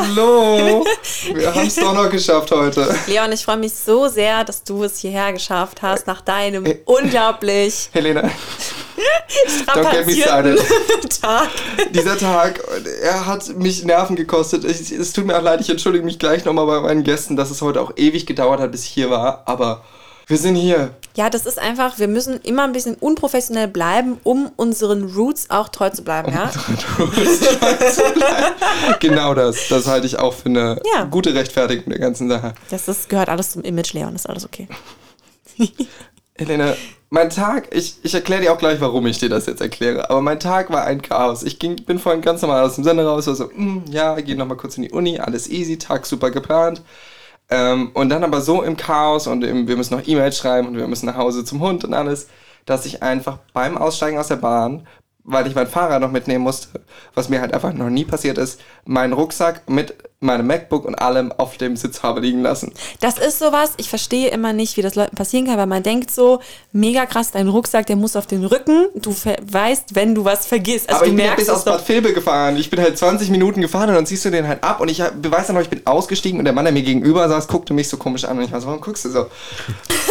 [0.00, 0.84] Hallo!
[1.34, 2.94] Wir haben es doch noch geschafft heute.
[3.08, 6.78] Leon, ich freue mich so sehr, dass du es hierher geschafft hast, nach deinem äh,
[6.84, 8.30] unglaublich Helena.
[9.74, 10.60] Don't get me started.
[11.20, 11.48] Tag.
[11.90, 12.60] Dieser Tag,
[13.02, 14.64] er hat mich Nerven gekostet.
[14.64, 17.60] Es tut mir auch leid, ich entschuldige mich gleich nochmal bei meinen Gästen, dass es
[17.60, 19.42] heute auch ewig gedauert hat, bis ich hier war.
[19.46, 19.82] Aber
[20.28, 20.94] wir sind hier.
[21.16, 25.68] Ja, das ist einfach, wir müssen immer ein bisschen unprofessionell bleiben, um unseren Roots auch
[25.68, 26.50] treu zu bleiben, um ja?
[26.98, 28.54] Roots treu zu bleiben.
[29.00, 29.68] genau das.
[29.68, 31.04] Das halte ich auch für eine ja.
[31.04, 32.54] gute Rechtfertigung der ganzen Sache.
[32.70, 34.68] Das ist, gehört alles zum Image, Leon, ist alles okay.
[36.36, 36.76] Helene,
[37.10, 40.20] mein Tag, ich, ich erkläre dir auch gleich, warum ich dir das jetzt erkläre, aber
[40.20, 41.42] mein Tag war ein Chaos.
[41.42, 44.34] Ich ging, bin vorhin ganz normal aus dem Sender raus, war so, mm, ja, geh
[44.34, 46.82] nochmal kurz in die Uni, alles easy, Tag super geplant.
[47.50, 50.76] Ähm, und dann aber so im Chaos und im, wir müssen noch E-Mails schreiben und
[50.76, 52.28] wir müssen nach Hause zum Hund und alles,
[52.66, 54.86] dass ich einfach beim Aussteigen aus der Bahn
[55.28, 56.80] weil ich mein Fahrrad noch mitnehmen musste,
[57.14, 61.30] was mir halt einfach noch nie passiert ist, meinen Rucksack mit meinem MacBook und allem
[61.30, 62.72] auf dem Sitz habe liegen lassen.
[62.98, 66.10] Das ist sowas, ich verstehe immer nicht, wie das Leuten passieren kann, weil man denkt
[66.10, 66.40] so,
[66.72, 70.88] mega krass, dein Rucksack, der muss auf den Rücken, du weißt, wenn du was vergisst.
[70.88, 73.60] Also Aber du ich bin bis aus Bad Vilbel gefahren, ich bin halt 20 Minuten
[73.60, 75.86] gefahren und dann ziehst du den halt ab und ich weiß dann noch, ich bin
[75.86, 78.50] ausgestiegen und der Mann, der mir gegenüber saß, guckte mich so komisch an und ich
[78.50, 79.20] war so, warum guckst du so?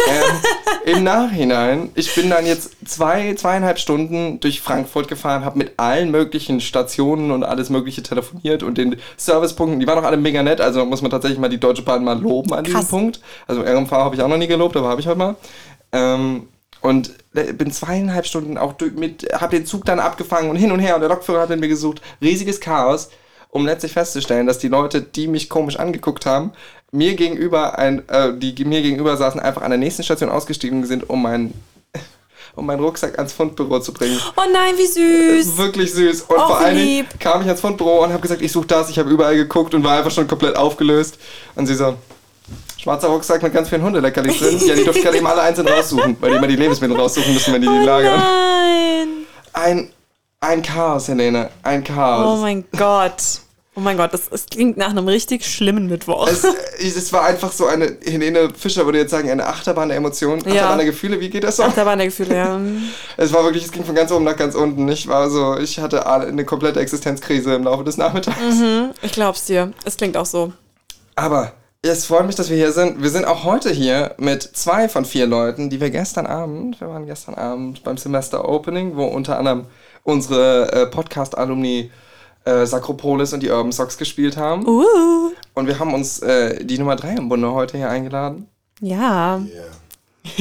[0.08, 5.72] ähm, Im Nachhinein, ich bin dann jetzt zwei, zweieinhalb Stunden durch Frankfurt gefahren, habe mit
[5.76, 10.42] allen möglichen Stationen und alles mögliche telefoniert und den Servicepunkten, die waren auch alle mega
[10.42, 12.86] nett, also muss man tatsächlich mal die Deutsche Bahn mal loben an Krass.
[12.86, 13.20] diesem Punkt.
[13.46, 15.36] Also RMV habe ich auch noch nie gelobt, aber habe ich heute mal.
[15.92, 16.48] Ähm,
[16.80, 20.94] und bin zweieinhalb Stunden auch mit, habe den Zug dann abgefangen und hin und her
[20.94, 22.00] und der Lokführer hat mir gesucht.
[22.22, 23.10] Riesiges Chaos,
[23.50, 26.52] um letztlich festzustellen, dass die Leute, die mich komisch angeguckt haben,
[26.92, 31.08] mir gegenüber ein, äh, die mir gegenüber saßen, einfach an der nächsten Station ausgestiegen sind,
[31.08, 31.54] um meinen
[32.58, 34.20] um meinen Rucksack ans Fundbüro zu bringen.
[34.36, 35.56] Oh nein, wie süß.
[35.56, 36.22] Wirklich süß.
[36.22, 38.98] Und oh, vor allem kam ich ans Fundbüro und habe gesagt, ich suche das, ich
[38.98, 41.18] habe überall geguckt und war einfach schon komplett aufgelöst.
[41.54, 41.94] Und sie so,
[42.76, 44.60] schwarzer Rucksack mit ganz vielen Hundeleckerlis drin.
[44.66, 47.54] Ja, die durften gerade eben alle einzeln raussuchen, weil die immer die Lebensmittel raussuchen müssen,
[47.54, 48.20] wenn die die oh lagern.
[48.20, 49.08] Nein.
[49.52, 49.90] Ein,
[50.40, 51.50] ein Chaos, Helene.
[51.62, 52.38] Ein Chaos.
[52.38, 53.22] Oh mein Gott.
[53.78, 56.26] Oh mein Gott, das, das klingt nach einem richtig schlimmen Mittwoch.
[56.26, 56.42] Es,
[56.80, 60.56] es war einfach so eine, Helene Fischer würde jetzt sagen, eine Achterbahn der Emotionen, Achterbahn
[60.56, 60.76] ja.
[60.78, 61.62] der Gefühle, wie geht das so?
[61.62, 62.60] Achterbahn der Gefühle, ja.
[63.16, 64.88] es war wirklich, es ging von ganz oben nach ganz unten.
[64.88, 68.36] Ich war so, ich hatte eine komplette Existenzkrise im Laufe des Nachmittags.
[68.36, 69.72] Mhm, ich glaub's dir.
[69.84, 70.52] Es klingt auch so.
[71.14, 71.52] Aber
[71.82, 73.00] es freut mich, dass wir hier sind.
[73.00, 76.88] Wir sind auch heute hier mit zwei von vier Leuten, die wir gestern Abend, wir
[76.88, 79.66] waren gestern Abend beim Semester Opening, wo unter anderem
[80.02, 81.92] unsere äh, Podcast-Alumni
[82.48, 84.66] äh, Sakropolis und die Urban Socks gespielt haben.
[84.66, 85.32] Uh.
[85.54, 88.48] Und wir haben uns äh, die Nummer 3 im Bunde heute hier eingeladen.
[88.80, 89.38] Ja.
[89.38, 89.64] Yeah.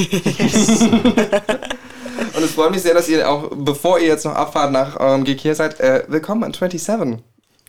[2.36, 5.24] und es freut mich sehr, dass ihr auch, bevor ihr jetzt noch abfahrt nach eurem
[5.24, 7.20] Gig hier seid, äh, willkommen an 27.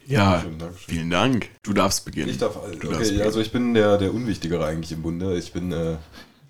[0.07, 0.43] Ja,
[0.75, 1.51] vielen Dank.
[1.63, 2.31] Du darfst beginnen.
[2.31, 3.23] Ich darf, du okay, darfst beginnen.
[3.23, 5.37] also ich bin der, der Unwichtigere eigentlich im Bunde.
[5.37, 5.97] Ich bin äh,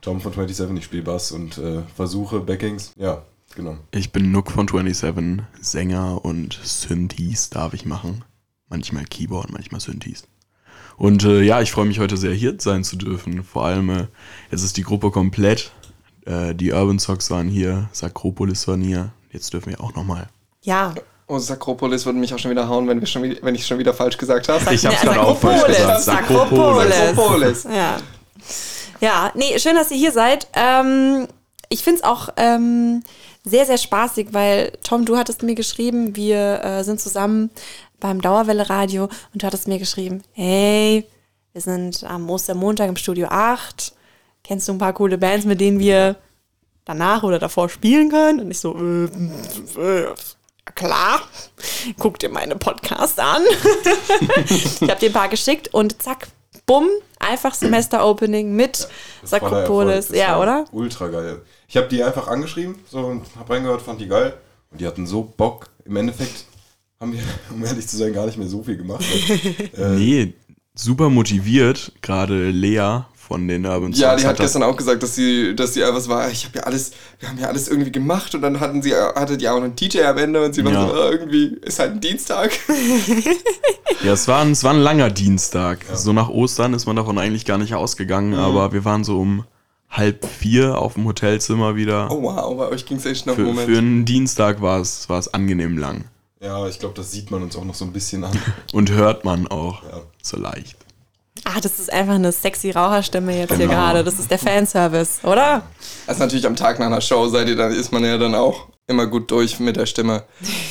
[0.01, 2.93] Tom von 27, ich spiele Bass und äh, versuche Backings.
[2.97, 3.23] Ja,
[3.59, 3.77] Genau.
[3.91, 8.25] Ich bin Nook von 27, Sänger und Synthes darf ich machen.
[8.69, 10.29] Manchmal Keyboard, manchmal Synthes.
[10.97, 13.43] Und äh, ja, ich freue mich heute sehr hier sein zu dürfen.
[13.43, 14.07] Vor allem, äh,
[14.53, 15.73] jetzt ist die Gruppe komplett.
[16.25, 19.11] Äh, die Urban Socks waren hier, Sakropolis waren hier.
[19.33, 20.29] Jetzt dürfen wir auch nochmal.
[20.63, 20.95] Ja.
[21.27, 23.93] Oh, Sakropolis würde mich auch schon wieder hauen, wenn, wir schon, wenn ich schon wieder
[23.93, 24.73] falsch gesagt habe.
[24.73, 26.03] Ich habe es gerade auch falsch gesagt.
[26.03, 26.97] Sakropolis.
[26.97, 27.65] Sakropolis.
[27.65, 27.97] Ja.
[29.01, 30.47] ja, nee, schön, dass ihr hier seid.
[30.55, 31.27] Ähm,
[31.71, 33.03] ich finde es auch ähm,
[33.49, 37.51] sehr, sehr spaßig, weil Tom, du hattest mir geschrieben, wir äh, sind zusammen
[38.01, 41.07] beim Dauerwelle Radio und du hattest mir geschrieben, hey,
[41.53, 43.93] wir sind am Ostermontag im Studio 8.
[44.45, 46.17] Kennst du ein paar coole Bands, mit denen wir
[46.85, 48.41] danach oder davor spielen können?
[48.41, 49.05] Und ich so, äh,
[49.81, 50.15] äh,
[50.75, 51.23] klar,
[51.99, 53.43] guck dir meine Podcasts an.
[54.49, 56.29] ich habe dir ein paar geschickt und zack,
[56.69, 56.87] bumm,
[57.19, 58.87] einfach Semester-Opening mit ja,
[59.27, 60.11] Sakropolis.
[60.11, 60.67] Ja, oder?
[60.71, 61.43] Ultra geil.
[61.67, 64.35] Ich habe die einfach angeschrieben so, und habe reingehört, fand die geil.
[64.71, 65.71] Und die hatten so Bock.
[65.85, 66.45] Im Endeffekt
[67.01, 69.05] haben wir, um ehrlich zu sein, gar nicht mehr so viel gemacht.
[69.75, 70.35] Weil, äh, nee,
[70.75, 71.93] super motiviert.
[72.03, 75.85] Gerade Lea von den Urban Ja, die hat gestern auch gesagt, dass sie, dass sie
[75.85, 78.81] einfach war, ich habe ja alles, wir haben ja alles irgendwie gemacht und dann hatten
[78.83, 80.89] sie, hatte die auch einen DJ am Ende und sie war ja.
[80.89, 82.53] so, oh, irgendwie ist halt ein Dienstag.
[84.03, 85.81] ja, es war ein, es war ein langer Dienstag.
[85.89, 85.97] Ja.
[85.97, 88.39] So nach Ostern ist man davon eigentlich gar nicht ausgegangen, mhm.
[88.39, 89.45] aber wir waren so um
[89.91, 92.11] halb vier auf dem Hotelzimmer wieder.
[92.11, 93.69] Oh wow, bei euch ging es echt noch für, Moment.
[93.71, 96.05] Für einen Dienstag war es, war es angenehm lang.
[96.41, 98.39] Ja, ich glaube, das sieht man uns auch noch so ein bisschen an.
[98.73, 100.01] Und hört man auch ja.
[100.23, 100.77] so leicht.
[101.51, 103.61] Ah, das ist einfach eine sexy Raucherstimme jetzt genau.
[103.61, 104.05] hier gerade.
[104.05, 105.63] Das ist der Fanservice, oder?
[106.07, 108.67] Also natürlich am Tag nach einer Show seid ihr, dann ist man ja dann auch
[108.87, 110.25] immer gut durch mit der Stimme.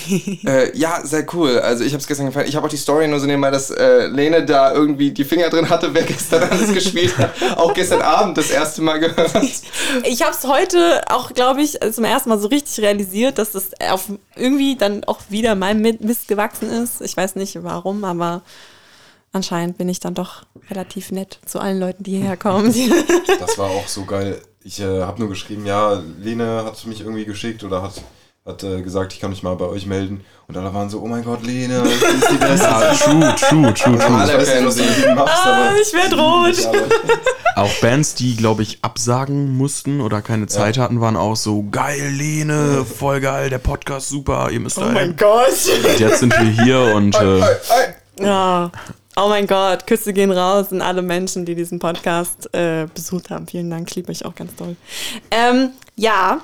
[0.46, 1.60] äh, ja, sehr cool.
[1.60, 2.48] Also ich habe es gestern gefallen.
[2.48, 5.50] Ich habe auch die Story nur so nebenbei, dass äh, Lene da irgendwie die Finger
[5.50, 7.32] drin hatte, wer gestern alles gespielt hat.
[7.56, 9.32] Auch gestern Abend das erste Mal gehört.
[10.04, 13.70] Ich habe es heute auch, glaube ich, zum ersten Mal so richtig realisiert, dass das
[13.90, 17.02] auf irgendwie dann auch wieder mein Mist gewachsen ist.
[17.02, 18.44] Ich weiß nicht warum, aber
[19.32, 22.74] anscheinend bin ich dann doch relativ nett zu allen Leuten, die hierher kommen.
[23.40, 24.42] Das war auch so geil.
[24.64, 28.02] Ich äh, habe nur geschrieben, ja, Lene hat mich irgendwie geschickt oder hat,
[28.46, 30.26] hat äh, gesagt, ich kann mich mal bei euch melden.
[30.48, 32.66] Und alle waren so, oh mein Gott, Lene, du bist die Beste.
[32.66, 34.18] ja, true, true, true, true.
[34.18, 34.84] Alle kennen sie.
[35.14, 36.70] Machst, ah, ich werde rot.
[37.56, 40.84] Auch Bands, die, glaube ich, absagen mussten oder keine Zeit ja.
[40.84, 45.16] hatten, waren auch so, geil, Lene, voll geil, der Podcast super, ihr müsst Oh mein
[45.16, 45.48] Gott.
[45.84, 47.16] Und jetzt sind wir hier und...
[47.16, 47.42] Äh,
[48.20, 48.72] ja.
[49.20, 53.48] Oh mein Gott, Küsse gehen raus an alle Menschen, die diesen Podcast äh, besucht haben.
[53.48, 54.76] Vielen Dank, ich liebe euch auch ganz toll.
[55.32, 56.42] Ähm, ja,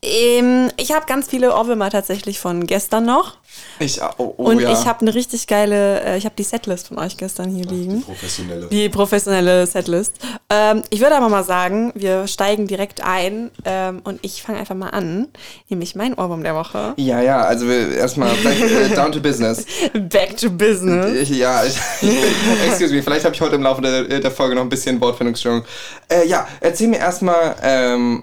[0.00, 3.36] ähm, ich habe ganz viele Ohrwürmer tatsächlich von gestern noch.
[3.80, 4.72] Ich, oh, oh, und ja.
[4.72, 7.98] ich habe eine richtig geile, äh, ich habe die Setlist von euch gestern hier liegen.
[7.98, 8.66] Die professionelle.
[8.66, 10.14] Die professionelle Setlist.
[10.50, 14.76] Ähm, ich würde aber mal sagen, wir steigen direkt ein ähm, und ich fange einfach
[14.76, 15.28] mal an,
[15.68, 16.94] nämlich mein Ohrwurm der Woche.
[16.96, 19.66] Ja, ja, also erstmal äh, down to business.
[19.92, 21.22] Back to business.
[21.22, 21.76] Ich, ja, ich,
[22.68, 25.64] excuse me, vielleicht habe ich heute im Laufe der, der Folge noch ein bisschen Wortfindungsstörung.
[26.08, 28.22] Äh, ja, erzähl mir erstmal, ähm,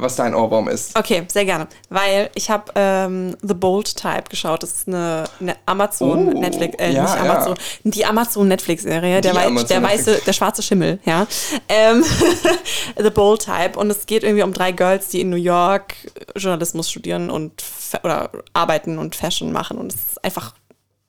[0.00, 0.96] was dein Ohrwurm ist.
[0.98, 1.68] Okay, sehr gerne.
[1.88, 4.62] Weil ich habe ähm, The Bold Type geschaut.
[4.62, 9.20] Das ist eine, eine Amazon Oh, Netflix, äh, ja, nicht Amazon, die Amazon Netflix Serie,
[9.20, 10.06] der, wei Amazon der Netflix.
[10.06, 11.26] weiße, der schwarze Schimmel, ja.
[11.68, 12.04] Ähm,
[12.96, 15.94] The Bold Type und es geht irgendwie um drei Girls, die in New York
[16.36, 17.62] Journalismus studieren und
[18.02, 20.54] oder arbeiten und Fashion machen und es ist einfach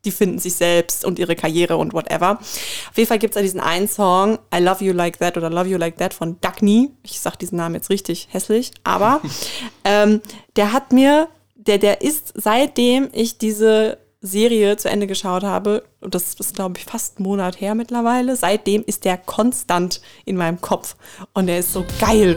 [0.05, 2.39] die finden sich selbst und ihre Karriere und whatever.
[2.39, 5.49] Auf jeden Fall gibt es da diesen einen Song, I Love You Like That oder
[5.49, 6.91] Love You Like That von Dagny.
[7.03, 9.21] Ich sag diesen Namen jetzt richtig hässlich, aber
[9.83, 10.21] ähm,
[10.55, 16.13] der hat mir, der, der ist seitdem ich diese Serie zu Ende geschaut habe, und
[16.13, 20.59] das ist, glaube ich, fast einen Monat her mittlerweile, seitdem ist der konstant in meinem
[20.59, 20.95] Kopf.
[21.33, 22.35] Und der ist so geil.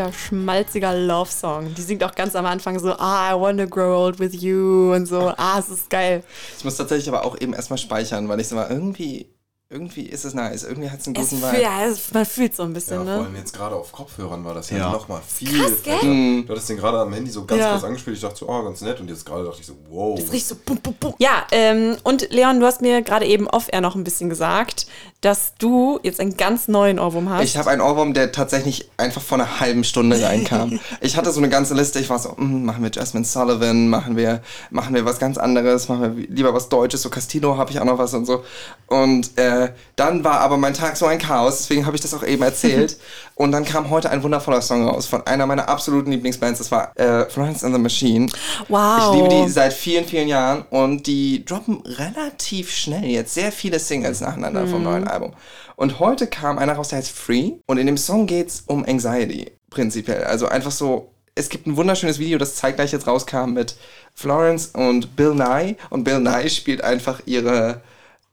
[0.00, 1.74] Richtiger schmalziger Love-Song.
[1.74, 5.06] Die singt auch ganz am Anfang so, ah, I wanna grow old with you und
[5.06, 6.22] so, ah, es ist geil.
[6.56, 9.28] Ich muss tatsächlich aber auch eben erstmal speichern, weil ich so war, irgendwie,
[9.72, 10.64] irgendwie ist es nice.
[10.64, 11.62] Irgendwie hat es einen Es guten fühl, Vibe.
[11.62, 13.14] ja, es, man fühlt so ein Ja, bisschen, vor ne?
[13.14, 14.90] allem jetzt gerade auf Kopfhörern war das ja, Ja.
[14.90, 15.60] noch mal viel.
[15.60, 16.02] Krass, gell?
[16.02, 16.44] Mhm.
[16.44, 17.70] Du hattest den gerade am Handy so ganz Ja.
[17.70, 18.16] kurz angespielt.
[18.16, 18.98] Ich dachte so, oh, ganz nett.
[18.98, 20.18] Und jetzt gerade dachte ich so, wow.
[20.18, 21.14] Das riecht so bum, bum, bum.
[21.18, 24.88] Ja, ähm, und Leon, du hast mir gerade eben off-air noch ein bisschen gesagt,
[25.20, 27.44] dass du jetzt einen ganz neuen Ohrwurm hast.
[27.44, 30.80] Ich habe einen Ohrwurm, der tatsächlich einfach vor einer halben Stunde reinkam.
[31.00, 32.00] ich hatte so eine ganze Liste.
[32.00, 35.88] Ich war so, mm, machen wir Jasmine Sullivan, machen wir, machen wir was ganz anderes,
[35.88, 37.02] machen wir lieber was Deutsches.
[37.02, 38.42] So Castillo habe ich auch noch was und so.
[38.88, 39.59] Und äh,
[39.96, 41.58] dann war aber mein Tag so ein Chaos.
[41.58, 42.96] Deswegen habe ich das auch eben erzählt.
[43.34, 46.58] und dann kam heute ein wundervoller Song raus von einer meiner absoluten Lieblingsbands.
[46.58, 48.26] Das war äh, Florence and the Machine.
[48.68, 48.98] Wow.
[48.98, 53.78] Ich liebe die seit vielen, vielen Jahren und die droppen relativ schnell jetzt sehr viele
[53.78, 55.32] Singles nacheinander vom neuen Album.
[55.76, 59.50] Und heute kam einer raus, der heißt Free und in dem Song geht's um Anxiety
[59.70, 60.24] prinzipiell.
[60.24, 63.76] Also einfach so, es gibt ein wunderschönes Video, das zeitgleich jetzt rauskam mit
[64.14, 67.80] Florence und Bill Nye und Bill Nye spielt einfach ihre,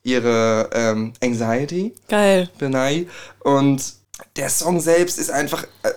[0.04, 1.94] ihre ähm, Anxiety.
[2.08, 2.50] Geil.
[2.60, 3.08] Nye.
[3.44, 3.98] Und
[4.36, 5.90] der Song selbst ist einfach, äh,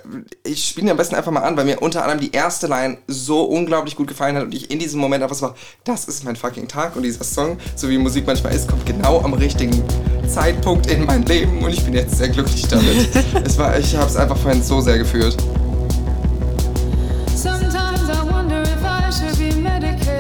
[0.45, 2.99] ich spiele ihn am besten einfach mal an, weil mir unter anderem die erste Line
[3.07, 5.55] so unglaublich gut gefallen hat und ich in diesem Moment einfach so war,
[5.85, 9.21] das ist mein fucking Tag und dieser Song, so wie Musik manchmal ist, kommt genau
[9.21, 9.83] am richtigen
[10.29, 13.09] Zeitpunkt in mein Leben und ich bin jetzt sehr glücklich damit.
[13.45, 15.37] es war, ich habe es einfach vorhin so sehr gefühlt.
[17.35, 20.20] Sometimes I wonder if I should be medicated.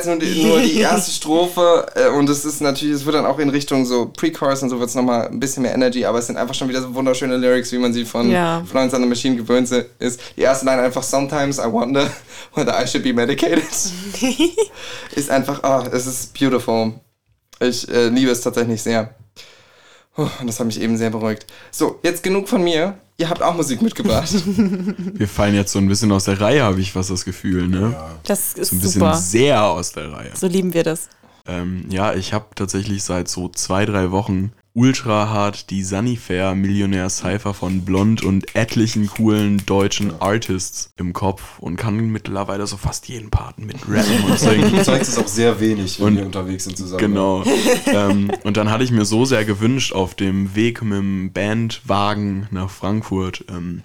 [0.00, 3.26] Jetzt nur die, nur die erste Strophe äh, und es ist natürlich, es wird dann
[3.26, 6.18] auch in Richtung so Pre-Chorus und so wird es nochmal ein bisschen mehr Energy, aber
[6.18, 8.64] es sind einfach schon wieder so wunderschöne Lyrics, wie man sie von Ja.
[8.68, 10.20] Florence and the Machine gewöhnt ist.
[10.36, 12.10] Die erste Line einfach Sometimes I wonder
[12.54, 13.62] whether I should be medicated.
[15.14, 16.92] ist einfach, ah, es ist beautiful.
[17.60, 19.14] Ich äh, liebe es tatsächlich sehr.
[20.14, 21.46] Puh, Und das hat mich eben sehr beruhigt.
[21.70, 22.98] So, jetzt genug von mir.
[23.20, 24.32] Ihr habt auch Musik mitgebracht.
[24.46, 27.94] Wir fallen jetzt so ein bisschen aus der Reihe, habe ich fast das Gefühl, ne?
[28.24, 29.14] Das ist So ein bisschen super.
[29.14, 30.30] sehr aus der Reihe.
[30.34, 31.08] So lieben wir das.
[31.46, 37.08] Ähm, ja, ich habe tatsächlich seit so zwei, drei Wochen ultra hart die Sunnyfair Millionär
[37.10, 43.08] Cypher von Blond und etlichen coolen deutschen Artists im Kopf und kann mittlerweile so fast
[43.08, 44.70] jeden Parten mit rappen und singen.
[44.70, 47.00] Du zeigst es auch sehr wenig, wenn Und- wir unterwegs sind zusammen.
[47.00, 47.42] Genau.
[47.86, 52.46] ähm, und dann hatte ich mir so sehr gewünscht, auf dem Weg mit dem Bandwagen
[52.50, 53.82] nach Frankfurt ähm,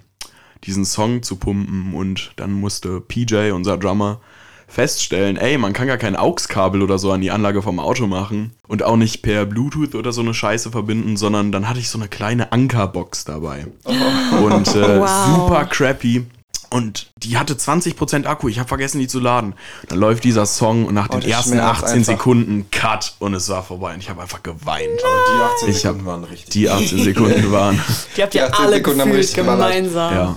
[0.64, 1.94] diesen Song zu pumpen.
[1.94, 4.20] Und dann musste PJ, unser Drummer,
[4.68, 8.52] feststellen, ey, man kann gar kein AUX-Kabel oder so an die Anlage vom Auto machen
[8.68, 11.98] und auch nicht per Bluetooth oder so eine Scheiße verbinden, sondern dann hatte ich so
[11.98, 13.66] eine kleine Ankerbox dabei.
[13.84, 15.08] Und äh, Wow.
[15.36, 16.26] super crappy.
[16.68, 18.48] Und die hatte 20% Akku.
[18.48, 19.54] Ich habe vergessen, die zu laden.
[19.88, 22.12] Dann läuft dieser Song und nach den der ersten schmerzt 18 einfach.
[22.12, 23.94] Sekunden Cut und es war vorbei.
[23.94, 24.88] Und ich habe einfach geweint.
[25.04, 26.50] Aber die 18 Ich Sekunden hab waren richtig.
[26.50, 27.80] Die 18 Sekunden waren.
[28.16, 30.12] Die habt ihr 18 alle Sekunden gefühlt gemeinsam.
[30.14, 30.36] Ja.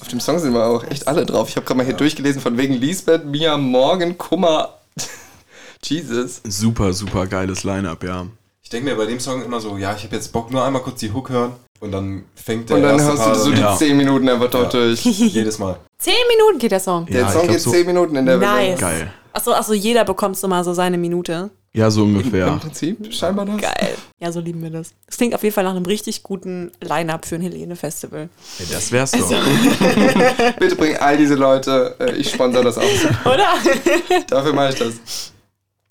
[0.00, 1.48] Auf dem Song sind wir auch echt alle drauf.
[1.48, 4.74] Ich habe gerade mal hier durchgelesen von wegen Lisbeth, Mia, Morgan, Kummer.
[5.82, 6.40] Jesus.
[6.44, 8.26] Super, super geiles Line-Up, ja.
[8.62, 10.82] Ich denke mir bei dem Song immer so, ja, ich habe jetzt Bock, nur einmal
[10.82, 13.76] kurz die Hook hören und dann fängt der Und dann Part du so die Ja.
[13.76, 15.04] 10 Minuten einfach dort durch.
[15.04, 15.76] jedes Mal.
[15.98, 17.06] Zehn Minuten geht der Song.
[17.06, 18.80] Der Ja, Song glaub geht so- 10 Minuten in der Nice.
[18.80, 19.12] Geil.
[19.32, 21.50] Achso, achso, jeder bekommt so mal so seine Minute.
[21.76, 22.56] Ja, so Im ungefähr.
[22.56, 23.60] Prinzip scheinbar das.
[23.60, 23.96] Geil.
[24.20, 24.94] Ja, so lieben wir das.
[25.06, 28.28] Das klingt auf jeden Fall nach einem richtig guten Line-Up für ein Helene-Festival.
[28.60, 29.28] Ja, das wär's doch.
[30.58, 32.84] Bitte bring all diese Leute, äh, ich sponsor das auch.
[33.24, 33.48] Oder?
[34.28, 35.32] Dafür mache ich das.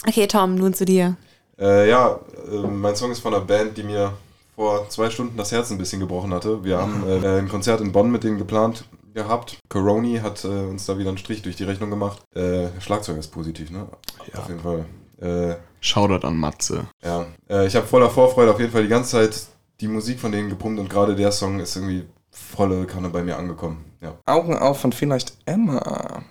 [0.08, 1.18] Okay, Tom, nun zu dir.
[1.60, 2.18] Äh, ja,
[2.50, 4.14] äh, mein Song ist von einer Band, die mir
[4.56, 6.64] vor zwei Stunden das Herz ein bisschen gebrochen hatte.
[6.64, 9.58] Wir haben äh, ein Konzert in Bonn mit denen geplant gehabt.
[9.68, 12.22] Coroni hat äh, uns da wieder einen Strich durch die Rechnung gemacht.
[12.36, 13.88] Äh, Schlagzeug ist positiv, ne?
[14.32, 14.40] Ja.
[14.40, 14.86] Auf jeden Fall.
[15.24, 16.88] Äh, Shoutout an Matze.
[17.04, 19.48] ja, äh, ich habe voller Vorfreude auf jeden Fall die ganze Zeit
[19.80, 23.38] die Musik von denen gepumpt und gerade der Song ist irgendwie volle Kanne bei mir
[23.38, 23.86] angekommen.
[24.02, 24.16] Ja.
[24.26, 26.24] Augen auf von vielleicht Emma.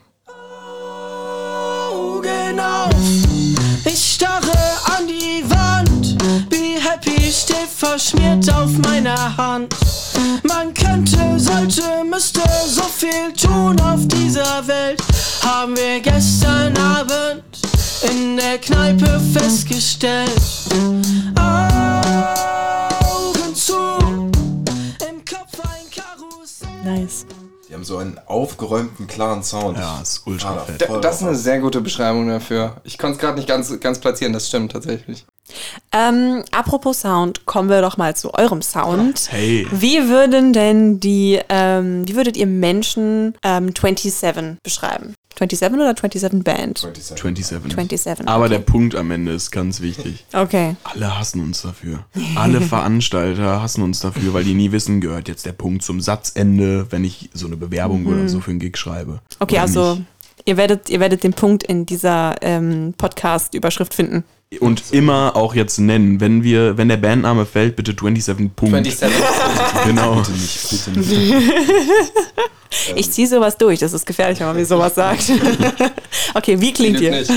[1.91, 2.91] Augen auf,
[3.85, 4.53] ich starre
[4.97, 6.19] an die Wand.
[6.49, 9.75] Be happy steht verschmiert auf meiner Hand.
[10.45, 15.03] Man könnte, sollte, müsste so viel tun auf dieser Welt.
[15.43, 17.43] Haben wir gestern Abend
[18.11, 20.30] in der Kneipe festgestellt.
[23.00, 23.75] Augen zu,
[25.09, 26.68] im Kopf ein Karussell.
[26.85, 27.26] Nice.
[27.68, 29.78] Die haben so einen aufgeräumten, klaren Sound.
[29.78, 30.88] Ja, ist ultra Ah, fett.
[31.02, 32.76] Das ist eine sehr gute Beschreibung dafür.
[32.85, 35.25] Ich konnte es gerade nicht ganz, ganz platzieren, das stimmt tatsächlich.
[35.92, 39.28] Ähm, apropos Sound, kommen wir doch mal zu eurem Sound.
[39.30, 39.66] Hey.
[39.71, 45.14] Wie würden denn die, ähm, wie würdet ihr Menschen ähm, 27 beschreiben?
[45.39, 46.79] 27 oder 27 Band?
[46.79, 47.23] 27.
[47.23, 47.73] 27.
[47.73, 48.29] 27.
[48.29, 48.55] Aber okay.
[48.55, 50.25] der Punkt am Ende ist ganz wichtig.
[50.33, 50.77] Okay.
[50.85, 52.05] Alle hassen uns dafür.
[52.37, 56.87] Alle Veranstalter hassen uns dafür, weil die nie wissen, gehört jetzt der Punkt zum Satzende,
[56.91, 59.21] wenn ich so eine Bewerbung oder so für einen Gig schreibe.
[59.39, 60.07] Okay, Oder also nicht.
[60.45, 64.25] Ihr werdet, ihr werdet den Punkt in dieser ähm, Podcast-Überschrift finden.
[64.61, 68.75] Und immer auch jetzt nennen, wenn wir, wenn der Bandname fällt, bitte 27 Punkt.
[68.75, 69.11] 27.
[69.87, 70.17] Genau.
[70.17, 71.35] Bitte nicht, bitte nicht.
[72.97, 75.31] Ich ziehe sowas durch, das ist gefährlich, wenn man mir sowas sagt.
[76.35, 77.11] okay, wie klingt ihr?
[77.11, 77.31] nicht.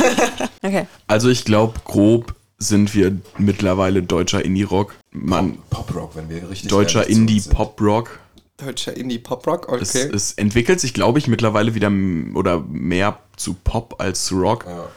[0.61, 0.87] Okay.
[1.07, 4.95] Also ich glaube, grob sind wir mittlerweile deutscher Indie-Rock.
[5.11, 7.07] Man, Pop-Rock, wenn wir richtig deutscher.
[7.07, 8.19] Indie-Pop-Rock.
[8.57, 10.09] Deutscher Indie-Pop-Rock, Es, okay.
[10.13, 11.91] es entwickelt sich, glaube ich, mittlerweile wieder
[12.33, 14.65] oder mehr zu Pop als zu Rock.
[14.65, 14.87] Ja.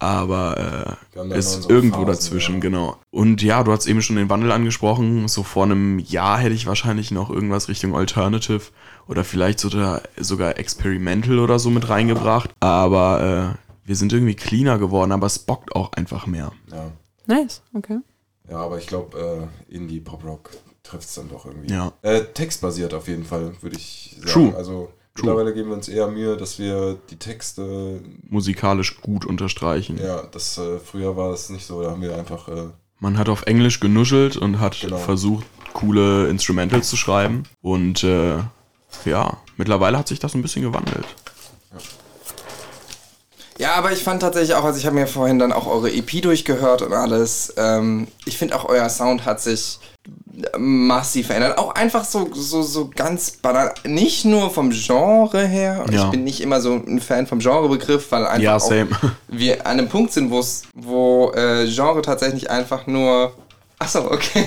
[0.00, 2.60] Aber äh, ist irgendwo Phasen, dazwischen, ja.
[2.60, 2.96] genau.
[3.10, 5.26] Und ja, du hast eben schon den Wandel angesprochen.
[5.26, 8.60] So vor einem Jahr hätte ich wahrscheinlich noch irgendwas Richtung Alternative
[9.08, 12.50] oder vielleicht sogar, sogar Experimental oder so mit reingebracht.
[12.60, 16.52] Aber äh, wir sind irgendwie cleaner geworden, aber es bockt auch einfach mehr.
[16.70, 16.92] Ja.
[17.26, 17.98] Nice, okay.
[18.48, 20.50] ja, aber ich glaube, äh, Indie-Pop-Rock
[20.88, 21.72] trifft es dann doch irgendwie.
[21.72, 21.92] Ja.
[22.02, 24.30] Äh, textbasiert auf jeden Fall, würde ich sagen.
[24.30, 24.56] True.
[24.56, 24.72] Also
[25.14, 25.26] True.
[25.26, 29.98] mittlerweile geben wir uns eher Mühe, dass wir die Texte, Musikalisch gut unterstreichen.
[29.98, 32.68] ja, das äh, früher war das nicht so, da haben wir einfach, äh,
[33.00, 34.96] Man hat auf Englisch genuschelt und hat Genau.
[34.96, 37.42] versucht, coole Instrumentals zu schreiben.
[37.60, 38.38] Und äh,
[39.04, 41.06] ja, mittlerweile hat sich das ein bisschen gewandelt.
[43.58, 46.22] Ja, aber ich fand tatsächlich auch, also ich habe mir vorhin dann auch eure EP
[46.22, 47.52] durchgehört und alles.
[47.56, 49.78] Ähm, ich finde auch euer Sound hat sich
[50.56, 51.58] massiv verändert.
[51.58, 53.74] Auch einfach so, so, so ganz banal.
[53.84, 55.82] Nicht nur vom Genre her.
[55.84, 56.04] Und Ja.
[56.04, 58.88] Ich bin nicht immer so ein Fan vom Genrebegriff, weil einfach Ja, auch same.
[59.26, 63.32] wir an einem Punkt sind, wo äh, Genre tatsächlich einfach nur.
[63.80, 64.46] Achso, okay.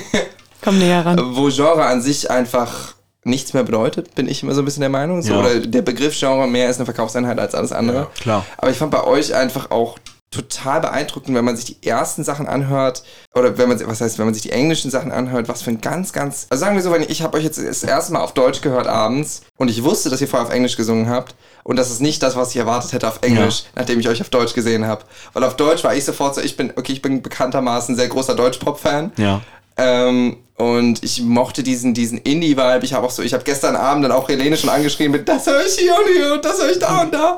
[0.61, 1.19] Komm näher ran.
[1.35, 4.89] wo Genre an sich einfach nichts mehr bedeutet, bin ich immer so ein bisschen der
[4.89, 5.21] Meinung.
[5.21, 5.39] So, Ja.
[5.39, 8.07] Oder der Begriff Genre mehr ist eine Verkaufseinheit als alles andere.
[8.19, 8.45] klar.
[8.57, 9.97] Aber ich fand bei euch einfach auch
[10.31, 13.03] total beeindruckend, wenn man sich die ersten Sachen anhört
[13.35, 15.81] oder wenn man was heißt, wenn man sich die englischen Sachen anhört, was für ein
[15.81, 18.33] ganz ganz also sagen wir so, wenn ich habe euch jetzt das erste Mal auf
[18.33, 21.91] Deutsch gehört abends und ich wusste, dass ihr vorher auf Englisch gesungen habt und das
[21.91, 24.87] ist nicht das, was ich erwartet hätte auf Englisch, nachdem ich euch auf Deutsch gesehen
[24.87, 28.07] habe, weil auf Deutsch war ich sofort so, ich bin okay, ich bin bekanntermaßen sehr
[28.07, 29.11] großer Deutsch-Pop-Fan.
[29.17, 29.41] Ja.
[29.77, 32.81] Ähm, und ich mochte diesen, diesen Indie-Vibe.
[32.83, 35.47] Ich habe auch so, ich habe gestern Abend dann auch Helene schon angeschrieben mit, das
[35.47, 37.37] höre ich hier und hier und das höre ich da und da.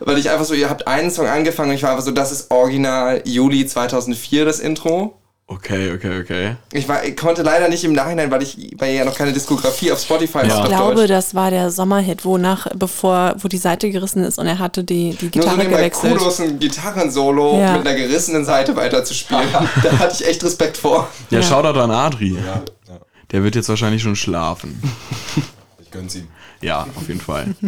[0.00, 2.30] Weil ich einfach so, ihr habt einen Song angefangen und ich war einfach so, das
[2.30, 5.17] ist original Juli 2004, das Intro.
[5.50, 6.56] Okay, okay, okay.
[6.72, 9.32] Ich, war, ich konnte leider nicht im Nachhinein, weil ich, weil ihr ja noch keine
[9.32, 10.62] Diskografie auf Spotify Ja.
[10.62, 11.08] Ich glaube, Deutsch.
[11.08, 14.84] das war der Sommerhit, wo nach, bevor, wo die Seite gerissen ist und er hatte
[14.84, 16.18] die, die Nur so Gitarre nebenbei gewechselt.
[16.18, 17.78] Kudos ein Gitarrensolo Ja.
[17.78, 19.48] mit einer gerissenen Seite weiterzuspielen.
[19.82, 21.08] da hatte ich echt Respekt vor.
[21.30, 21.42] Ja, Ja.
[21.46, 22.34] Shoutout an Adri.
[22.34, 22.98] Ja, ja.
[23.32, 24.80] Der wird jetzt wahrscheinlich schon schlafen.
[25.80, 26.28] Ich gönn's ihm.
[26.60, 27.46] Ja, auf jeden Fall.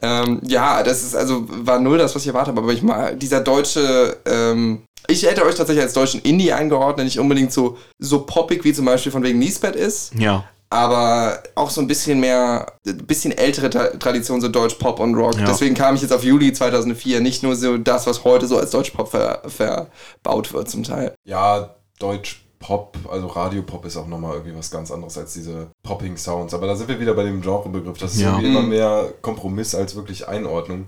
[0.00, 3.16] Ähm, ja, das ist also war null das, was ich erwartet habe, aber ich mal
[3.16, 8.20] dieser deutsche, ähm, ich hätte euch tatsächlich als deutschen Indie eingeordnet, nicht unbedingt so, so
[8.22, 10.44] poppig wie zum Beispiel von wegen Niesbett ist, Ja.
[10.70, 15.14] aber auch so ein bisschen mehr, ein bisschen ältere Tra Tradition, so Deutsch Pop und
[15.14, 15.38] Rock.
[15.38, 15.46] Ja.
[15.46, 18.70] Deswegen kam ich jetzt auf Juli 2004, nicht nur so das, was heute so als
[18.70, 21.14] Deutsch Pop ver verbaut wird zum Teil.
[21.24, 26.54] Ja, Deutsch Pop, also Radio-Pop ist auch nochmal irgendwie was ganz anderes als diese Popping-Sounds.
[26.54, 27.98] Aber da sind wir wieder bei dem Genrebegriff.
[27.98, 28.30] Das ist Ja.
[28.30, 28.68] irgendwie immer Mhm.
[28.70, 30.86] mehr Kompromiss als wirklich Einordnung.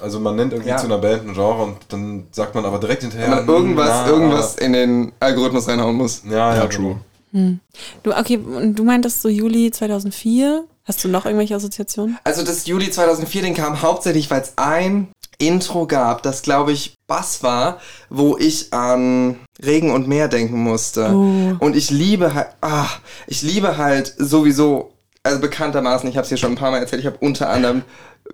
[0.00, 0.76] Also man nennt irgendwie Ja.
[0.78, 3.30] zu einer Band ein Genre und dann sagt man aber direkt hinterher.
[3.30, 6.22] Wenn man irgendwas, na, irgendwas in den Algorithmus reinhauen muss.
[6.24, 6.96] Ja, ja, Ja, true.
[7.32, 7.58] true.
[8.02, 10.64] Du, okay, und du meintest so Juli 2004.
[10.84, 12.18] Hast du noch irgendwelche Assoziationen?
[12.24, 15.08] Also das Juli 2004, den kam hauptsächlich, weil es ein
[15.40, 21.10] Intro gab, das glaube ich Bass war, wo ich an Regen und Meer denken musste.
[21.12, 21.56] Oh.
[21.58, 22.86] Und ich liebe halt, ah,
[23.26, 24.92] ich liebe halt sowieso,
[25.22, 27.82] also bekanntermaßen, ich habe es hier schon ein paar Mal erzählt, ich habe unter anderem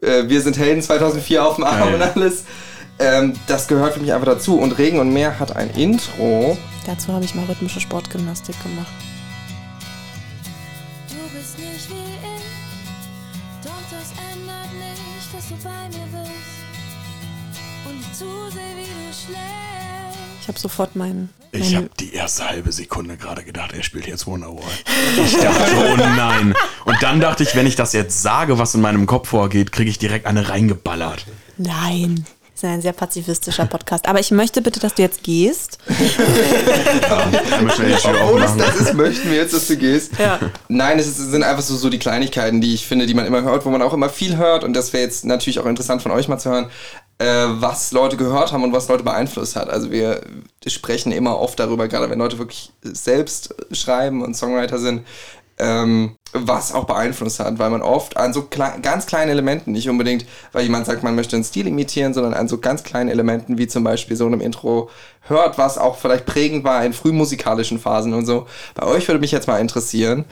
[0.03, 1.95] äh, Wir sind Helden 2004 auf dem Arm Geil.
[1.95, 2.45] und alles.
[2.99, 4.59] Ähm, das gehört für mich einfach dazu.
[4.59, 6.57] Und Regen und Meer hat ein Intro.
[6.87, 8.87] Dazu habe ich mal rhythmische Sportgymnastik gemacht.
[20.47, 21.29] Ich habe sofort meinen.
[21.51, 24.63] Ich habe die erste halbe Sekunde gerade gedacht, er spielt jetzt Wonderwall.
[25.25, 26.55] Ich dachte, oh nein.
[26.85, 29.91] Und dann dachte ich, wenn ich das jetzt sage, was in meinem Kopf vorgeht, kriege
[29.91, 31.27] ich direkt eine reingeballert.
[31.57, 32.27] Nein.
[32.53, 34.07] Das ist ein sehr pazifistischer Podcast.
[34.07, 35.79] Aber ich möchte bitte, dass du jetzt gehst.
[35.89, 36.07] Tür
[38.23, 40.13] Obwohl es das ist, möchten wir jetzt, dass du gehst.
[40.21, 40.39] Ja.
[40.69, 43.67] Nein, es sind einfach so, so die Kleinigkeiten, die ich finde, die man immer hört,
[43.67, 44.63] wo man auch immer viel hört.
[44.63, 46.71] Und das wäre jetzt natürlich auch interessant von euch mal zu hören,
[47.19, 49.71] was Leute gehört haben und was Leute beeinflusst hat.
[49.71, 50.21] Also wir
[50.67, 55.03] sprechen immer oft darüber, gerade wenn Leute wirklich selbst schreiben und Songwriter sind,
[55.59, 59.89] ähm, was auch beeinflusst hat, weil man oft an so klei ganz kleinen Elementen, nicht
[59.89, 63.57] unbedingt, weil jemand sagt, man möchte einen Stil imitieren, sondern an so ganz kleinen Elementen,
[63.57, 64.91] wie zum Beispiel so einem Intro,
[65.23, 68.47] hört, was auch vielleicht prägend war in frühmusikalischen Phasen und so.
[68.75, 70.27] Bei euch würde mich jetzt mal interessieren,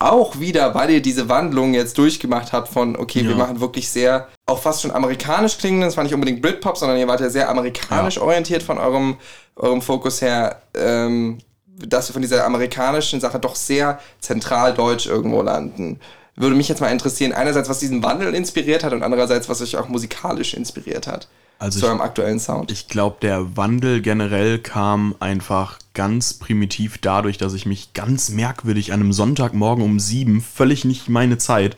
[0.00, 3.36] auch wieder, weil ihr diese Wandlung jetzt durchgemacht habt von, okay, wir Ja.
[3.36, 7.06] machen wirklich sehr, auch fast schon amerikanisch klingend, das war nicht unbedingt Britpop, sondern ihr
[7.06, 9.18] wart ja sehr amerikanisch orientiert von eurem,
[9.56, 15.42] eurem Fokus her, ähm, dass wir von dieser amerikanischen Sache doch sehr zentral deutsch irgendwo
[15.42, 16.00] landen.
[16.34, 19.76] Würde mich jetzt mal interessieren, einerseits, was diesen Wandel inspiriert hat und andererseits, was euch
[19.76, 21.28] auch musikalisch inspiriert hat.
[21.60, 22.72] Also zu ich- eurem aktuellen Sound.
[22.72, 28.92] Ich glaube, der Wandel generell kam einfach ganz primitiv dadurch, dass ich mich ganz merkwürdig
[28.92, 31.76] an einem Sonntagmorgen um sieben, völlig nicht meine Zeit,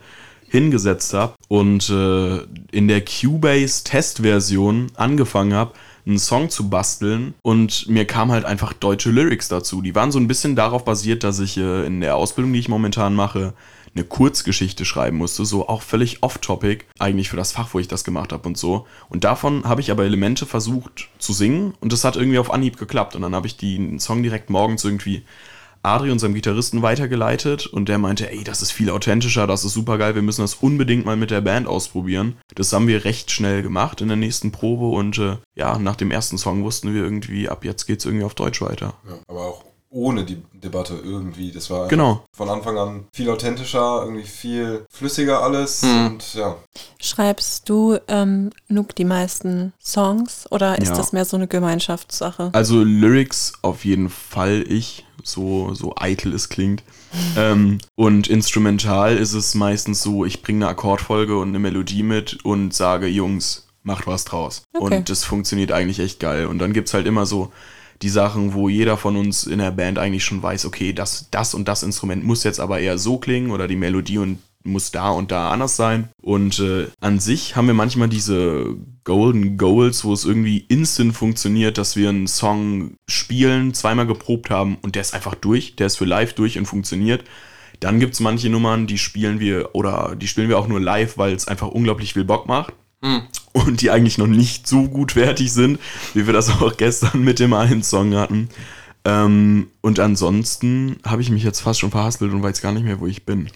[0.49, 2.38] hingesetzt habe und äh,
[2.73, 5.73] in der Cubase Testversion angefangen habe,
[6.05, 9.81] einen Song zu basteln und mir kamen halt einfach deutsche Lyrics dazu.
[9.81, 12.68] Die waren so ein bisschen darauf basiert, dass ich äh, in der Ausbildung, die ich
[12.68, 13.55] momentan mache,
[13.94, 18.05] eine Kurzgeschichte schreiben musste, so auch völlig off-topic, eigentlich für das Fach, wo ich das
[18.05, 18.87] gemacht habe und so.
[19.09, 22.78] Und davon habe ich aber Elemente versucht zu singen und das hat irgendwie auf Anhieb
[22.78, 23.16] geklappt.
[23.16, 25.24] Und dann habe ich den Song direkt morgens irgendwie
[25.85, 29.98] Adri, unserem Gitarristen, weitergeleitet und der meinte, ey, das ist viel authentischer, das ist super
[29.98, 32.37] geil, wir müssen das unbedingt mal mit der Band ausprobieren.
[32.55, 36.12] Das haben wir recht schnell gemacht in der nächsten Probe und äh, ja, nach dem
[36.12, 38.94] ersten Song wussten wir irgendwie, ab jetzt geht's irgendwie auf Deutsch weiter.
[39.09, 41.52] Ja, aber auch ohne die Debatte irgendwie.
[41.52, 42.24] Das war Genau.
[42.35, 45.83] von Anfang an viel authentischer, irgendwie viel flüssiger alles.
[45.83, 46.07] Hm.
[46.07, 46.57] Und ja,
[47.00, 50.96] schreibst du, ähm, Nook, die meisten Songs oder ist Ja.
[50.96, 52.50] das mehr so eine Gemeinschaftssache?
[52.52, 56.83] Also Lyrics auf jeden Fall ich, so, so eitel es klingt.
[57.37, 62.42] ähm, und instrumental ist es meistens so, ich bringe eine Akkordfolge und eine Melodie mit
[62.44, 64.62] und sage, Jungs, macht was draus.
[64.72, 64.96] Okay.
[64.96, 66.46] Und das funktioniert eigentlich echt geil.
[66.46, 67.52] Und dann gibt's halt immer so
[68.03, 71.55] die Sachen, wo jeder von uns in der Band eigentlich schon weiß, okay, das, das
[71.55, 75.11] und das Instrument muss jetzt aber eher so klingen oder die Melodie und muss da
[75.11, 76.09] und da anders sein.
[76.21, 81.79] Und äh, an sich haben wir manchmal diese Golden Goals, wo es irgendwie instant funktioniert,
[81.79, 85.97] dass wir einen Song spielen, zweimal geprobt haben und der ist einfach durch, der ist
[85.97, 87.25] für live durch und funktioniert.
[87.81, 91.35] Dann gibt's manche Nummern, die spielen wir oder die spielen wir auch nur live, weil
[91.35, 92.73] es einfach unglaublich viel Bock macht.
[93.53, 95.79] Und die eigentlich noch nicht so gut fertig sind,
[96.15, 98.49] wie wir das auch gestern mit dem einen Song hatten.
[99.05, 103.01] Ähm, und ansonsten habe ich mich jetzt fast schon verhaspelt und weiß gar nicht mehr,
[103.01, 103.51] wo ich bin.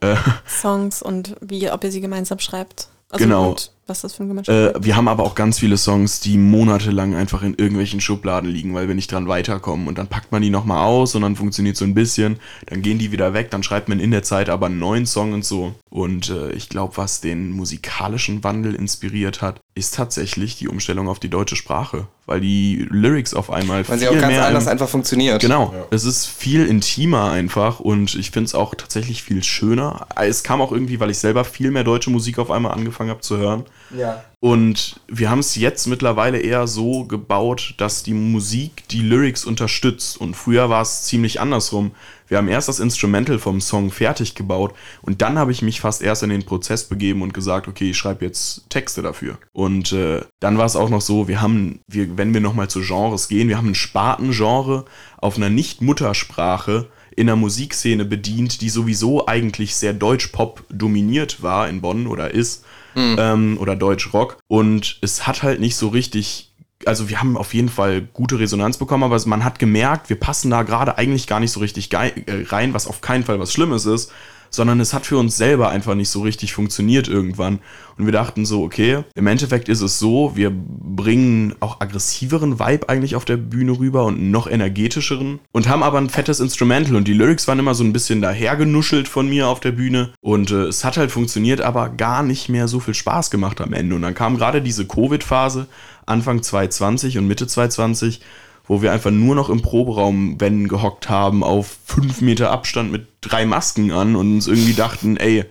[0.00, 2.88] Äh, Songs und wie, ob ihr sie gemeinsam schreibt.
[3.10, 3.50] Also Genau.
[3.50, 6.38] Und was das für ein Gemeinschaft Äh, wir haben aber auch ganz viele Songs, die
[6.38, 9.86] monatelang einfach in irgendwelchen Schubladen liegen, weil wir nicht dran weiterkommen.
[9.88, 12.38] Und dann packt man die nochmal aus und dann funktioniert so ein bisschen.
[12.66, 15.32] Dann gehen die wieder weg, dann schreibt man in der Zeit aber einen neuen Song
[15.32, 15.74] und so.
[15.90, 21.18] Und äh, ich glaube, was den musikalischen Wandel inspiriert hat, ist tatsächlich die Umstellung auf
[21.20, 22.06] die deutsche Sprache.
[22.26, 25.42] Weil die Lyrics auf einmal Weil sie viel auch ganz mehr anders im- einfach funktioniert.
[25.42, 30.06] Genau, es ist viel intimer einfach und ich finde es auch tatsächlich viel schöner.
[30.16, 33.20] Es kam auch irgendwie, weil ich selber viel mehr deutsche Musik auf einmal angefangen habe
[33.20, 33.64] zu hören.
[33.90, 34.24] Ja.
[34.40, 40.20] Und wir haben es jetzt mittlerweile eher so gebaut, dass die Musik die Lyrics unterstützt.
[40.20, 41.92] Und früher war es ziemlich andersrum.
[42.28, 46.02] Wir haben erst das Instrumental vom Song fertig gebaut und dann habe ich mich fast
[46.02, 49.38] erst in den Prozess begeben und gesagt, okay, ich schreibe jetzt Texte dafür.
[49.52, 52.80] Und äh, dann war es auch noch so, wir haben, wir, wenn wir nochmal zu
[52.80, 54.86] Genres gehen, wir haben ein Spartengenre
[55.18, 61.80] auf einer Nicht-Muttersprache in der Musikszene bedient, die sowieso eigentlich sehr Deutsch-Pop dominiert war in
[61.80, 62.64] Bonn oder ist
[62.96, 64.38] ähm, oder Deutsch-Rock.
[64.48, 66.52] Und es hat halt nicht so richtig,
[66.86, 70.50] also wir haben auf jeden Fall gute Resonanz bekommen, aber man hat gemerkt, wir passen
[70.50, 72.12] da gerade eigentlich gar nicht so richtig äh,
[72.46, 74.12] rein, was auf keinen Fall was Schlimmes ist,
[74.54, 77.60] sondern es hat für uns selber einfach nicht so richtig funktioniert irgendwann.
[77.96, 82.88] Und wir dachten so, okay, im Endeffekt ist es so, wir bringen auch aggressiveren Vibe
[82.88, 87.06] eigentlich auf der Bühne rüber und noch energetischeren und haben aber ein fettes Instrumental und
[87.06, 90.64] die Lyrics waren immer so ein bisschen dahergenuschelt von mir auf der Bühne und äh,
[90.64, 93.94] es hat halt funktioniert, aber gar nicht mehr so viel Spaß gemacht am Ende.
[93.94, 95.66] Und dann kam gerade diese Covid-Phase,
[96.06, 98.20] Anfang 2020 und Mitte 2020,
[98.66, 103.06] wo wir einfach nur noch im Proberaum, wenn gehockt haben, auf fünf Meter Abstand mit
[103.20, 105.44] drei Masken an und uns irgendwie dachten, ey,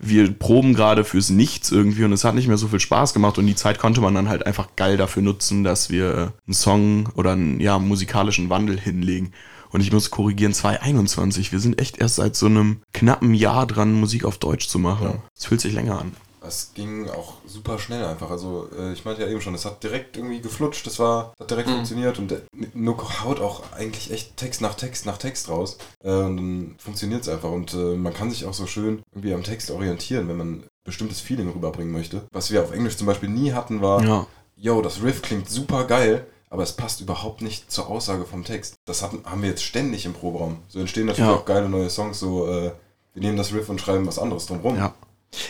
[0.00, 3.38] wir proben gerade fürs Nichts irgendwie und es hat nicht mehr so viel Spaß gemacht
[3.38, 7.08] und die Zeit konnte man dann halt einfach geil dafür nutzen, dass wir einen Song
[7.16, 9.32] oder einen ja, musikalischen Wandel hinlegen.
[9.70, 13.92] Und ich muss korrigieren, 2021, wir sind echt erst seit so einem knappen Jahr dran,
[13.92, 15.22] Musik auf Deutsch zu machen.
[15.36, 16.12] Es fühlt sich länger an.
[16.48, 18.30] Es ging auch super schnell einfach.
[18.30, 21.50] Also äh, ich meinte ja eben schon, es hat direkt irgendwie geflutscht, es war, hat
[21.50, 22.34] direkt funktioniert und
[22.74, 25.78] Nook haut auch eigentlich echt Text nach Text nach Text raus.
[26.02, 29.34] Äh, und dann funktioniert es einfach und äh, man kann sich auch so schön irgendwie
[29.34, 32.22] am Text orientieren, wenn man ein bestimmtes Feeling rüberbringen möchte.
[32.32, 34.26] Was wir auf Englisch zum Beispiel nie hatten, war, Ja.
[34.56, 38.76] yo, das Riff klingt super geil, aber es passt überhaupt nicht zur Aussage vom Text.
[38.86, 40.58] Das hatten, haben wir jetzt ständig im Proberaum.
[40.68, 41.36] So entstehen natürlich Ja.
[41.36, 42.72] auch geile neue Songs, so äh,
[43.12, 44.76] wir nehmen das Riff und schreiben was anderes drumrum.
[44.76, 44.94] Ja.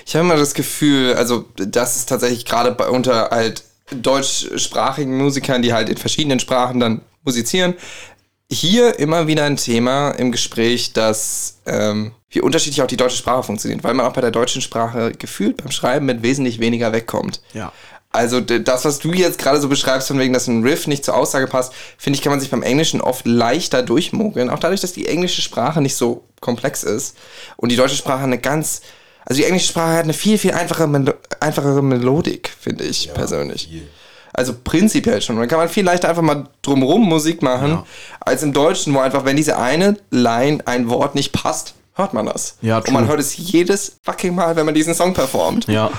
[0.06, 5.62] Ich habe immer das Gefühl, also das ist tatsächlich gerade bei unter halt deutschsprachigen Musikern,
[5.62, 7.74] die halt in verschiedenen Sprachen dann musizieren,
[8.50, 13.42] hier immer wieder ein Thema im Gespräch, dass ähm, wie unterschiedlich auch die deutsche Sprache
[13.42, 17.42] funktioniert, weil man auch bei der deutschen Sprache gefühlt beim Schreiben mit wesentlich weniger wegkommt.
[17.52, 17.72] Ja.
[18.10, 21.14] Also das, was du jetzt gerade so beschreibst, von wegen, dass ein Riff nicht zur
[21.14, 24.48] Aussage passt, finde ich, kann man sich beim Englischen oft leichter durchmogeln.
[24.48, 27.18] Auch dadurch, dass die englische Sprache nicht so komplex ist
[27.58, 28.80] und die deutsche Sprache eine ganz,
[29.28, 33.68] also die englische Sprache hat eine viel, viel einfache, Melo einfachere Melodik, finde ich persönlich.
[33.68, 33.88] viel.
[34.32, 35.36] Also prinzipiell schon.
[35.36, 37.86] Dann kann man viel leichter einfach mal drumrum Musik machen, Ja.
[38.20, 42.26] als im Deutschen, wo einfach, wenn diese eine Line, ein Wort nicht passt, hört man
[42.26, 42.56] das.
[42.60, 45.90] Ja, und man hört es jedes fucking Mal, wenn man diesen Song performt Ja.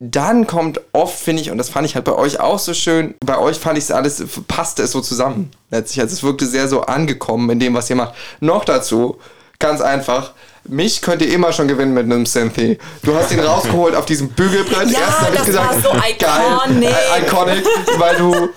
[0.00, 3.14] dann kommt oft, finde ich, und das fand ich halt bei euch auch so schön,
[3.24, 5.50] bei euch fand ich es alles, passte es so zusammen.
[5.70, 8.14] Letztlich, also es wirkte sehr so angekommen in dem, was ihr macht.
[8.40, 9.18] Noch dazu,
[9.60, 10.32] ganz einfach,
[10.64, 12.78] mich könnt ihr immer schon gewinnen mit einem Synthi.
[13.02, 14.90] Du hast ihn rausgeholt auf diesem Bügelbrett.
[14.90, 17.62] Ja, Erst habe ich das gesagt, war so geil, iconic.
[17.62, 17.64] Iconic,
[17.98, 18.48] weil du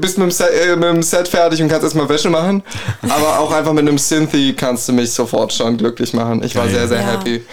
[0.00, 2.62] bist mit dem, Set, äh, mit dem Set fertig und kannst erstmal Wäsche machen.
[3.02, 6.42] Aber auch einfach mit einem Synthi kannst du mich sofort schon glücklich machen.
[6.44, 6.74] Ich war Geil.
[6.74, 7.12] sehr, sehr Ja.
[7.12, 7.44] happy.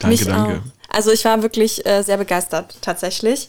[0.00, 0.52] Danke, Mich danke.
[0.56, 0.94] Auch.
[0.96, 3.48] Also ich war wirklich äh, sehr begeistert, tatsächlich.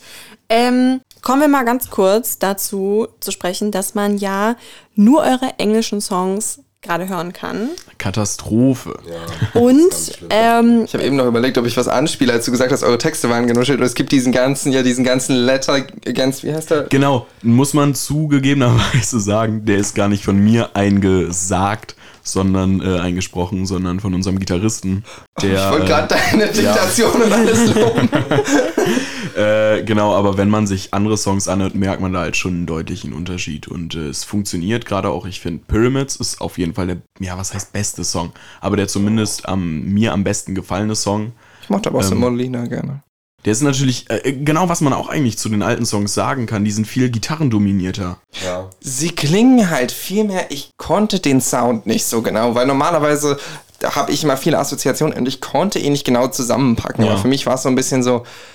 [0.49, 4.55] Ähm, kommen wir mal ganz kurz dazu zu sprechen, dass man ja
[4.95, 7.69] nur eure englischen Songs gerade hören kann.
[7.97, 8.97] Katastrophe.
[9.07, 9.59] Ja.
[9.59, 12.83] Und ähm, Ich habe eben noch überlegt, ob ich was anspiele, als du gesagt hast,
[12.83, 13.79] eure Texte waren genuschelt.
[13.79, 16.83] Und es gibt diesen ganzen, ja, diesen ganzen Letter, ganz, wie heißt der?
[16.83, 23.65] Genau, muss man zugegebenerweise sagen, der ist gar nicht von mir eingesagt, sondern äh, eingesprochen,
[23.65, 25.03] sondern von unserem Gitarristen.
[25.41, 28.09] Der, ich wollte gerade deine Diktation und alles loben.
[29.35, 32.65] Äh, genau, aber wenn man sich andere Songs anhört, merkt man da halt schon einen
[32.65, 33.67] deutlichen Unterschied.
[33.67, 35.25] Und äh, es funktioniert gerade auch.
[35.25, 38.87] Ich finde, Pyramids ist auf jeden Fall der, ja, was heißt beste Song, aber der
[38.87, 41.33] zumindest am, mir am besten gefallene Song.
[41.61, 43.03] Ich mochte aber auch Ähm, Molina gerne.
[43.43, 46.65] Der ist natürlich, äh, genau was man auch eigentlich zu den alten Songs sagen kann,
[46.65, 48.17] die sind viel gitarrendominierter.
[48.43, 48.69] ja.
[48.79, 53.37] Sie klingen halt viel mehr, ich konnte den Sound nicht so genau, weil normalerweise
[53.79, 57.05] da habe ich immer viele Assoziationen und ich konnte ihn nicht genau zusammenpacken.
[57.05, 57.11] Ja.
[57.11, 58.54] Aber für mich war es so ein bisschen so, äh,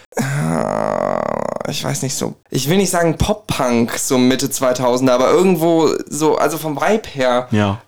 [1.69, 6.37] ich weiß nicht so, ich will nicht sagen Pop-Punk, so Mitte 2000er, aber irgendwo so,
[6.37, 7.81] also vom Vibe her, Ja.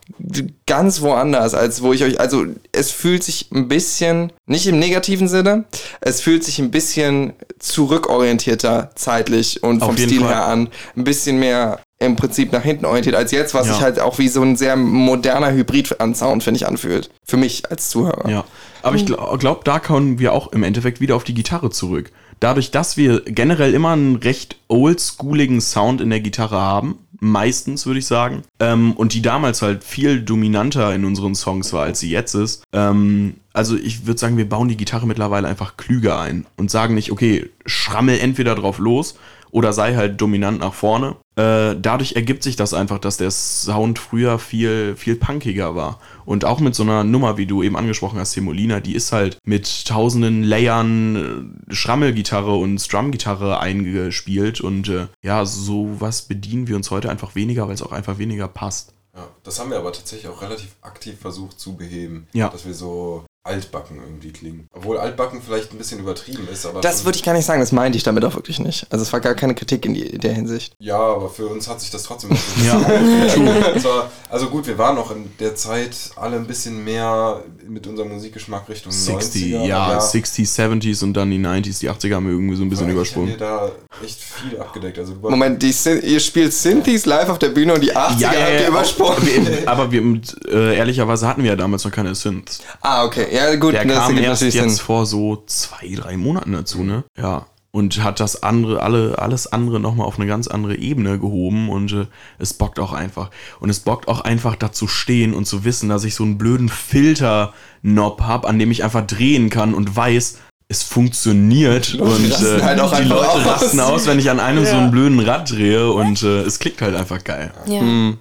[0.66, 5.26] ganz woanders, als wo ich euch, also es fühlt sich ein bisschen, nicht im negativen
[5.26, 5.64] Sinne,
[6.00, 10.28] es fühlt sich ein bisschen zurückorientierter zeitlich und Auf vom Stil Fall.
[10.28, 13.74] her an, ein bisschen mehr im Prinzip nach hinten orientiert als jetzt, was Ja.
[13.74, 17.10] sich halt auch wie so ein sehr moderner Hybrid an Sound, finde ich, anfühlt.
[17.24, 18.28] Für mich als Zuhörer.
[18.28, 18.44] Ja,
[18.82, 22.10] aber ich glaube, glaub, da kommen wir auch im Endeffekt wieder auf die Gitarre zurück.
[22.40, 28.00] Dadurch, dass wir generell immer einen recht oldschooligen Sound in der Gitarre haben, meistens würde
[28.00, 32.10] ich sagen, ähm, und die damals halt viel dominanter in unseren Songs war, als sie
[32.10, 32.64] jetzt ist.
[32.72, 36.94] Ähm, also ich würde sagen, wir bauen die Gitarre mittlerweile einfach klüger ein und sagen
[36.96, 39.14] nicht, okay, schrammel entweder drauf los
[39.52, 41.16] oder sei halt dominant nach vorne.
[41.36, 46.00] Äh, dadurch ergibt sich das einfach, dass der Sound früher viel, viel punkiger war.
[46.24, 49.38] Und auch mit so einer Nummer, wie du eben angesprochen hast, Semolina, die ist halt
[49.44, 54.62] mit tausenden Layern äh, Schrammelgitarre und Strumgitarre eingespielt.
[54.62, 58.48] Und äh, ja, sowas bedienen wir uns heute einfach weniger, weil es auch einfach weniger
[58.48, 58.94] passt.
[59.14, 62.26] Ja, das haben wir aber tatsächlich auch relativ aktiv versucht zu beheben.
[62.32, 62.48] Ja.
[62.48, 64.68] Dass wir so altbacken irgendwie klingen.
[64.72, 66.80] Obwohl altbacken vielleicht ein bisschen übertrieben ist, aber.
[66.80, 68.86] Das würde ich gar nicht sagen, das meinte ich damit auch wirklich nicht.
[68.90, 70.74] Also es war gar keine Kritik in, die, in der Hinsicht.
[70.78, 72.30] Ja, aber für uns hat sich das trotzdem.
[72.64, 72.74] Ja,
[73.84, 78.10] war, also gut, wir waren noch in der Zeit alle ein bisschen mehr mit unserem
[78.12, 79.64] Musikgeschmack Richtung 60, 90er.
[79.66, 82.88] ja, 60s, 70s und dann die 90s, die 80er haben wir irgendwie so ein bisschen
[82.90, 83.32] übersprungen.
[83.32, 83.72] haben wir da
[84.04, 84.98] echt viel abgedeckt.
[84.98, 88.60] Also Moment, die, Syn- ihr spielt Synthes live auf der Bühne und die 80er habt
[88.60, 89.26] ihr übersprungen.
[89.26, 92.60] Wir, aber wir, äh, ehrlicherweise hatten wir ja damals noch keine Synths.
[92.80, 93.26] Ah, okay.
[93.32, 93.72] Ja, gut.
[93.72, 94.70] Der das kam erst jetzt Sinn.
[94.70, 97.04] vor so zwei, drei Monaten dazu, ne?
[97.16, 97.46] Ja.
[97.70, 101.92] Und hat das andere, alle, alles andere nochmal auf eine ganz andere Ebene gehoben und
[101.92, 102.06] äh,
[102.38, 103.30] es bockt auch einfach.
[103.60, 106.36] Und es bockt auch einfach da zu stehen und zu wissen, dass ich so einen
[106.36, 110.36] blöden Filter-Knob habe, an dem ich einfach drehen kann und weiß,
[110.68, 113.46] es funktioniert und rasten äh, halt auch die Leute aus.
[113.46, 116.82] rasten aus, wenn ich an einem so einen blöden Rad drehe und äh, es klickt
[116.82, 117.52] halt einfach geil.
[117.66, 117.80] Ja.
[117.80, 118.18] Hm.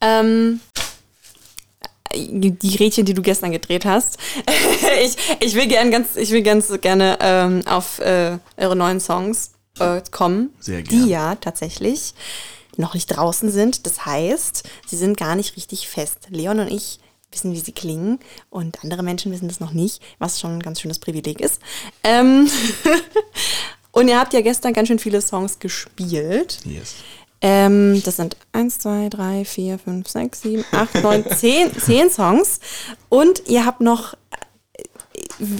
[0.00, 0.60] Ähm,
[2.14, 4.18] die Rädchen, die du gestern gedreht hast.
[5.02, 9.52] ich, ich will gern ganz, ich will ganz gerne ähm, auf äh, eure neuen Songs
[9.78, 11.04] äh, kommen, Sehr gern.
[11.04, 12.14] die ja tatsächlich
[12.76, 13.86] noch nicht draußen sind.
[13.86, 16.28] Das heißt, sie sind gar nicht richtig fest.
[16.30, 16.98] Leon und ich
[17.30, 18.18] wissen, wie sie klingen
[18.48, 21.60] und andere Menschen wissen das noch nicht, was schon ein ganz schönes Privileg ist.
[22.02, 22.50] Ähm
[23.92, 26.58] und ihr habt ja gestern ganz schön viele Songs gespielt.
[26.64, 26.96] Yes.
[27.42, 32.60] Ähm, das sind 1, 2, 3, 4, 5, 6, 7, 8, 9, 10, 10 Songs.
[33.08, 34.14] Und ihr habt noch.
[34.72, 34.84] äh,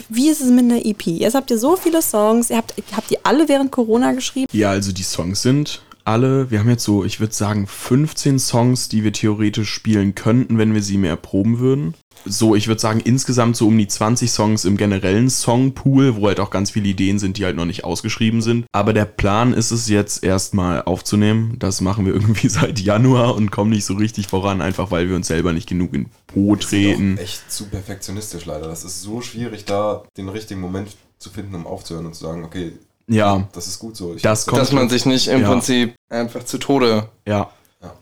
[0.08, 1.06] Wie ist es mit einer EP?
[1.06, 2.50] Jetzt habt ihr so viele Songs.
[2.50, 4.46] Ihr habt, habt ihr alle während Corona geschrieben?
[4.52, 8.88] Ja, also die Songs sind alle, wir haben jetzt so, ich würde sagen, 15 Songs,
[8.88, 11.94] die wir theoretisch spielen könnten, wenn wir sie mehr proben würden.
[12.26, 16.38] So, ich würde sagen, insgesamt so um die 20 Songs im generellen Songpool, wo halt
[16.38, 18.66] auch ganz viele Ideen sind, die halt noch nicht ausgeschrieben sind.
[18.72, 21.56] Aber der Plan ist es jetzt erstmal aufzunehmen.
[21.58, 25.16] Das machen wir irgendwie seit Januar und kommen nicht so richtig voran, einfach weil wir
[25.16, 27.16] uns selber nicht genug in Po treten.
[27.18, 28.68] auch echt zu perfektionistisch leider.
[28.68, 32.44] Das ist so schwierig, da den richtigen Moment zu finden, um aufzuhören und zu sagen,
[32.44, 32.72] okay,
[33.08, 34.14] Ja, das ist gut so.
[34.14, 34.60] Ich das kommt.
[34.60, 35.48] Dass man sich nicht im Ja.
[35.48, 37.08] Prinzip einfach zu Tode.
[37.26, 37.50] Ja,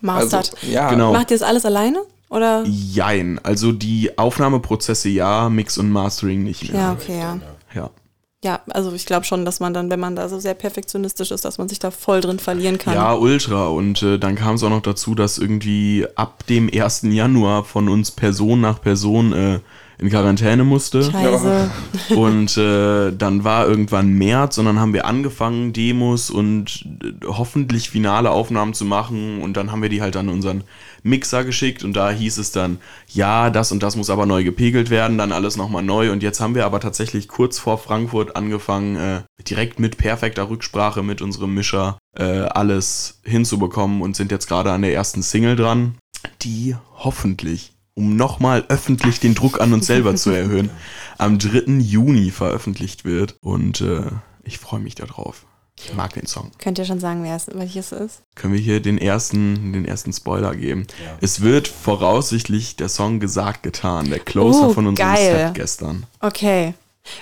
[0.01, 0.53] Mastert.
[0.55, 1.13] Also, ja, Genau.
[1.13, 1.99] Macht ihr das alles alleine?
[2.29, 2.63] Oder?
[2.65, 3.39] jein.
[3.43, 6.81] Also die Aufnahmeprozesse ja, Mix und Mastering nicht mehr.
[6.81, 7.39] Ja, okay, ja.
[7.73, 7.89] ja.
[8.41, 11.43] Ja, also ich glaube schon, dass man dann, wenn man da so sehr perfektionistisch ist,
[11.43, 12.93] dass man sich da voll drin verlieren kann.
[12.93, 13.67] Ja, ultra.
[13.67, 17.01] Und äh, dann kam es auch noch dazu, dass irgendwie ab dem 1.
[17.03, 19.59] Januar von uns Person nach Person äh,
[19.97, 21.03] in Quarantäne musste.
[21.03, 21.69] Scheiße.
[22.15, 27.89] Und äh, dann war irgendwann März und dann haben wir angefangen, Demos und äh, hoffentlich
[27.89, 29.41] finale Aufnahmen zu machen.
[29.41, 30.63] Und dann haben wir die halt an unseren
[31.03, 34.89] Mixer geschickt und da hieß es dann, ja, das und das muss aber neu gepegelt
[34.89, 36.11] werden, dann alles nochmal neu.
[36.11, 41.03] Und jetzt haben wir aber tatsächlich kurz vor Frankfurt angefangen, äh, direkt mit perfekter Rücksprache
[41.03, 45.97] mit unserem Mischer äh, alles hinzubekommen und sind jetzt gerade an der ersten Single dran,
[46.41, 50.69] die hoffentlich um nochmal öffentlich den Druck an uns selber zu erhöhen,
[51.17, 51.79] am 3.
[51.79, 53.35] Juni veröffentlicht wird.
[53.41, 54.03] Und äh,
[54.43, 55.45] ich freue mich darauf.
[55.85, 56.51] Ich mag den Song.
[56.59, 58.21] Könnt ihr schon sagen, wer es, welches es ist?
[58.35, 60.85] Können wir hier den ersten, den ersten Spoiler geben?
[61.21, 65.45] Es wird voraussichtlich der Song gesagt getan, der Closer Oh, von unserem geil.
[65.47, 66.05] Set gestern.
[66.19, 66.73] Okay.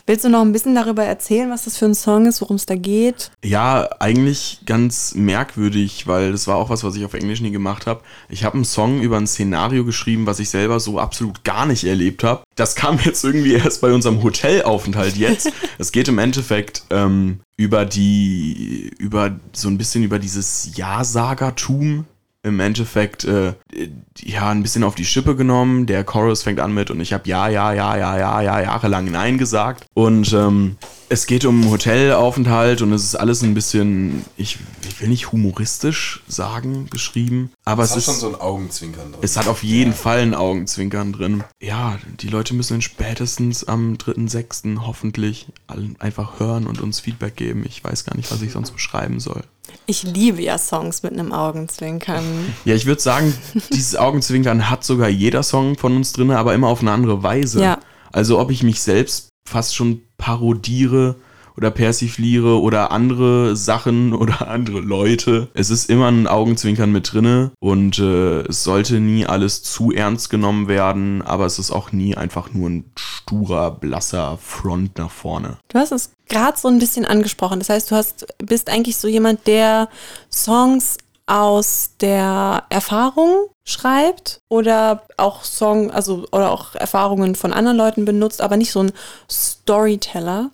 [0.05, 2.65] Willst du noch ein bisschen darüber erzählen, was das für ein Song ist, worum es
[2.65, 3.31] da geht?
[3.43, 7.87] Ja, eigentlich ganz merkwürdig, weil das war auch was, was ich auf Englisch nie gemacht
[7.87, 8.01] habe.
[8.29, 11.83] Ich habe einen Song über ein Szenario geschrieben, was ich selber so absolut gar nicht
[11.83, 12.43] erlebt habe.
[12.55, 15.51] Das kam jetzt irgendwie erst bei unserem Hotelaufenthalt jetzt.
[15.79, 22.05] Es geht im Endeffekt ähm, über die, über so ein bisschen über dieses Ja-Sagertum.
[22.47, 23.53] Im Endeffekt, äh,
[24.17, 25.85] ja, ein bisschen auf die Schippe genommen.
[25.85, 29.11] Der Chorus fängt an mit und ich habe ja, ja, ja, ja, ja, ja, jahrelang
[29.11, 29.85] Nein gesagt.
[29.93, 30.77] Und ähm,
[31.09, 34.57] es geht um Hotelaufenthalt und es ist alles ein bisschen, ich,
[34.87, 38.05] ich will nicht humoristisch sagen, geschrieben, aber Es es, hat ist.
[38.05, 39.19] schon so ein Augenzwinkern drin.
[39.21, 41.43] Es hat auf jeden Fall ein Augenzwinkern drin.
[41.61, 44.85] Ja, die Leute müssen spätestens am 3.6.
[44.85, 45.47] hoffentlich
[45.99, 47.63] einfach hören und uns Feedback geben.
[47.67, 49.43] Ich weiß gar nicht, was ich sonst beschreiben soll.
[49.85, 52.23] Ich liebe ja Songs mit einem Augenzwinkern.
[52.65, 53.33] Ja, ich würde sagen,
[53.71, 57.61] dieses Augenzwinkern hat sogar jeder Song von uns drin, aber immer auf eine andere Weise.
[57.61, 57.79] Ja.
[58.11, 61.15] Also ob ich mich selbst fast schon parodiere
[61.57, 65.49] oder persifliere oder andere Sachen oder andere Leute.
[65.53, 70.29] Es ist immer ein Augenzwinkern mit drinne und äh, es sollte nie alles zu ernst
[70.29, 75.57] genommen werden, aber es ist auch nie einfach nur ein sturer, blasser Front nach vorne.
[75.69, 77.59] Du hast es gerade so ein bisschen angesprochen.
[77.59, 79.89] Das heißt, du hast, bist eigentlich so jemand, der
[80.31, 88.05] Songs aus der Erfahrung schreibt oder auch Song, also oder auch Erfahrungen von anderen Leuten
[88.05, 88.93] benutzt, aber nicht so ein
[89.29, 90.51] Storyteller.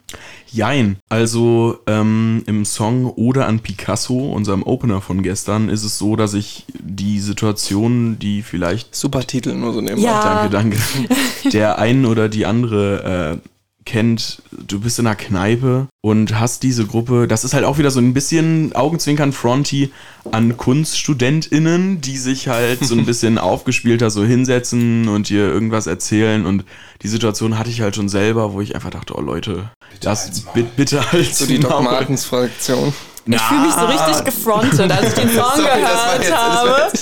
[0.51, 0.97] Jein.
[1.09, 6.33] Also ähm, im Song Oder an Picasso, unserem Opener von gestern, ist es so, dass
[6.33, 10.07] ich die Situation, die vielleicht Super Titel, nur so nebenbei.
[10.07, 10.47] Ja.
[10.49, 10.77] Danke, danke.
[11.53, 13.49] Der einen oder die andere äh,
[13.85, 17.91] kennt, du bist in einer Kneipe und hast diese Gruppe, das ist halt auch wieder
[17.91, 19.91] so ein bisschen Augenzwinkern Fronty
[20.31, 26.45] an KunststudentInnen, die sich halt so ein bisschen aufgespielter so hinsetzen und dir irgendwas erzählen
[26.45, 26.65] und
[27.01, 29.69] die Situation hatte ich halt schon selber, wo ich einfach dachte, oh Leute,
[30.01, 30.53] das halt's Maul.
[30.53, 32.93] bitte, bitte halt So die Doc Martens Fraktion.
[33.25, 36.33] Ich fühle mich so richtig gefrontet, als ich den Song Sorry, gehört jetzt-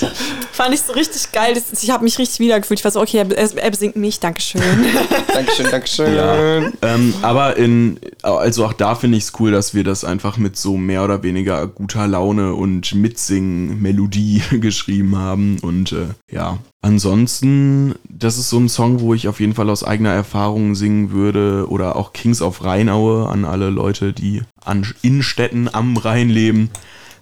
[0.02, 0.12] habe.
[0.52, 1.54] Fand ich so richtig geil.
[1.54, 2.78] Das, ich habe mich richtig wiedergefühlt.
[2.80, 4.62] Ich war so, okay, er, er besingt mich, Dankeschön.
[5.34, 6.14] Dankeschön, Dankeschön.
[6.14, 6.58] Ja.
[6.82, 10.56] Ähm, aber in, also auch da finde ich es cool, dass wir das einfach mit
[10.56, 15.58] so mehr oder weniger guter Laune und Mitsingen-Melodie geschrieben haben.
[15.62, 19.84] Und äh, ja, ansonsten, das ist so ein Song, wo ich auf jeden Fall aus
[19.84, 21.66] eigener Erfahrung singen würde.
[21.68, 26.70] Oder auch Kings of Rheinaue an alle Leute, die an Innenstädten am Rhein leben.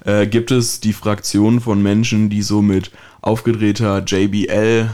[0.05, 4.91] Äh, gibt es die Fraktion von Menschen, die so mit aufgedrehter JBL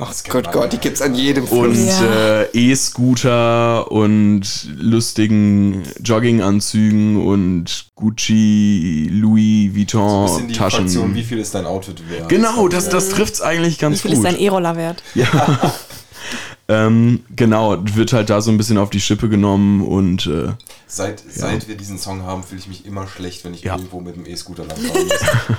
[0.00, 1.98] Ach Gott, Gott, die gibt's an jedem und Fluss.
[2.00, 2.42] Ja.
[2.42, 4.42] äh, E-Scooter und
[4.76, 11.28] lustigen Jogginganzügen und Gucci, Louis So ein Vuitton bisschen die Fraktion, wie Taschen.
[11.28, 12.28] viel ist dein Outfit wert?
[12.28, 14.26] Genau, das, das trifft's eigentlich Wie ganz viel ist gut.
[14.26, 15.02] dein E-Roller wert?
[16.70, 20.52] Ähm, genau, wird halt da so ein bisschen auf die Schippe genommen und äh,
[20.86, 23.76] Seit, seit wir diesen Song haben, fühle ich mich immer schlecht, wenn ich Ja.
[23.76, 25.56] irgendwo mit dem E-Scooter langfahren muss.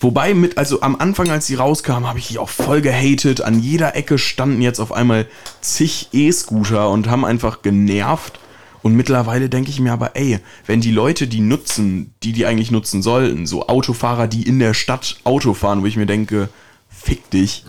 [0.00, 3.40] Wobei mit, also am Anfang, als die rauskam, habe ich die auch voll gehatet.
[3.42, 5.26] An jeder Ecke standen jetzt auf einmal
[5.60, 8.38] zig E-Scooter und haben einfach genervt.
[8.82, 12.70] Und mittlerweile denke ich mir aber, ey, wenn die Leute die nutzen, die die eigentlich
[12.70, 16.48] nutzen sollten, so Autofahrer, die in der Stadt Auto fahren, wo ich mir denke,
[16.90, 17.64] fick dich,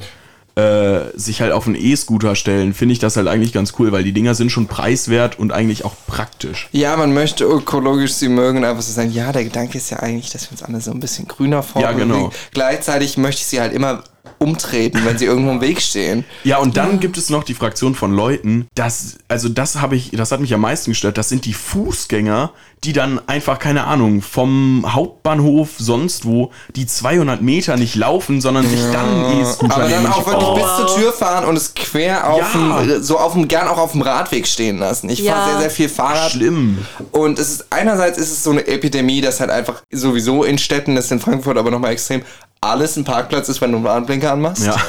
[0.56, 4.04] äh, sich halt auf einen E-Scooter stellen, finde ich das halt eigentlich ganz cool, weil
[4.04, 6.70] die Dinger sind schon preiswert und eigentlich auch praktisch.
[6.72, 10.32] Ja, man möchte ökologisch sie mögen einfach so sagen, ja, der Gedanke ist ja eigentlich,
[10.32, 12.16] dass wir uns alle so ein bisschen grüner Ja, genau.
[12.16, 12.34] formen.
[12.54, 14.04] Gleichzeitig möchte ich sie halt immer
[14.38, 16.24] umtreten, wenn sie irgendwo im Weg stehen.
[16.44, 20.12] Ja, und dann gibt es noch die Fraktion von Leuten, das, also das habe ich,
[20.12, 22.52] das hat mich am meisten gestört, das sind die Fußgänger,
[22.86, 28.68] die dann einfach, keine Ahnung, vom Hauptbahnhof sonst wo, die 200 Meter nicht laufen, sondern
[28.68, 32.30] sich dann einen E-Scooter Aber dann auch wirklich bis zur Tür fahren und es quer
[32.30, 32.82] auf Ja.
[32.84, 35.10] dem, so auf dem, gern auch auf dem Radweg stehen lassen.
[35.10, 35.34] Ich Ja.
[35.34, 36.32] fahre sehr, sehr viel Fahrrad.
[36.32, 36.78] Schlimm.
[37.12, 40.96] Und es ist einerseits ist es so eine Epidemie, dass halt einfach sowieso in Städten,
[40.96, 42.22] das ist in Frankfurt aber nochmal extrem,
[42.62, 44.66] alles ein Parkplatz ist, wenn du einen Warnblinker anmachst.
[44.66, 44.76] Ja.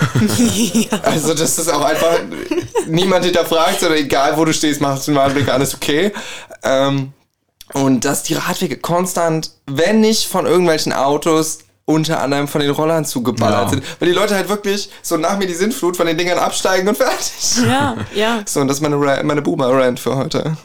[1.03, 2.21] Also das ist auch einfach,
[2.87, 6.13] niemand hinterfragt, sondern egal wo du stehst, machst du einen Warnblinker an, ist okay.
[6.63, 7.13] Ähm,
[7.75, 13.05] und dass die Radwege konstant, wenn nicht von irgendwelchen Autos, unter anderem von den Rollern
[13.05, 13.69] zugeballert Ja.
[13.69, 13.83] sind.
[14.01, 16.97] Weil die Leute halt wirklich so nach mir die Sintflut von den Dingern absteigen und
[16.97, 17.31] fertig.
[17.65, 18.43] Ja, ja.
[18.47, 20.57] So, und das ist meine, Ra- meine Boomer-Rant für heute.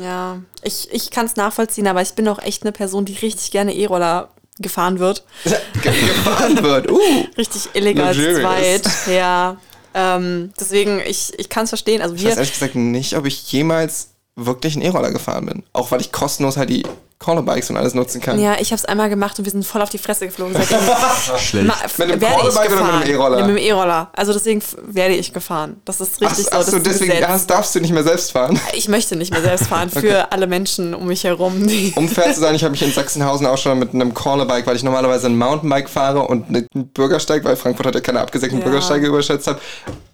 [0.00, 3.50] Ja, ich, ich kann es nachvollziehen, aber ich bin auch echt eine Person, die richtig
[3.50, 5.24] gerne E-Roller gefahren wird.
[5.44, 6.90] Ge- gefahren wird.
[6.90, 7.00] Uh.
[7.36, 8.88] Richtig illegal zweit.
[9.12, 9.56] Ja.
[9.94, 12.02] Ähm, deswegen, ich, ich kann es verstehen.
[12.02, 14.10] Also Ich weiß wir, ehrlich gesagt nicht, ob ich jemals
[14.46, 15.62] wirklich einen E-Roller gefahren bin.
[15.72, 16.84] Auch weil ich kostenlos halt die
[17.18, 18.40] Cornerbikes und alles nutzen kann.
[18.40, 20.54] ja, ich habe es einmal gemacht und wir sind voll auf die Fresse geflogen.
[20.58, 20.78] Seitdem
[21.38, 21.66] Schlecht.
[21.66, 23.10] Ma- Mit einem Cornerbike oder mit einem.
[23.10, 23.38] E-Roller?
[23.40, 24.08] Ja, mit dem E-Roller.
[24.14, 25.82] Also deswegen werde ich gefahren.
[25.84, 26.70] Das ist Ach, richtig ach so.
[26.70, 27.46] so, Das ist deswegen Gesetz.
[27.46, 28.58] darfst, du nicht mehr selbst fahren.
[28.72, 31.66] Ich möchte nicht mehr selbst fahren für alle Menschen um mich herum.
[31.66, 34.66] Die Um fair zu sein, ich habe mich in Sachsenhausen auch schon mit einem Cornerbike,
[34.66, 38.60] weil ich normalerweise ein Mountainbike fahre und einen Bürgersteig, weil Frankfurt hat ja keine abgesägten
[38.60, 38.64] Ja.
[38.64, 39.60] Bürgersteige überschätzt habe,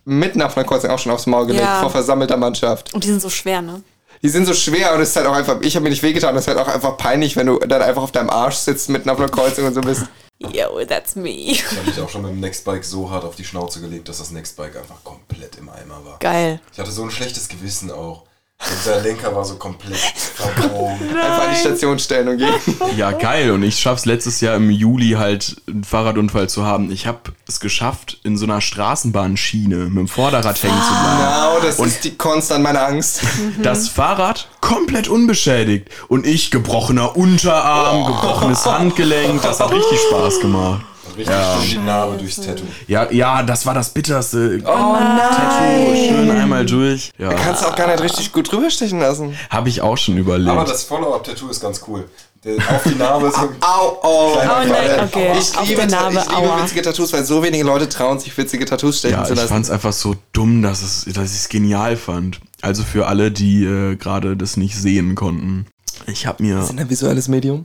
[0.05, 1.81] mitten auf einer Kreuzung auch schon aufs Maul gelegt, Ja.
[1.83, 2.93] vor versammelter Mannschaft.
[2.95, 3.81] Und die sind so schwer, ne?
[4.23, 6.35] Die sind so schwer und es ist halt auch einfach, ich habe mir nicht wehgetan,
[6.35, 9.11] das ist halt auch einfach peinlich, wenn du dann einfach auf deinem Arsch sitzt, mitten
[9.11, 10.05] auf einer Kreuzung und so bist.
[10.39, 11.31] Yo, that's me.
[11.31, 14.19] Ich habe mich auch schon mit dem Nextbike so hart auf die Schnauze gelegt, dass
[14.19, 16.19] das Nextbike einfach komplett im Eimer war.
[16.19, 16.61] Geil.
[16.73, 18.25] Ich hatte so ein schlechtes Gewissen auch.
[18.59, 20.99] Und der Lenker war so komplett verbogen.
[21.11, 22.55] Einfach an die Station stellen und gehen.
[22.97, 23.51] Ja, geil.
[23.51, 26.91] Und ich schaff's letztes Jahr im Juli halt einen Fahrradunfall zu haben.
[26.91, 31.19] Ich habe es geschafft, in so einer Straßenbahnschiene mit dem Vorderrad hängen zu bleiben.
[31.19, 33.21] Genau, das ist die konstant meine Angst.
[33.63, 35.89] Das Fahrrad komplett unbeschädigt.
[36.09, 39.43] Und ich gebrochener Unterarm, gebrochenes Handgelenk.
[39.43, 40.83] Das hat richtig Spaß gemacht.
[41.17, 41.35] Richtig
[41.71, 42.65] schön die Narbe durchs Tattoo.
[42.87, 44.61] Ja, ja, das war das bitterste.
[44.65, 47.11] Oh Tattoo, schön einmal durch.
[47.19, 49.37] Ja, Kannst du auch gar nicht richtig gut drüber stechen lassen.
[49.51, 50.51] habe ich auch schon überlegt.
[50.51, 52.09] Aber das Follow-up-Tattoo ist ganz cool.
[52.45, 55.33] Der, auf die Narbe so Au, oh, Oh nein, okay.
[55.41, 58.65] Ich Auf liebe, Narbe, ich liebe witzige Tattoos, weil so wenige Leute trauen sich witzige
[58.67, 59.49] Tattoos stechen Ja, zu ich lassen.
[59.49, 62.39] fand's einfach so dumm, dass, es, dass ich es genial fand.
[62.63, 65.67] Also für alle, die äh, gerade das nicht sehen konnten.
[66.07, 66.59] Ich habe mir.
[66.69, 67.65] ein visuelles Medium?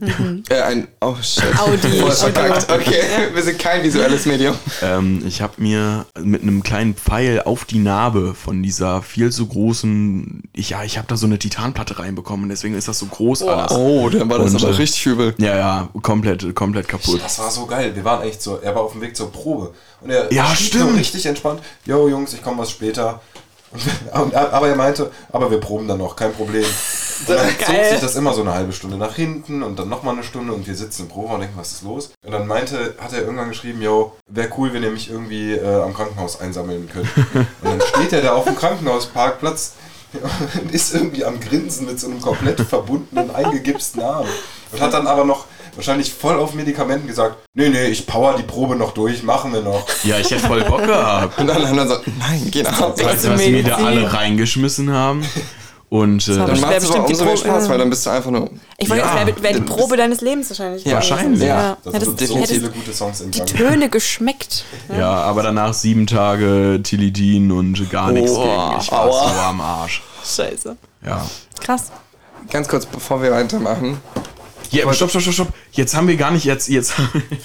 [0.49, 1.43] Äh, ein, oh shit.
[1.59, 1.87] Audi.
[1.99, 2.71] Voll verkackt.
[2.71, 3.01] Okay,
[3.33, 4.55] wir sind kein visuelles Medium.
[4.81, 9.47] Ähm, ich habe mir mit einem kleinen Pfeil auf die Narbe von dieser viel zu
[9.47, 13.43] großen, ich, ja, ich habe da so eine Titanplatte reinbekommen, deswegen ist das so groß
[13.43, 13.71] alles.
[13.71, 15.35] Oh, dann war das Und, aber äh, richtig übel.
[15.37, 17.21] Ja, ja, komplett, komplett kaputt.
[17.23, 17.95] Das war so geil.
[17.95, 19.73] Wir waren echt so, er war auf dem Weg zur Probe.
[20.01, 20.89] Und er Ja, stimmt.
[20.89, 23.21] so richtig entspannt, yo Jungs, ich komme was später.
[24.13, 26.65] Und, aber er meinte, aber wir proben dann noch, kein Problem.
[27.27, 27.91] Und dann zog Geil.
[27.91, 30.65] sich das immer so eine halbe Stunde nach hinten und dann nochmal eine Stunde und
[30.65, 32.09] wir sitzen im Probe und denken, was ist los?
[32.25, 35.81] Und dann meinte, hat er irgendwann geschrieben, yo, wäre cool, wenn ihr mich irgendwie äh,
[35.81, 37.09] am Krankenhaus einsammeln könnt.
[37.35, 39.73] Und dann steht er da auf dem Krankenhausparkplatz
[40.61, 44.25] und ist irgendwie am Grinsen mit so einem komplett verbundenen, eingegipsten Arm.
[44.71, 45.45] Und hat dann aber noch
[45.75, 49.61] wahrscheinlich voll auf Medikamenten gesagt, nee, nee, ich power die Probe noch durch, machen wir
[49.61, 49.85] noch.
[50.03, 51.37] Ja, ich hätte voll Bock gehabt.
[51.39, 53.03] Und dann haben wir so, nein, geh nach Hause.
[53.05, 53.63] Weißt du, was Medizin.
[53.63, 55.25] mir da alle reingeschmissen haben?
[55.89, 58.11] Und äh, Dann macht es aber bestimmt die umso mehr Spaß, weil dann bist du
[58.11, 58.49] einfach nur.
[58.77, 60.85] Ich wollte Ja, jetzt, wäre wär die das- Probe deines Lebens wahrscheinlich.
[60.85, 61.75] Ja, wahrscheinlich, ja.
[61.83, 62.55] Das Hättest, sind so definitiv.
[62.59, 63.47] viele gute Songs die entgangen.
[63.71, 64.63] Töne geschmeckt.
[64.97, 68.79] ja, aber danach sieben Tage Tilidin und gar nichts Oh, gegen.
[68.79, 69.33] Ich war aua.
[69.33, 70.01] so am Arsch.
[70.23, 70.77] Scheiße.
[71.05, 71.25] Ja.
[71.59, 71.91] Krass.
[72.49, 73.99] Ganz kurz, bevor wir weitermachen.
[74.71, 75.53] Ja, stopp, stopp, stopp, stopp.
[75.73, 76.93] Jetzt haben wir gar nicht, jetzt, jetzt,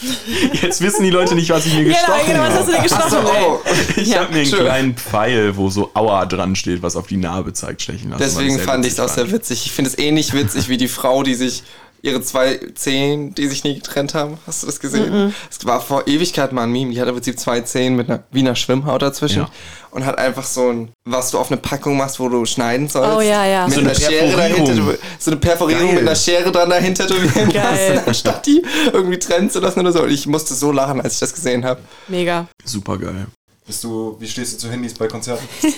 [0.63, 2.67] jetzt wissen die Leute nicht, was ich mir gestochen Genau, was hast habe.
[2.67, 3.27] du dir gestochen?
[3.43, 3.59] Oh,
[3.97, 4.61] Ich Ja, habe mir einen schön.
[4.61, 8.23] kleinen Pfeil, wo so Aua dran steht, was auf die Narbe zeigt, stechen lassen.
[8.23, 9.67] deswegen fand ich es auch sehr witzig.
[9.67, 11.63] Ich finde es ähnlich witzig wie die Frau, die sich
[12.07, 14.39] ihre zwei Zehen, die sich nie getrennt haben.
[14.47, 15.35] Hast du das gesehen?
[15.51, 16.93] Es war vor Ewigkeit mal ein Meme.
[16.93, 19.49] Die hat im Prinzip zwei Zehen mit einer Wiener Schwimmhaut dazwischen Ja.
[19.91, 23.17] und hat einfach so ein, was du auf eine Packung machst, wo du schneiden sollst.
[23.17, 23.67] Oh, ja, ja.
[23.67, 24.67] Mit So einer eine Schere Perforierung.
[24.77, 24.99] dahinter.
[25.19, 25.95] So eine Perforierung Geil.
[25.95, 27.95] mit einer Schere dran dahinter tätowieren Geil.
[27.95, 30.03] lassen, anstatt die irgendwie trennen zu lassen oder so.
[30.05, 31.81] Und ich musste so lachen, als ich das gesehen habe.
[32.09, 32.47] Mega.
[32.65, 33.27] Super geil.
[33.67, 35.47] Bist du, wie stehst du zu Handys bei Konzerten?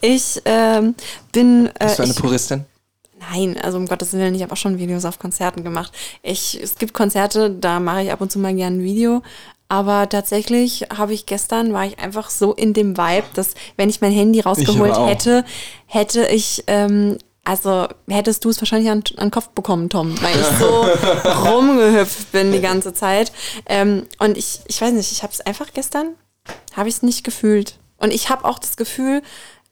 [0.00, 0.94] Ich ähm,
[1.32, 1.68] bin.
[1.78, 2.64] Äh, Bist du eine ich, Puristin?
[3.30, 5.92] Nein, also um Gottes Willen, ich habe auch schon Videos auf Konzerten gemacht.
[6.22, 9.22] Ich, es gibt Konzerte, da mache ich ab und zu mal gerne ein Video.
[9.68, 14.00] Aber tatsächlich habe ich gestern, war ich einfach so in dem Vibe, dass wenn ich
[14.00, 15.44] mein Handy rausgeholt hätte,
[15.86, 20.38] hätte ich, ähm, also hättest du es wahrscheinlich an, an den Kopf bekommen, Tom, weil
[20.38, 20.86] ich so
[21.48, 23.32] rumgehüpft bin die ganze Zeit.
[23.66, 26.16] Ähm, und ich, ich weiß nicht, ich habe es einfach gestern,
[26.76, 27.78] habe ich es nicht gefühlt.
[27.96, 29.22] Und ich habe auch das Gefühl,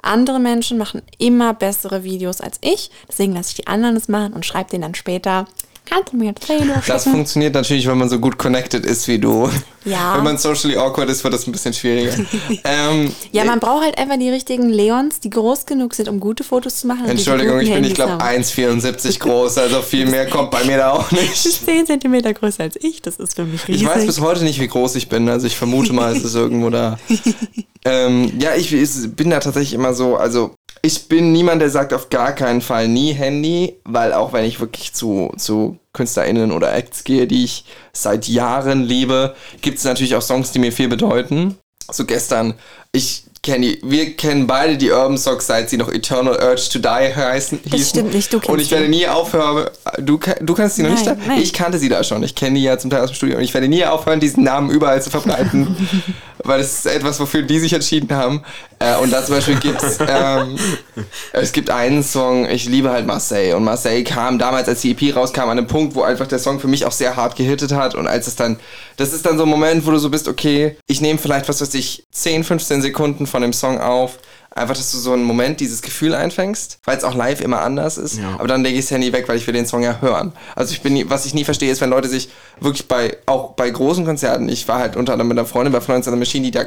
[0.03, 2.91] andere Menschen machen immer bessere Videos als ich.
[3.09, 5.47] Deswegen lasse ich die anderen das machen und schreibe denen dann später,
[5.85, 9.49] kannst du mir Video Das funktioniert natürlich, wenn man so gut connected ist wie du.
[9.85, 10.17] Ja.
[10.17, 12.13] Wenn man socially awkward ist, wird das ein bisschen schwieriger.
[12.65, 16.45] ähm, Ja, man braucht halt einfach die richtigen Leons, die groß genug sind, um gute
[16.45, 17.07] Fotos zu machen.
[17.07, 18.43] Entschuldigung, ich bin, ich glaube, haben.
[18.43, 21.47] 1,74 groß, also viel mehr kommt bei mir da auch nicht.
[21.47, 23.83] ist 10 Zentimeter größer als ich, das ist für mich riesig.
[23.83, 26.35] Ich weiß bis heute nicht, wie groß ich bin, also ich vermute mal, es ist
[26.35, 26.99] irgendwo da.
[27.85, 31.93] ähm, ja, ich ist- bin da tatsächlich immer so, also ich bin niemand, der sagt
[31.93, 36.75] auf gar keinen Fall nie Handy, weil auch wenn ich wirklich zu, zu KünstlerInnen oder
[36.75, 40.89] Acts gehe, die ich seit Jahren liebe, gibt es natürlich auch Songs, die mir viel
[40.89, 41.59] bedeuten.
[41.91, 42.55] So gestern,
[42.93, 46.79] ich kenne die, wir kennen beide die Urban Socks, seit sie noch Eternal Urge to
[46.79, 47.59] Die heißen.
[47.65, 47.79] hießen.
[47.87, 49.69] stimmt nicht, du kennst Und ich werde nie aufhören,
[49.99, 51.07] du, du kannst die noch nicht?
[51.07, 51.27] Nein, da?
[51.27, 51.43] nein.
[51.43, 53.43] Ich kannte sie da schon, ich kenne die ja zum Teil aus dem Studio und
[53.43, 55.77] ich werde nie aufhören, diesen Namen überall zu verbreiten.
[56.45, 58.43] weil es ist etwas, wofür die sich entschieden haben.
[58.79, 60.57] Äh, und da zum Beispiel gibt's, ähm,
[61.33, 63.55] es gibt einen Song, ich liebe halt Marseille.
[63.55, 66.61] Und Marseille kam damals, als die EP rauskam, an einem Punkt, wo einfach der Song
[66.61, 67.95] für mich auch sehr hart gehittet hat.
[67.95, 68.59] Und als es dann,
[68.97, 71.61] das ist dann so ein Moment, wo du so bist, okay, ich nehme vielleicht, was
[71.61, 74.19] weiß ich, 10, 15 Sekunden von dem Song auf.
[74.53, 77.99] Einfach, dass du so einen Moment dieses Gefühl einfängst, weil es auch live immer anders
[77.99, 78.19] ist.
[78.19, 78.35] Ja.
[78.35, 80.33] Aber dann lege ich es ja nie weg, weil ich will den Song ja hören.
[80.57, 83.71] Also ich bin, was ich nie verstehe, ist, wenn Leute sich wirklich bei, auch bei
[83.71, 86.45] großen Konzerten, ich war halt unter anderem mit einer Freundin bei Florence and the Machine,
[86.45, 86.65] die da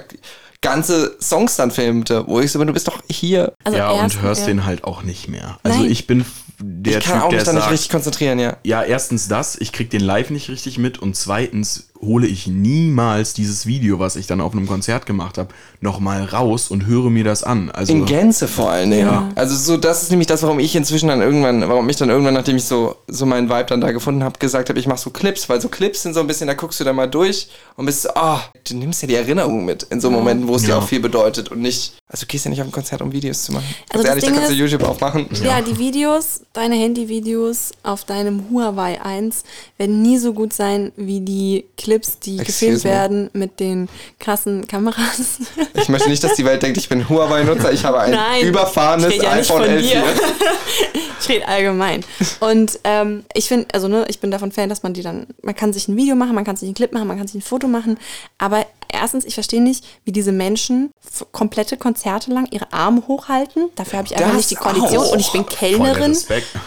[0.63, 3.53] ganze Songs dann filmte, wo ich so bin, du bist doch hier.
[3.63, 4.47] Also ja, und hörst ja.
[4.47, 5.59] den halt auch nicht mehr.
[5.61, 5.91] Also Nein.
[5.91, 6.25] ich bin
[6.59, 8.57] der ich kann Typ, auch der mich da nicht richtig konzentrieren, ja.
[8.63, 13.33] ja, erstens das, ich krieg den live nicht richtig mit und zweitens hole ich niemals
[13.33, 15.49] dieses Video, was ich dann auf einem Konzert gemacht habe,
[15.79, 17.71] nochmal raus und höre mir das an.
[17.71, 19.07] Also In Gänze vor allen Dingen.
[19.07, 19.29] Ja.
[19.35, 22.33] Also so, das ist nämlich das, warum ich inzwischen dann irgendwann, warum ich dann irgendwann,
[22.33, 25.09] nachdem ich so, so meinen Vibe dann da gefunden habe, gesagt habe, ich mache so
[25.09, 27.85] Clips, weil so Clips sind so ein bisschen, da guckst du dann mal durch und
[27.85, 30.69] bist so, ah, du nimmst ja die Erinnerung mit in so Momenten, wo es dir
[30.69, 30.77] Ja.
[30.79, 33.43] auch viel bedeutet und nicht, also du gehst ja nicht auf ein Konzert, um Videos
[33.43, 33.65] zu machen.
[33.89, 35.27] Also Ganz das ehrlich, da Ding kannst du YouTube aufmachen.
[35.43, 39.43] Ja, die Videos, deine Handyvideos auf deinem Huawei 1
[39.77, 42.89] werden nie so gut sein wie die Clips, die Excuse gefilmt me.
[42.89, 43.89] werden mit den
[44.19, 45.39] krassen Kameras.
[45.75, 49.15] Ich möchte nicht, dass die Welt denkt, ich bin Huawei-Nutzer, ich habe ein Nein, überfahrenes
[49.15, 49.89] ja iPhone von 11 dir.
[49.89, 50.03] hier.
[51.19, 52.03] ich rede allgemein.
[52.39, 55.55] Und ähm, ich finde, also ne, ich bin davon Fan, dass man die dann, man
[55.55, 57.41] kann sich ein Video machen, man kann sich einen Clip machen, man kann sich ein
[57.41, 57.97] Foto machen,
[58.37, 63.69] aber erstens, ich verstehe nicht, wie diese Menschen f- komplette Konzerte lang ihre Arme hochhalten.
[63.75, 65.11] Dafür habe ich einfach Das nicht die Kondition auch.
[65.13, 66.17] und ich bin Kellnerin.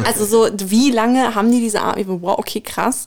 [0.05, 2.05] Also so, wie lange haben die diese Arme?
[2.23, 3.07] Wow, okay, krass.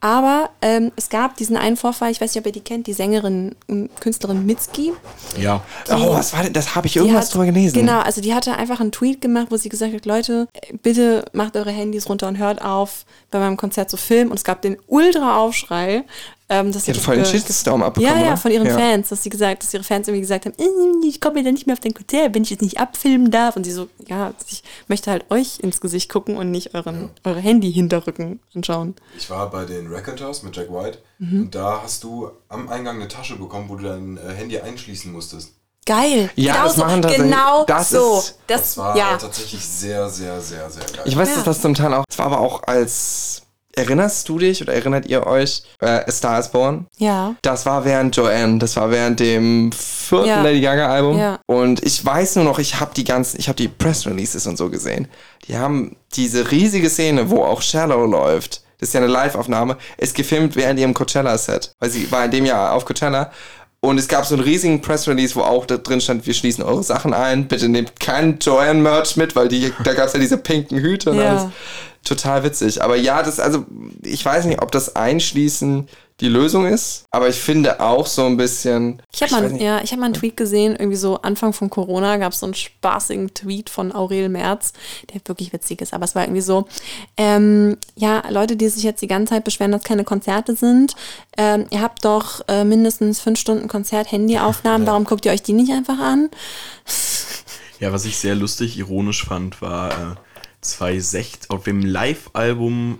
[0.00, 2.92] Aber ähm, es gab diesen einen Vorfall, ich weiß nicht, ob ihr die kennt, die
[2.92, 4.92] Sängerin und Künstlerin Mitski.
[5.38, 5.62] ja.
[5.90, 7.74] Oh, was war denn, das habe ich Die irgendwas hat- drüber gelesen.
[7.78, 10.48] Genau, also die hatte einfach einen Tweet gemacht, wo sie gesagt hat, Leute,
[10.82, 14.30] bitte macht eure Handys runter und hört auf, bei meinem Konzert zu filmen.
[14.30, 16.04] Und es gab den Ultra-Aufschrei.
[16.52, 18.76] Ähm, dass Die hat das voll den ge- Shitstorm abbekommen, Ja, ja, von ihren Ja.
[18.76, 21.66] Fans, dass sie gesagt, dass ihre Fans irgendwie gesagt haben, "Äh, ich komme ja nicht
[21.68, 23.54] mehr auf dein Konzert, wenn ich jetzt nicht abfilmen darf.
[23.54, 27.38] Und sie so, ja, ich möchte halt euch ins Gesicht gucken und nicht euren, eure
[27.38, 28.96] Handy-Hinterrücken anschauen.
[29.16, 31.42] Ich war bei den Raconteurs mit Jack White Mhm.
[31.42, 35.12] und da hast du am Eingang eine Tasche bekommen, wo du dein äh, Handy einschließen
[35.12, 35.52] musstest.
[35.86, 36.30] Geil.
[36.36, 36.80] Ja, genau das so.
[36.82, 38.18] machen tatsächlich- Genau das so.
[38.18, 39.16] ist- das, Das war ja.
[39.16, 41.02] tatsächlich sehr, sehr, sehr, sehr geil.
[41.04, 41.34] Ich weiß, Ja.
[41.36, 43.42] dass das zum Teil auch, es war aber auch als,
[43.80, 46.86] erinnerst du dich oder erinnert ihr euch, äh, A Star is Born?
[46.98, 47.34] Ja.
[47.42, 50.42] Das war während Joanne, das war während dem vierten Ja.
[50.42, 51.18] Lady Gaga Album.
[51.18, 51.38] Ja.
[51.46, 54.56] Und ich weiß nur noch, ich habe die ganzen, ich habe die Press Releases und
[54.56, 55.08] so gesehen.
[55.48, 58.62] Die haben diese riesige Szene, wo auch Shallow läuft.
[58.78, 61.72] Das ist ja eine Live-Aufnahme, ist gefilmt während ihrem Coachella-Set.
[61.80, 63.30] Weil sie war in dem Jahr auf Coachella.
[63.82, 66.82] Und es gab so einen riesigen Press-Release, wo auch da drin stand, wir schließen eure
[66.82, 67.48] Sachen ein.
[67.48, 71.18] Bitte nehmt keinen Joanne-Merch mit, weil die, da gab es ja diese pinken Hüte und
[71.18, 71.30] Ja.
[71.30, 71.46] alles.
[72.04, 72.82] Total witzig.
[72.82, 73.64] Aber ja, das, also,
[74.02, 75.88] ich weiß nicht, ob das Einschließen
[76.20, 79.00] die Lösung ist, aber ich finde auch so ein bisschen.
[79.12, 82.18] Ich habe mal, ja, ich hab mal einen Tweet gesehen, irgendwie so Anfang von Corona
[82.18, 84.72] gab es so einen spaßigen Tweet von Aurel Merz,
[85.12, 86.68] der wirklich witzig ist, aber es war irgendwie so,
[87.16, 90.94] ähm, ja, Leute, die sich jetzt die ganze Zeit beschweren, dass keine Konzerte sind,
[91.38, 95.72] ähm, ihr habt doch äh, mindestens fünf Stunden Konzert-Handy-Aufnahmen, warum guckt ihr euch die nicht
[95.72, 96.28] einfach an?
[97.78, 100.14] Ja, was ich sehr lustig, ironisch fand, war äh,
[100.60, 102.98] 2016, auf dem Live-Album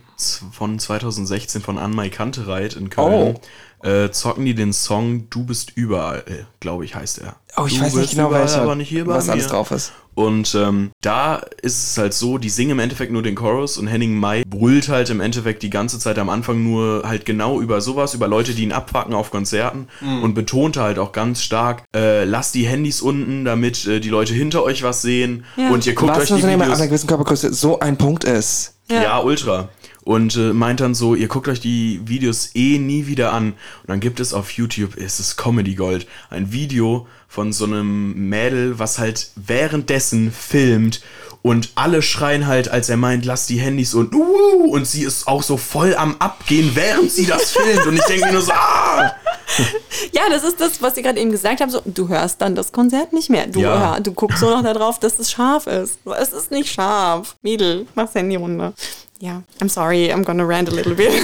[0.52, 3.38] von 2016 von Anmai Kantereit in Köln,
[3.82, 7.36] äh, zocken die den Song Du bist überall, äh, glaube ich, heißt er.
[7.56, 9.92] Oh, ich du weiß nicht genau, überall, welcher, aber nicht hier was alles drauf ist.
[10.14, 13.86] Und ähm, da ist es halt so, die singen im Endeffekt nur den Chorus und
[13.86, 17.80] Henning Mai brüllt halt im Endeffekt die ganze Zeit am Anfang nur halt genau über
[17.80, 20.22] sowas, über Leute, die ihn abfacken auf Konzerten Mhm.
[20.24, 24.34] und betonte halt auch ganz stark, äh, lasst die Handys unten, damit äh, die Leute
[24.34, 25.70] hinter euch was sehen Ja.
[25.70, 28.24] und ihr guckt Was euch die jemand an Videos einer gewissen Körpergröße so ein Punkt
[28.24, 28.74] ist?
[28.90, 29.20] ja.
[29.20, 29.68] ultra.
[30.04, 33.52] Und äh, meint dann so, ihr guckt euch die Videos eh nie wieder an.
[33.82, 38.28] Und dann gibt es auf YouTube, ist es Comedy Gold, ein Video von so einem
[38.28, 41.02] Mädel, was halt währenddessen filmt
[41.42, 45.26] und alle schreien halt, als er meint, lass die Handys und uh, und sie ist
[45.26, 47.86] auch so voll am Abgehen, während sie das filmt.
[47.86, 49.12] Und ich denke mir nur so, ah!
[50.12, 51.70] Ja, das ist das, was Sie gerade eben gesagt haben.
[51.70, 53.46] So, du hörst dann das Konzert nicht mehr.
[53.48, 53.94] Du, Ja.
[53.94, 55.98] hör, du guckst nur noch darauf, dass es scharf ist.
[56.20, 57.34] Es ist nicht scharf.
[57.42, 58.74] Mädel, mach's Handy runter.
[59.20, 61.12] Ja, I'm sorry, I'm gonna rant a little bit.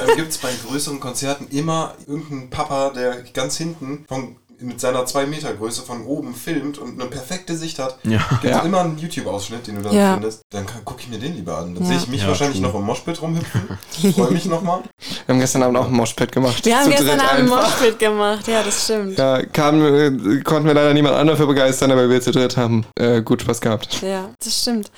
[0.00, 5.04] Also gibt es bei größeren Konzerten immer irgendeinen Papa, der ganz hinten von, mit seiner
[5.06, 7.98] 2 Meter Größe von oben filmt und eine perfekte Sicht hat.
[8.04, 8.18] Ja.
[8.40, 8.60] Gibt Ja.
[8.60, 10.14] immer einen YouTube-Ausschnitt, den du da Ja.
[10.14, 10.42] findest.
[10.50, 11.74] Dann gucke ich mir den lieber an.
[11.74, 11.88] Dann Ja.
[11.90, 12.68] sehe ich mich Ja, wahrscheinlich true.
[12.68, 13.78] noch im Moshpit rumhüpfen.
[14.14, 14.80] Freue mich nochmal.
[15.26, 16.64] Wir haben gestern Abend auch ein Moshpit gemacht.
[16.64, 17.62] Wir haben gestern Abend einfach.
[17.78, 19.18] Moshpit gemacht, ja, das stimmt.
[19.18, 22.84] Ja, kam, äh, konnten wir leider niemand anderen für begeistern, aber wir zu dritt haben
[22.98, 24.00] äh, gut Spaß gehabt.
[24.02, 24.90] Ja, das stimmt.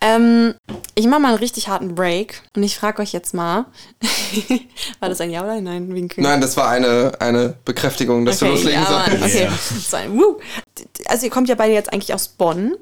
[0.00, 0.54] Ähm,
[0.94, 3.66] ich mache mal einen richtig harten Break und ich frage euch jetzt mal,
[5.00, 5.94] war das ein Ja oder ein Nein?
[5.94, 6.08] Wegen?
[6.16, 9.11] Nein, das war eine, eine Bekräftigung, dass du loslegen ja, sollst.
[9.20, 9.48] Okay.
[11.06, 12.74] Also ihr kommt ja beide jetzt eigentlich aus Bonn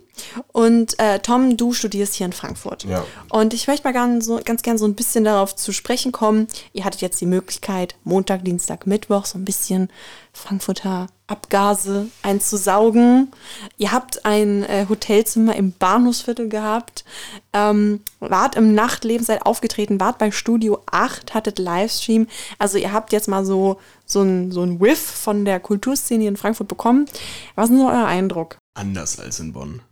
[0.52, 2.84] und äh, Tom, du studierst hier in Frankfurt.
[2.84, 3.04] Ja.
[3.28, 6.46] Und ich möchte mal ganz, so, ganz gern so ein bisschen darauf zu sprechen kommen.
[6.72, 9.88] Ihr hattet jetzt die Möglichkeit, Montag, Dienstag, Mittwoch so ein bisschen
[10.32, 13.32] Frankfurter Abgase einzusaugen.
[13.78, 17.04] Ihr habt ein äh, Hotelzimmer im Bahnhofsviertel gehabt,
[17.52, 22.26] ähm, wart im Nachtleben, seid aufgetreten, wart bei Studio 8, hattet Livestream.
[22.58, 23.80] Also ihr habt jetzt mal so,
[24.12, 27.06] so ein, so ein Whiff von der Kulturszene in Frankfurt bekommen.
[27.54, 28.58] Was ist denn so euer Eindruck?
[28.74, 29.82] Anders als in Bonn.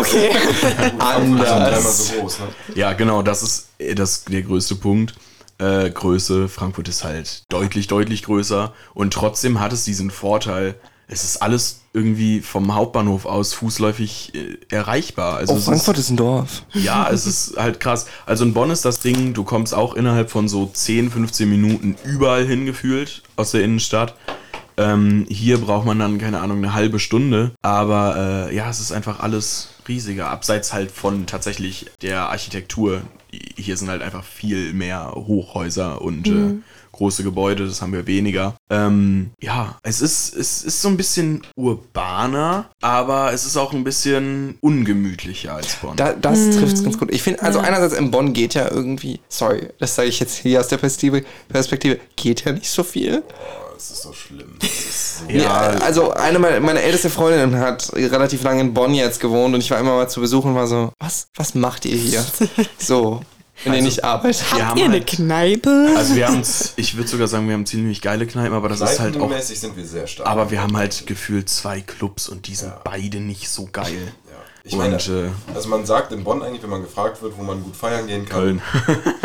[0.00, 0.30] Okay.
[0.98, 1.48] Anders.
[1.48, 2.46] Dreimal so groß, ne?
[2.74, 5.14] Ja, genau, das ist äh, das, der größte Punkt.
[5.58, 10.74] Äh, Größe, Frankfurt ist halt deutlich, deutlich größer und trotzdem hat es diesen Vorteil,
[11.12, 15.36] es ist alles irgendwie vom Hauptbahnhof aus fußläufig äh, erreichbar.
[15.38, 16.62] Also Oh, Frankfurt ist ein Dorf.
[16.72, 18.06] Ist, ja, es ist halt krass.
[18.26, 21.96] Also in Bonn ist das Ding, du kommst auch innerhalb von so 10, 15 Minuten
[22.04, 24.14] überall hingefühlt aus der Innenstadt.
[24.76, 27.50] Ähm, hier braucht man dann, keine Ahnung, eine halbe Stunde.
[27.60, 30.28] Aber äh, ja, es ist einfach alles riesiger.
[30.28, 33.02] Abseits halt von tatsächlich der Architektur.
[33.56, 36.54] Hier sind halt einfach viel mehr Hochhäuser und äh,
[36.92, 38.54] große Gebäude, das haben wir weniger.
[38.70, 43.84] Ähm, ja, es ist, es ist so ein bisschen urbaner, aber es ist auch ein
[43.84, 45.96] bisschen ungemütlicher als Bonn.
[45.96, 47.10] Da, das trifft es ganz gut.
[47.12, 50.60] Ich finde, also einerseits in Bonn geht ja irgendwie, sorry, das sage ich jetzt hier
[50.60, 53.22] aus der Perspektive, Perspektive geht ja nicht so viel.
[53.26, 54.56] Oh, das ist so schlimm.
[54.60, 59.20] Ist so Ja, also eine meiner, meine älteste Freundin hat relativ lange in Bonn jetzt
[59.20, 61.96] gewohnt und ich war immer mal zu Besuch und war so, was, was macht ihr
[61.96, 62.24] hier?
[62.78, 63.22] So,
[63.64, 64.44] wenn ihr nicht arbeitet.
[64.54, 65.94] wir haben Ihr eine halt, Kneipe?
[65.96, 66.42] also wir haben,
[66.76, 69.76] ich würde sogar sagen, wir haben ziemlich geile Kneipen, aber das ist halt auch sind
[69.76, 70.28] wir sehr stark.
[70.28, 74.12] Aber wir haben halt gefühlt zwei Clubs und die sind beide nicht so geil.
[74.26, 74.36] ja.
[74.62, 77.42] Ich meine, Und, äh, also man sagt in Bonn eigentlich, wenn man gefragt wird, wo
[77.42, 78.62] man gut feiern gehen kann, Köln.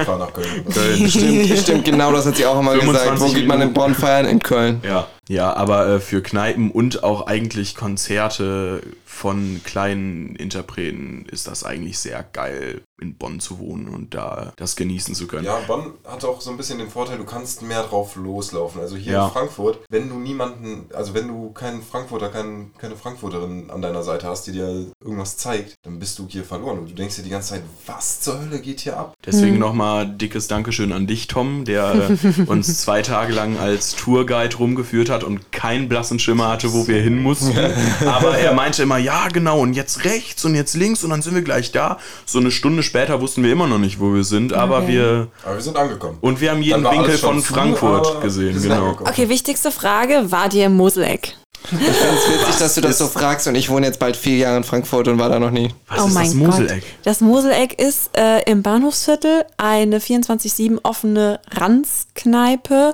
[0.06, 0.48] fahr nach Köln.
[0.74, 1.10] Köln.
[1.10, 3.00] Stimmt, stimmt, genau das hat sie auch immer gesagt.
[3.00, 3.74] 25 Wo geht man in.
[3.74, 4.26] Bonn feiern?
[4.26, 4.80] In Köln.
[4.84, 8.82] Ja, ja, aber äh, für Kneipen und auch eigentlich Konzerte
[9.16, 14.76] von kleinen Interpreten ist das eigentlich sehr geil, in Bonn zu wohnen und da das
[14.76, 15.46] genießen zu können.
[15.46, 18.82] Ja, Bonn hat auch so ein bisschen den Vorteil, du kannst mehr drauf loslaufen.
[18.82, 19.26] Also hier Ja.
[19.28, 24.04] in Frankfurt, wenn du niemanden, also wenn du keinen Frankfurter, kein, keine Frankfurterin an deiner
[24.04, 26.80] Seite hast, die dir irgendwas zeigt, dann bist du hier verloren.
[26.80, 29.14] Und du denkst dir die ganze Zeit, was zur Hölle geht hier ab?
[29.26, 34.58] Deswegen nochmal dickes Dankeschön an dich, Tom, der äh, uns zwei Tage lang als Tourguide
[34.58, 37.58] rumgeführt hat und keinen blassen Schimmer hatte, wo wir hin mussten.
[38.06, 41.36] Aber er meinte immer, ja genau, und jetzt rechts und jetzt links und dann sind
[41.36, 41.98] wir gleich da.
[42.26, 44.88] So eine Stunde später wussten wir immer noch nicht, wo wir sind, aber Okay.
[44.90, 45.28] wir...
[45.44, 46.18] Aber wir sind angekommen.
[46.22, 48.86] Und wir haben jeden war Winkel von Frankfurt aber gesehen, genau.
[48.88, 49.10] angekommen.
[49.10, 51.36] Okay, wichtigste Frage, wart ihr im Moseleck?
[51.64, 54.38] Ich finde es witzig, dass du das so fragst und ich wohne jetzt bald vier
[54.38, 55.74] Jahre in Frankfurt und war da noch nie.
[55.88, 56.84] Was ist das Moseleck?
[56.84, 57.06] Oh Gott.
[57.06, 62.94] Das Moseleck ist äh, im Bahnhofsviertel eine 24-7 offene Ranzkneipe,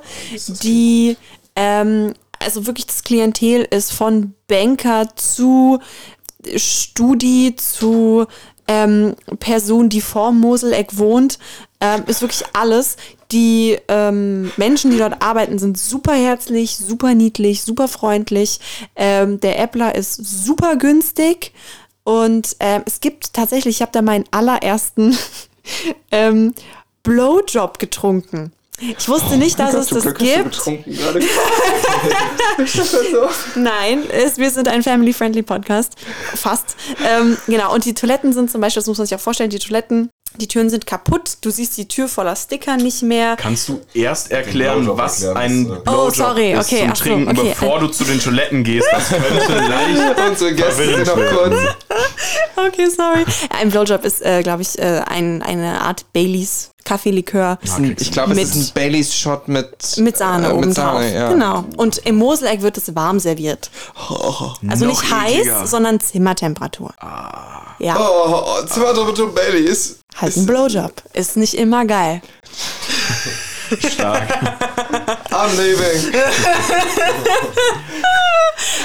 [0.64, 1.18] die
[1.58, 5.80] ähm, also wirklich das Klientel ist von Banker zu
[6.56, 8.26] Studi zu
[8.68, 11.40] ähm, Person, die vorm Moseleck wohnt,
[11.80, 12.98] ähm, ist wirklich alles.
[13.32, 18.60] Die ähm, Menschen, die dort arbeiten, sind super herzlich, super niedlich, super freundlich.
[18.96, 21.54] Ähm, der Äppler ist super günstig.
[22.04, 25.18] Und ähm, es gibt tatsächlich, ich habe da meinen allerersten
[26.12, 26.54] ähm,
[27.04, 28.52] Blowjob getrunken.
[28.82, 30.60] Ich wusste nicht, dass es das gibt.
[33.56, 35.94] Nein, es, wir sind ein family-friendly Podcast.
[36.34, 36.76] Fast.
[37.06, 39.60] Ähm, genau, und die Toiletten sind zum Beispiel, das muss man sich auch vorstellen, die
[39.60, 41.38] Toiletten, die Türen sind kaputt.
[41.42, 43.36] Du siehst die Tür voller Sticker nicht mehr.
[43.38, 46.96] Kannst du erst erklären, Blowjob was erklären, ein äh, Blowjob Oh, sorry, ist okay, zum
[46.96, 47.50] so, Trinken, okay.
[47.50, 48.88] bevor du zu den Toiletten gehst?
[48.92, 51.56] Das könnte leicht Unsere Gäste noch kurz.
[52.56, 53.26] Okay, sorry.
[53.50, 57.58] Ein Blowjob ist, äh, glaube ich, äh, ein, eine Art Baileys Kaffeelikör.
[57.98, 60.94] Ich glaube, es Mit- ist ein Baileys Shot mit, Mit Sahne äh, oben mit drauf.
[61.02, 61.30] Sahne, ja.
[61.32, 61.66] Genau.
[61.78, 63.70] Und im Moseleck wird es warm serviert.
[64.70, 65.68] Also Noch nicht heiß, ekliger.
[65.68, 66.92] sondern Zimmertemperatur.
[67.80, 69.98] Ja, Oh, oh, zwei Temperatur Baileys.
[70.16, 70.94] Halt ein Blowjob.
[71.14, 72.22] Ist nicht immer geil.
[73.80, 74.30] Stark.
[75.32, 76.14] I'm leaving.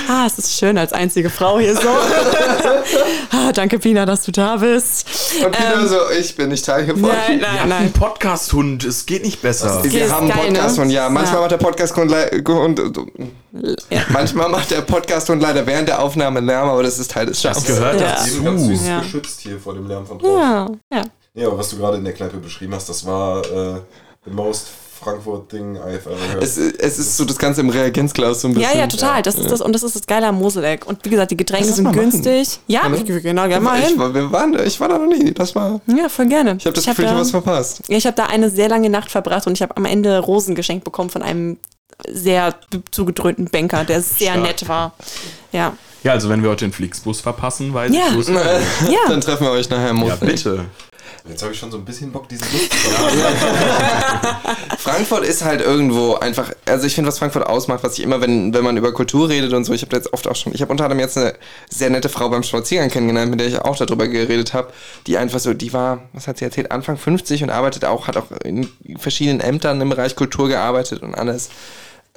[0.09, 1.89] Ah, es ist schön als einzige Frau hier so.
[3.33, 5.07] ah, danke, Pina, dass du da bist.
[5.45, 7.03] Und Peter so, ich bin nicht Teil hiervon.
[7.03, 7.93] Nein, Wir nein, einen nein.
[7.93, 9.83] Podcast-Hund, es geht nicht besser.
[9.85, 10.59] Wir ist haben einen geil, ne?
[10.59, 11.41] Podcast und ja, manchmal Ja.
[11.41, 12.99] macht der Podcast und, und
[13.91, 14.03] Ja.
[14.11, 17.43] manchmal macht der Podcast und leider während der Aufnahme Lärm, aber das ist Teil des
[17.43, 17.67] Das Charmes.
[17.67, 18.25] gehört Ja.
[18.27, 18.91] Eben ganz süß dazu.
[18.91, 19.01] Ja.
[19.01, 20.39] geschützt hier vor dem Lärm von draußen.
[20.41, 21.03] Ja, ja.
[21.35, 23.81] Ja, aber was du gerade in der Kneipe beschrieben hast, das war äh,
[24.27, 24.69] the most
[25.03, 26.43] Frankfurt thing I've ever heard.
[26.43, 28.73] Es, es ist so das Ganze im Reagenzglas so ein bisschen.
[28.73, 29.23] Ja, ja, total.
[29.23, 30.87] Das ist das, und das ist das Geile am Moseleck.
[30.87, 32.11] Und wie gesagt, die Getränke Lass sind mal machen.
[32.11, 32.59] günstig.
[32.67, 33.99] Ja, ich, genau, gerne mal ich, hin.
[33.99, 35.33] war, wir waren, ich war da noch nie.
[35.33, 35.81] Das war.
[35.87, 36.57] Ja, voll gerne.
[36.59, 37.83] Ich habe das Gefühl, ich da, habe was verpasst.
[37.89, 40.55] ja, ich habe da eine sehr lange Nacht verbracht und ich habe am Ende Rosen
[40.55, 41.59] geschenkt bekommen von einem
[42.11, 42.55] sehr
[42.91, 44.43] zugedröhnten Banker, der sehr Stark.
[44.47, 44.95] nett war.
[45.53, 45.75] Ja.
[46.05, 48.19] Ja, also wenn wir heute den Flixbus verpassen, weiß Ja.
[48.19, 48.29] ich,
[48.91, 48.99] Ja.
[49.09, 50.37] Dann treffen wir euch nachher im Ja, Moseleck.
[50.37, 50.65] bitte.
[51.29, 52.89] Jetzt habe ich schon so ein bisschen Bock, diese Luft zu.
[54.79, 58.55] Frankfurt ist halt irgendwo einfach, also ich finde, was Frankfurt ausmacht, was ich immer, wenn,
[58.55, 60.63] wenn man über Kultur redet und so, ich habe da jetzt oft auch schon, ich
[60.63, 61.35] habe unter anderem jetzt eine
[61.69, 64.73] sehr nette Frau beim Spaziergang kennengelernt, mit der ich auch darüber geredet habe,
[65.07, 68.17] die einfach so, die war, was hat sie erzählt, Anfang 50 und arbeitet auch, hat
[68.17, 71.51] auch in verschiedenen Ämtern im Bereich Kultur gearbeitet und alles.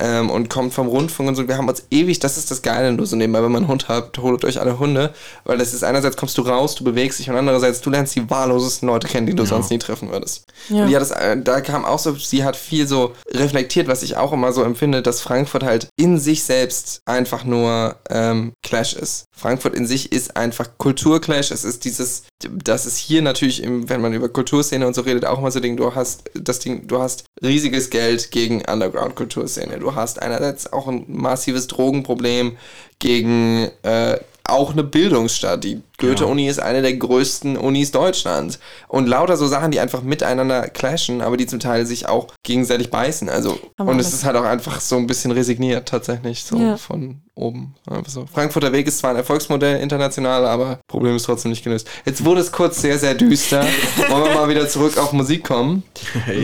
[0.01, 1.47] Ähm, und kommt vom Rundfunk und so.
[1.47, 3.89] Wir haben uns ewig, das ist das Geile nur so nebenbei, wenn man einen Hund
[3.89, 7.29] hat, holt euch alle Hunde, weil das ist einerseits kommst du raus, du bewegst dich
[7.29, 10.45] und andererseits du lernst die wahllosesten Leute kennen, die du sonst nie treffen würdest.
[10.69, 10.83] Ja.
[10.83, 14.03] Und die hat das, äh, da kam auch so, sie hat viel so reflektiert, was
[14.03, 18.93] ich auch immer so empfinde, dass Frankfurt halt in sich selbst einfach nur ähm, Clash
[18.93, 19.25] ist.
[19.35, 21.51] Frankfurt in sich ist einfach Kulturclash.
[21.51, 25.25] Es ist dieses, das ist hier natürlich, im, wenn man über Kulturszene und so redet,
[25.25, 29.79] auch immer so Ding, du hast das Ding, du hast riesiges Geld gegen Underground-Kulturszene.
[29.79, 32.57] Du hast einerseits auch ein massives Drogenproblem
[32.99, 34.17] gegen äh,
[34.51, 35.63] auch eine Bildungsstadt.
[35.63, 38.59] Die Goethe-Uni ist eine der größten Unis Deutschlands.
[38.87, 42.89] Und lauter so Sachen, die einfach miteinander clashen, aber die zum Teil sich auch gegenseitig
[42.89, 43.29] beißen.
[43.29, 46.77] Also, Aber und es ist halt auch einfach so ein bisschen resigniert tatsächlich, so Ja.
[46.77, 47.75] von oben.
[47.89, 48.25] Einfach so.
[48.33, 51.87] Frankfurter Weg ist zwar ein Erfolgsmodell international, aber Problem ist trotzdem nicht gelöst.
[52.05, 53.65] Jetzt wurde es kurz sehr, sehr düster.
[54.09, 55.83] Wollen wir mal wieder zurück auf Musik kommen?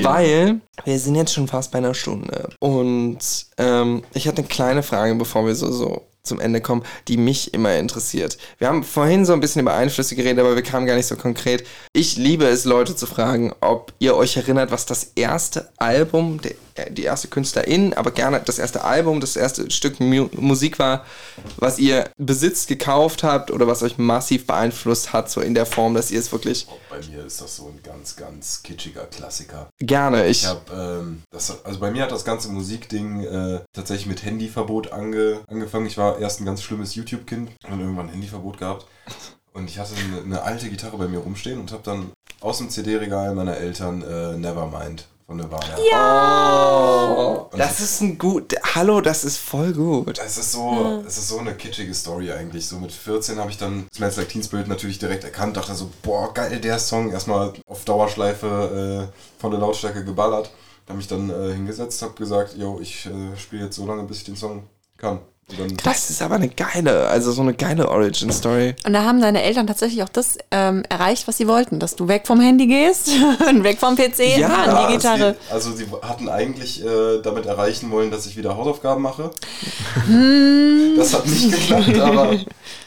[0.01, 2.49] Weil wir sind jetzt schon fast bei einer Stunde.
[2.59, 3.19] Und
[3.57, 7.53] ähm, ich hatte eine kleine Frage, bevor wir so, so zum Ende kommen, die mich
[7.53, 8.37] immer interessiert.
[8.57, 11.15] Wir haben vorhin so ein bisschen über Einflüsse geredet, aber wir kamen gar nicht so
[11.15, 11.65] konkret.
[11.93, 16.55] Ich liebe es, Leute zu fragen, ob ihr euch erinnert, was das erste Album, der,
[16.89, 21.05] die erste Künstlerin, aber gerne das erste Album, das erste Stück Mu Musik war,
[21.57, 25.93] was ihr besitzt, gekauft habt oder was euch massiv beeinflusst hat, so in der Form,
[25.93, 29.69] dass ihr es wirklich Bei mir ist das so ein ganz, ganz kitschiger Klassiker.
[29.79, 34.07] gerne, ich Ich habe, ähm, das, also bei mir hat das ganze Musikding äh, tatsächlich
[34.07, 35.85] mit Handyverbot ange, angefangen.
[35.85, 38.85] Ich war erst ein ganz schlimmes YouTube-Kind und irgendwann ein Handyverbot gehabt.
[39.53, 42.11] Und ich hatte eine, eine alte Gitarre bei mir rumstehen und habe dann
[42.41, 45.75] aus dem CD-Regal meiner Eltern äh, Nevermind von Nirvana.
[47.51, 48.55] Oh, das ist ein gut.
[48.75, 50.19] Hallo, das ist voll gut.
[50.19, 52.67] Es ist so, es ist so eine kitschige Story eigentlich.
[52.67, 55.89] So mit 14 habe ich dann Smells Like Teen Spirit natürlich direkt erkannt, dachte so,
[56.03, 57.11] boah, geil, der Song.
[57.11, 60.51] Erstmal auf Dauerschleife äh, von der Lautstärke geballert.
[60.87, 64.19] Habe mich dann äh, hingesetzt, habe gesagt, yo, ich äh, spiele jetzt so lange, bis
[64.19, 64.67] ich den Song
[64.97, 65.19] kann.
[65.83, 68.75] Das ist aber eine geile, also so eine geile Origin-Story.
[68.83, 72.07] Und da haben deine Eltern tatsächlich auch das ähm, erreicht, was sie wollten, dass du
[72.07, 73.11] weg vom Handy gehst
[73.47, 75.35] und weg vom PC Ja, an die Gitarre.
[75.47, 79.29] Sie, also sie hatten eigentlich äh, damit erreichen wollen, dass ich wieder Hausaufgaben mache.
[80.97, 82.39] das hat nicht geklappt, aber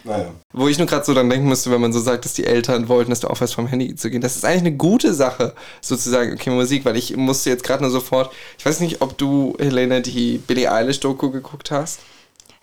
[0.02, 0.30] naja.
[0.52, 2.88] Wo ich nur gerade so dann denken musste, wenn man so sagt, dass die Eltern
[2.88, 4.20] wollten, dass du aufhörst vom Handy zu gehen.
[4.20, 7.92] Das ist eigentlich eine gute Sache, sozusagen, okay, Musik, weil ich musste jetzt gerade nur
[7.92, 12.00] sofort, ich weiß nicht, ob du, Helene, die Billie Eilish-Doku geguckt hast.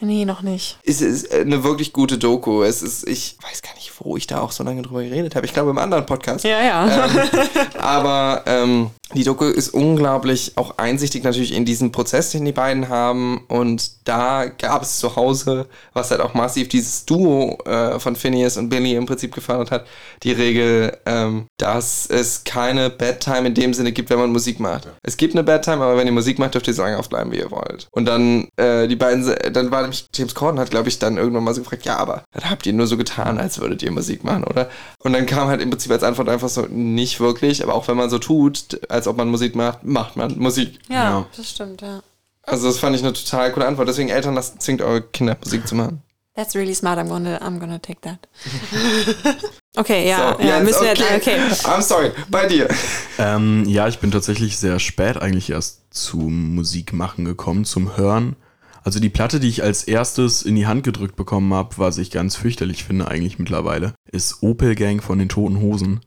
[0.02, 0.78] Nee, noch nicht.
[0.84, 2.64] Es ist eine wirklich gute Doku.
[2.64, 5.46] Es ist, ich weiß gar nicht, wo ich da auch so lange drüber geredet habe.
[5.46, 6.44] Ich glaube im anderen Podcast.
[6.44, 7.06] Ja, ja.
[7.06, 7.30] Ähm,
[7.80, 12.90] aber ähm, die Doku ist unglaublich auch einsichtig natürlich in diesen Prozess, den die beiden
[12.90, 13.46] haben.
[13.48, 18.58] Und da gab es zu Hause, was halt auch massiv dieses Duo äh, von Phineas
[18.58, 19.86] und Billy im Prinzip gefördert hat,
[20.24, 24.90] die Regel, ähm, dass es keine Bedtime in dem Sinne gibt, wenn man Musik macht.
[25.04, 27.38] Es gibt eine Bedtime, aber wenn ihr Musik macht, dürft ihr so lange aufbleiben, wie
[27.38, 27.88] ihr wollt.
[27.92, 31.44] Und dann, äh, die beiden, dann war nämlich, James Corden hat, glaube ich, dann irgendwann
[31.44, 34.24] mal so gefragt, ja, aber dann habt ihr nur so getan, als würdet ihr Musik
[34.24, 34.70] machen, oder?
[35.00, 37.98] Und dann kam halt im Prinzip als Antwort einfach so, nicht wirklich, aber auch wenn
[37.98, 40.80] man so tut, als ob man Musik macht, macht man Musik.
[40.90, 41.26] ja, Ja.
[41.36, 42.02] das stimmt, ja.
[42.44, 43.88] Also das fand ich eine total coole Antwort.
[43.88, 46.04] Deswegen Eltern, lasst, zwingt eure Kinder Musik zu machen.
[46.36, 47.00] That's really smart.
[47.00, 48.20] I'm gonna, I'm gonna take that.
[49.78, 51.40] okay, ja, So, ja, jetzt, müssen wir jetzt, okay.
[51.64, 52.68] I'm sorry, bei dir.
[53.18, 58.36] Ähm, ja, ich bin tatsächlich sehr spät eigentlich erst zum Musikmachen gekommen, zum Hören.
[58.86, 62.12] Also die Platte, die ich als erstes in die Hand gedrückt bekommen habe, was ich
[62.12, 66.02] ganz fürchterlich finde eigentlich mittlerweile, ist Opel Gang von den Toten Hosen.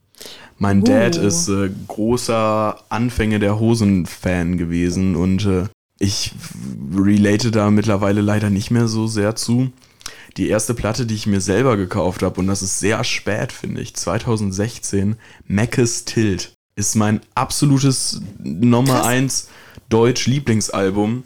[0.58, 5.64] Mein Dad ist äh, großer Anfänge der Hosen-Fan gewesen und äh,
[5.98, 6.32] ich
[6.94, 9.72] relate da mittlerweile leider nicht mehr so sehr zu.
[10.36, 13.80] Die erste Platte, die ich mir selber gekauft habe, und das ist sehr spät, finde
[13.80, 15.16] ich, 2016,
[15.48, 19.48] Mackes Tilt, ist mein absolutes Nummer 1
[19.88, 21.24] Deutsch-Lieblingsalbum.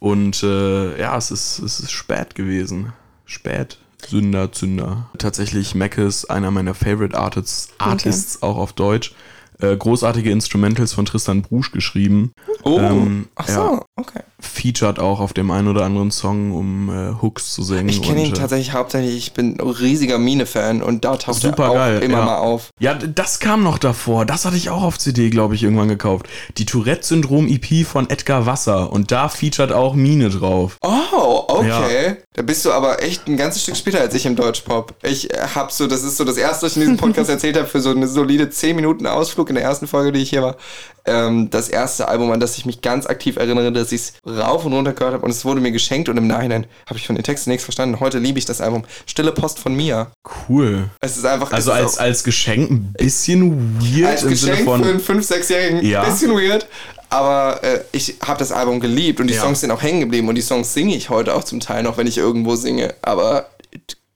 [0.00, 2.92] Und äh, ja, es ist, es ist spät gewesen.
[3.26, 3.78] Spät.
[4.08, 5.10] Sünder, Zünder.
[5.18, 9.14] Tatsächlich Mackes, einer meiner Favorite Artists, Artists auch auf Deutsch.
[9.60, 12.32] äh, großartige Instrumentals von Tristan Brusch geschrieben.
[12.62, 13.82] Oh, Ähm, ach so, ja.
[13.96, 14.20] okay.
[14.40, 17.88] Featured auch auf dem einen oder anderen Song, um äh, Hooks zu singen.
[17.88, 21.58] Ich kenne ihn äh, tatsächlich hauptsächlich, ich bin ein riesiger Mine-Fan und da taucht er
[21.58, 22.24] auch geil, immer ja.
[22.24, 22.70] mal auf.
[22.78, 24.24] Ja, das kam noch davor.
[24.24, 26.28] Das hatte ich auch auf CD, glaube ich, irgendwann gekauft.
[26.58, 28.92] Die Tourette-Syndrom-EP von Edgar Wasser.
[28.92, 30.78] Und da featured auch Mine drauf.
[30.82, 32.16] Oh, okay.
[32.34, 34.94] Da bist du aber echt ein ganzes Stück später als ich im Deutschpop.
[35.02, 37.56] Ich äh, hab so, das ist so das erste, was ich in diesem Podcast erzählt
[37.56, 40.42] habe, für so eine solide 10 Minuten Ausflug in der ersten Folge, die ich hier
[40.42, 40.56] war.
[41.06, 44.64] Ähm, das erste Album, an das ich mich ganz aktiv erinnere, dass ich es rauf
[44.64, 47.16] und runter gehört habe und es wurde mir geschenkt und im Nachhinein habe ich von
[47.16, 48.00] den Texten nichts verstanden.
[48.00, 48.84] Heute liebe ich das Album.
[49.06, 50.10] Stille Post von Mia.
[50.48, 50.88] Cool.
[51.00, 54.54] Es ist einfach Also ist als, auch- als Geschenk ein bisschen weird als im Geschenk
[54.56, 54.82] Sinne von.
[54.84, 56.04] für einen 5-, 6-Jährigen Ja.
[56.04, 56.66] bisschen weird.
[57.12, 59.40] Aber äh, ich habe das Album geliebt und die Ja.
[59.42, 61.96] Songs sind auch hängen geblieben und die Songs singe ich heute auch zum Teil noch,
[61.96, 62.94] wenn ich irgendwo singe.
[63.02, 63.46] Aber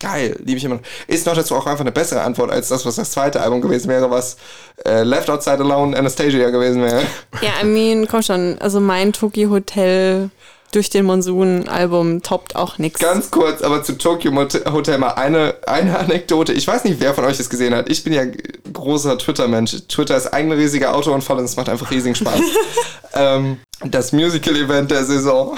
[0.05, 0.82] geil, liebe ich immer noch.
[1.07, 3.88] Ist noch dazu auch einfach eine bessere Antwort als das, was das zweite Album gewesen
[3.88, 4.36] wäre, was
[4.84, 7.02] äh, Left Outside Alone Anastasia gewesen wäre.
[7.40, 8.59] Ja, I mean, komm schon.
[8.61, 10.30] Also mein Tokyo Hotel
[10.72, 13.00] durch den Monsun Album toppt auch nix.
[13.00, 16.52] Ganz kurz, aber zu Tokyo Hotel mal eine, eine Anekdote.
[16.52, 17.88] Ich weiß nicht, wer von euch das gesehen hat.
[17.88, 18.24] Ich bin ja
[18.72, 19.86] großer Twitter-Mensch.
[19.88, 22.40] Twitter ist ein riesiger Autounfall und es macht einfach riesigen Spaß.
[23.14, 25.57] ähm, das Musical-Event der Saison.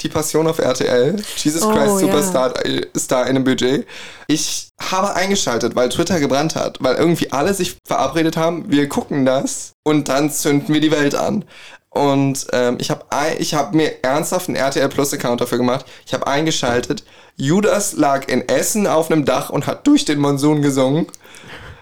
[0.00, 1.16] Die Passion auf RTL.
[1.36, 1.98] Jesus Oh, Christ.
[1.98, 3.86] Superstar äh, Star in einem Budget.
[4.26, 6.78] Ich habe eingeschaltet, weil Twitter gebrannt hat.
[6.80, 11.14] Weil irgendwie alle sich verabredet haben, wir gucken das und dann zünden wir die Welt
[11.14, 11.44] an.
[11.90, 13.04] Und ähm, ich habe
[13.38, 15.86] ich hab mir ernsthaft einen RTL Plus Account dafür gemacht.
[16.04, 17.04] Ich habe eingeschaltet.
[17.36, 21.06] Judas lag in Essen auf einem Dach und hat durch den Monsun gesungen.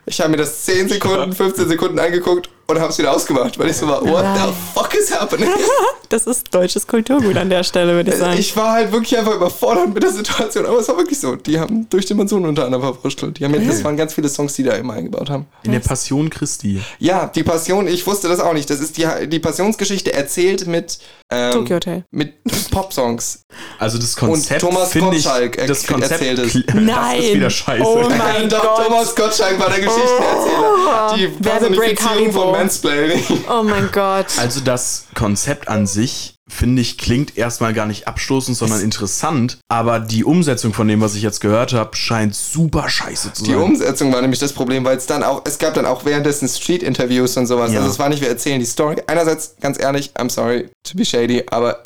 [0.06, 3.70] Ich habe mir das 10 Sekunden, 15 Sekunden angeguckt und habe es wieder ausgemacht, weil
[3.70, 5.48] ich so war, what the fuck is happening?
[6.10, 8.38] Das ist deutsches Kulturgut an der Stelle, würde ich sagen.
[8.38, 11.34] Ich war halt wirklich einfach überfordert mit der Situation, aber es war wirklich so.
[11.34, 13.38] Die haben durch den Monsun unter anderem verwurschtelt.
[13.40, 15.46] Die haben ja, das waren ganz viele Songs, die da immer eingebaut haben.
[15.64, 16.80] In der Passion Christi.
[17.00, 18.68] Ja, die Passion, ich wusste das auch nicht.
[18.70, 20.98] Das ist die, die Passionsgeschichte erzählt mit,
[21.32, 22.04] ähm, Tokyo Hotel.
[22.12, 22.34] mit
[22.70, 23.40] Popsongs.
[23.78, 26.52] Also das Konzept Thomas finde ich, Gottschalk er- das Konzept erzählt es.
[26.52, 27.22] kli- Das Nein.
[27.22, 27.82] ist wieder scheiße.
[27.84, 28.86] Oh mein Doch, Gott.
[28.86, 31.14] Thomas Gottschalk war der Geschichtenerzähler.
[31.16, 32.53] die Werbebreak Personifizierung von.
[32.58, 33.22] Mansplaining.
[33.50, 34.26] Oh mein Gott.
[34.38, 39.58] Also das Konzept an sich, finde ich, klingt erstmal gar nicht abstoßend, sondern interessant.
[39.68, 43.52] Aber die Umsetzung von dem, was ich jetzt gehört habe, scheint super scheiße zu Die
[43.52, 43.60] sein.
[43.60, 47.36] Umsetzung war nämlich das Problem, weil es dann auch, es gab dann auch währenddessen Street-Interviews
[47.36, 47.72] und sowas.
[47.72, 47.80] Ja.
[47.80, 48.96] Also es war nicht, wir erzählen die Story.
[49.06, 51.82] Einerseits, ganz ehrlich, I'm sorry to be shady, aber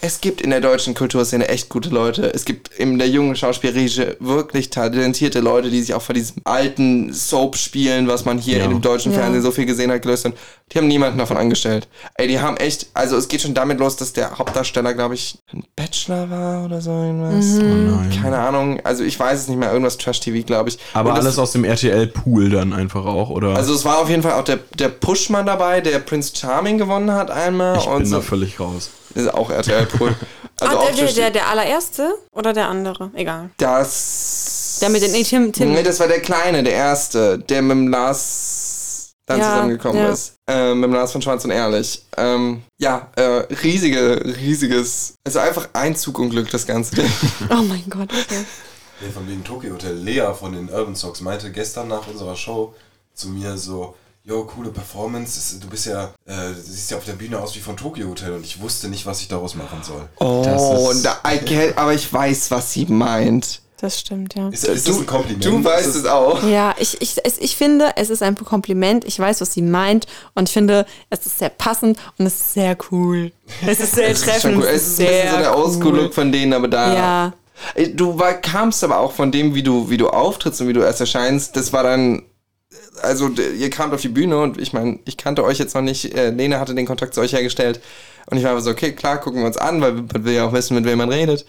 [0.00, 2.32] es gibt in der deutschen Kulturszene echt gute Leute.
[2.34, 7.12] Es gibt in der jungen Schauspielriege wirklich talentierte Leute, die sich auch von diesem alten
[7.12, 8.64] Soap spielen, was man hier Ja.
[8.64, 9.18] in dem deutschen Ja.
[9.18, 10.34] Fernsehen so viel gesehen hat, gelöst haben.
[10.72, 11.88] Die haben niemanden davon angestellt.
[12.14, 15.36] Ey, die haben echt, also es geht schon damit los, dass der Hauptdarsteller, glaube ich,
[15.52, 17.58] ein Bachelor war oder so irgendwas.
[17.58, 18.20] Oh nein.
[18.22, 20.78] Keine Ahnung, also ich weiß es nicht mehr, irgendwas Trash-TV, glaube ich.
[20.92, 23.56] Aber Und das- alles aus dem RTL-Pool dann einfach auch, oder?
[23.56, 27.10] Also es war auf jeden Fall auch der, der Pushman dabei, der Prince Charming gewonnen
[27.12, 27.76] hat einmal.
[27.78, 28.16] ich und bin so.
[28.16, 28.90] da völlig raus.
[29.14, 30.14] Das ist auch RTL Pool.
[30.60, 33.10] Also ah, auch der, der, der allererste oder der andere?
[33.14, 33.50] Egal.
[33.56, 34.78] das.
[34.80, 35.72] Der mit den nee, Tim, Tim.
[35.72, 38.49] Nee, das war der Kleine, der Erste, der mit dem Lars
[39.30, 40.08] dann Ja, zusammengekommen ja.
[40.10, 40.34] ist.
[40.46, 42.04] Ähm, mit dem Lars von Schwarz und Ehrlich.
[42.16, 43.22] Ähm, ja, äh,
[43.62, 45.14] riesige, riesiges.
[45.24, 47.10] Also einfach ein Zugunglück, das ganze Ding.
[47.50, 48.10] Oh mein Gott.
[48.12, 48.44] Okay.
[49.00, 49.94] Nee, von wegen Tokyo Hotel.
[49.96, 52.74] Lea von den Urban Socks meinte gestern nach unserer Show
[53.14, 57.14] zu mir so, yo, coole Performance, du bist ja, äh, du siehst ja auf der
[57.14, 60.06] Bühne aus wie von Tokyo Hotel und ich wusste nicht, was ich daraus machen soll.
[60.16, 63.62] Oh, ist- da, I get, aber ich weiß, was sie meint.
[63.80, 64.48] Das stimmt, ja.
[64.50, 65.44] Ist, ist das ein Kompliment?
[65.44, 66.42] Du weißt es auch.
[66.46, 69.06] Ja, ich, ich, es, ich finde, es ist ein Kompliment.
[69.06, 70.06] Ich weiß, was sie meint.
[70.34, 73.32] Und ich finde, es ist sehr passend und es ist sehr cool.
[73.66, 74.58] Es ist sehr treffend.
[74.58, 74.64] cool.
[74.64, 76.12] Es ist ein bisschen so der Oldschool-Look cool.
[76.12, 76.94] von denen, aber da.
[76.94, 77.32] Ja.
[77.74, 80.72] Ey, Du war, kamst aber auch von dem, wie du, wie du auftrittst und wie
[80.74, 81.56] du erst erscheinst.
[81.56, 82.22] Das war dann.
[83.02, 85.80] Also, d- ihr kamt auf die Bühne und ich meine, ich kannte euch jetzt noch
[85.82, 86.14] nicht.
[86.14, 87.80] Äh, Lena hatte den Kontakt zu euch hergestellt.
[88.26, 90.44] Und ich war einfach so, okay, klar, gucken wir uns an, weil man will ja
[90.46, 91.46] auch wissen, mit wem man redet.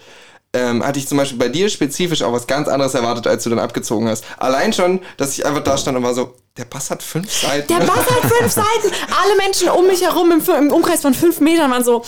[0.54, 3.50] Ähm, hatte ich zum Beispiel bei dir spezifisch auch was ganz anderes erwartet, als du
[3.50, 4.24] dann abgezogen hast.
[4.36, 7.68] Allein schon, dass ich einfach da stand und war so, der Bass hat fünf Seiten.
[7.68, 8.94] Der Bass hat fünf Seiten.
[9.22, 12.04] Alle Menschen um mich herum im, im Umkreis von fünf Metern waren so.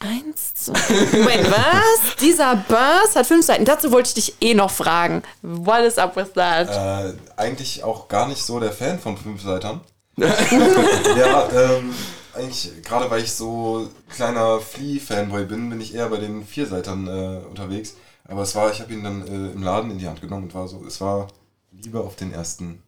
[0.00, 0.72] Eins, zwei.
[0.72, 2.16] Wait, was?
[2.20, 3.66] Dieser Bass hat fünf Seiten.
[3.66, 5.22] Dazu wollte ich dich eh noch fragen.
[5.42, 6.68] What is up with that?
[6.70, 9.80] Äh, eigentlich auch gar nicht so der Fan von Fünfseitern.
[10.16, 11.94] ja, ähm,
[12.34, 17.46] eigentlich, gerade weil ich so kleiner Flea-Fanboy bin, bin ich eher bei den Vierseitern äh,
[17.46, 17.96] unterwegs.
[18.26, 20.54] Aber es war, ich habe ihn dann äh, im Laden in die Hand genommen und
[20.54, 21.28] war so, es war
[21.72, 22.82] Liebe auf den ersten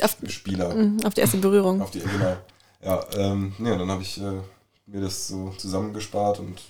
[0.00, 0.74] Auf, Spieler.
[1.04, 1.80] auf die erste Berührung.
[1.82, 2.36] Auf die, genau.
[2.82, 4.40] Ja, ähm, und dann habe ich äh,
[4.86, 6.60] mir das so zusammengespart und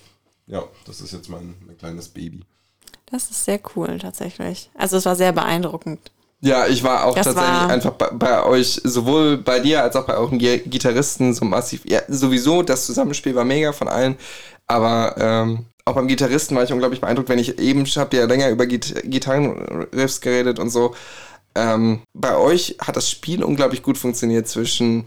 [0.47, 2.45] ja, das ist jetzt mein, mein kleines Baby.
[3.07, 4.71] Das ist sehr cool, tatsächlich.
[4.75, 6.11] Also, es war sehr beeindruckend.
[6.43, 9.97] Ja, ich war auch Das tatsächlich war- einfach bei, bei euch, sowohl bei dir als
[9.97, 11.83] auch bei euren Gi- Gitarristen so massiv.
[11.87, 14.17] Ja, sowieso, das Zusammenspiel war mega von allen.
[14.67, 18.27] Aber ähm, auch beim Gitarristen war ich unglaublich beeindruckt, wenn ich eben, ich habe ja
[18.27, 20.95] länger über Git Gitarrenriffs geredet und so.
[21.55, 25.07] Ähm, bei euch hat das Spiel unglaublich gut funktioniert zwischen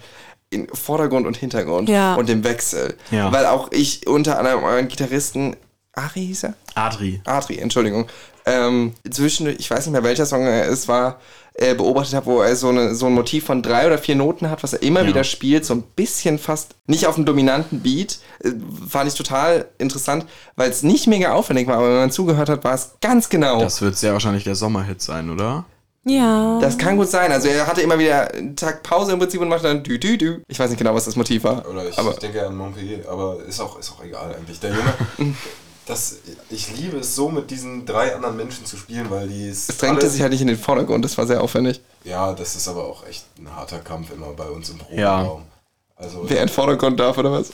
[0.49, 2.15] in Vordergrund und Hintergrund Ja.
[2.15, 2.95] und dem Wechsel.
[3.11, 3.31] Ja.
[3.31, 5.55] Weil auch ich unter anderem euren Gitarristen,
[5.93, 6.53] Ari hieß er?
[6.73, 7.21] Adri.
[7.25, 8.07] Adri, Entschuldigung,
[8.49, 11.19] ähm, zwischen, ich weiß nicht mehr welcher Song es war,
[11.53, 14.49] äh, beobachtet habe, wo er so, eine, so ein Motiv von drei oder vier Noten
[14.49, 15.07] hat, was er immer Ja.
[15.07, 18.51] wieder spielt, so ein bisschen fast nicht auf einem dominanten Beat, äh,
[18.87, 20.25] fand ich total interessant,
[20.55, 23.59] weil es nicht mega aufwendig war, aber wenn man zugehört hat, war es ganz genau.
[23.59, 25.65] Das wird sehr wahrscheinlich der Sommerhit sein, oder?
[26.05, 26.59] Ja.
[26.61, 27.31] Das kann gut sein.
[27.33, 30.17] Also er hatte immer wieder einen Tag Pause im Prinzip und machte dann dü dü
[30.17, 30.39] dü.
[30.47, 31.67] Ich weiß nicht genau, was das Motiv war.
[31.69, 34.59] Oder ich, aber ich denke an Montpellier, aber ist auch, ist auch egal eigentlich.
[34.61, 34.93] Der Junge,
[35.89, 36.17] das,
[36.49, 40.09] ich liebe es so, mit diesen drei anderen Menschen zu spielen, weil die es drängte
[40.09, 41.81] sich halt nicht in den Vordergrund, das war sehr aufwendig.
[42.03, 45.17] Ja, das ist aber auch echt ein harter Kampf immer bei uns im Ja.
[45.17, 45.43] Proberaum.
[45.95, 47.49] Also, Wer in den Vordergrund darf, oder was?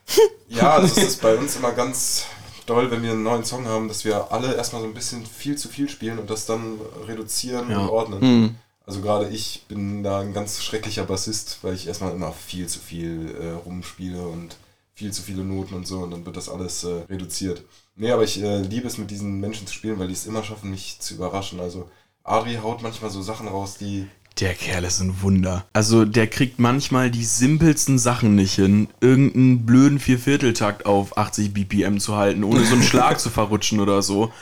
[0.48, 2.24] ja, also es ist bei uns immer ganz
[2.66, 5.56] doll, wenn wir einen neuen Song haben, dass wir alle erstmal so ein bisschen viel
[5.56, 7.78] zu viel spielen und das dann reduzieren Ja.
[7.78, 8.58] und ordnen.
[8.86, 12.78] Also gerade ich bin da ein ganz schrecklicher Bassist, weil ich erstmal immer viel zu
[12.78, 14.56] viel äh, rumspiele und
[14.96, 17.62] viel zu viele Noten und so und dann wird das alles äh, reduziert.
[17.96, 20.42] Nee, aber ich äh, liebe es mit diesen Menschen zu spielen, weil die es immer
[20.42, 21.60] schaffen, mich zu überraschen.
[21.60, 21.88] Also
[22.24, 24.06] Adri haut manchmal so Sachen raus, die
[24.40, 25.66] Der Kerl ist ein Wunder.
[25.74, 31.98] Also der kriegt manchmal die simpelsten Sachen nicht hin, irgendeinen blöden Viervierteltakt auf 80 BPM
[31.98, 34.32] zu halten, ohne so einen Schlag zu verrutschen oder so.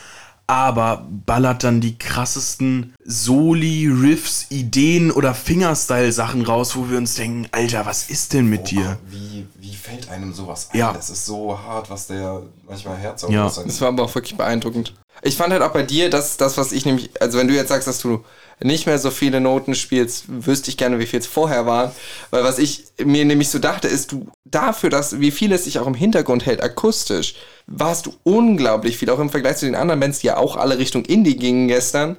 [0.47, 7.49] Aber ballert dann die krassesten Soli, Riffs, Ideen oder Fingerstyle-Sachen raus, wo wir uns denken,
[7.51, 8.99] Alter, was ist denn mit dir?
[9.11, 10.79] Wie, wie fällt einem sowas ein?
[10.79, 10.93] Ja.
[10.93, 13.47] Das ist so hart, was der manchmal Herz Ja.
[13.47, 13.67] aufreißt.
[13.67, 14.95] Das war aber auch wirklich beeindruckend.
[15.23, 17.69] Ich fand halt auch bei dir, dass das, was ich nämlich, also wenn du jetzt
[17.69, 18.23] sagst, dass du
[18.61, 21.93] nicht mehr so viele Noten spielst, wüsste ich gerne, wie viel es vorher waren.
[22.31, 25.79] Weil was ich mir nämlich so dachte, ist, du dafür, dass wie viel es sich
[25.79, 27.35] auch im Hintergrund hält, akustisch,
[27.67, 30.79] warst du unglaublich viel, auch im Vergleich zu den anderen Bands, die ja auch alle
[30.79, 32.17] Richtung Indie gingen gestern,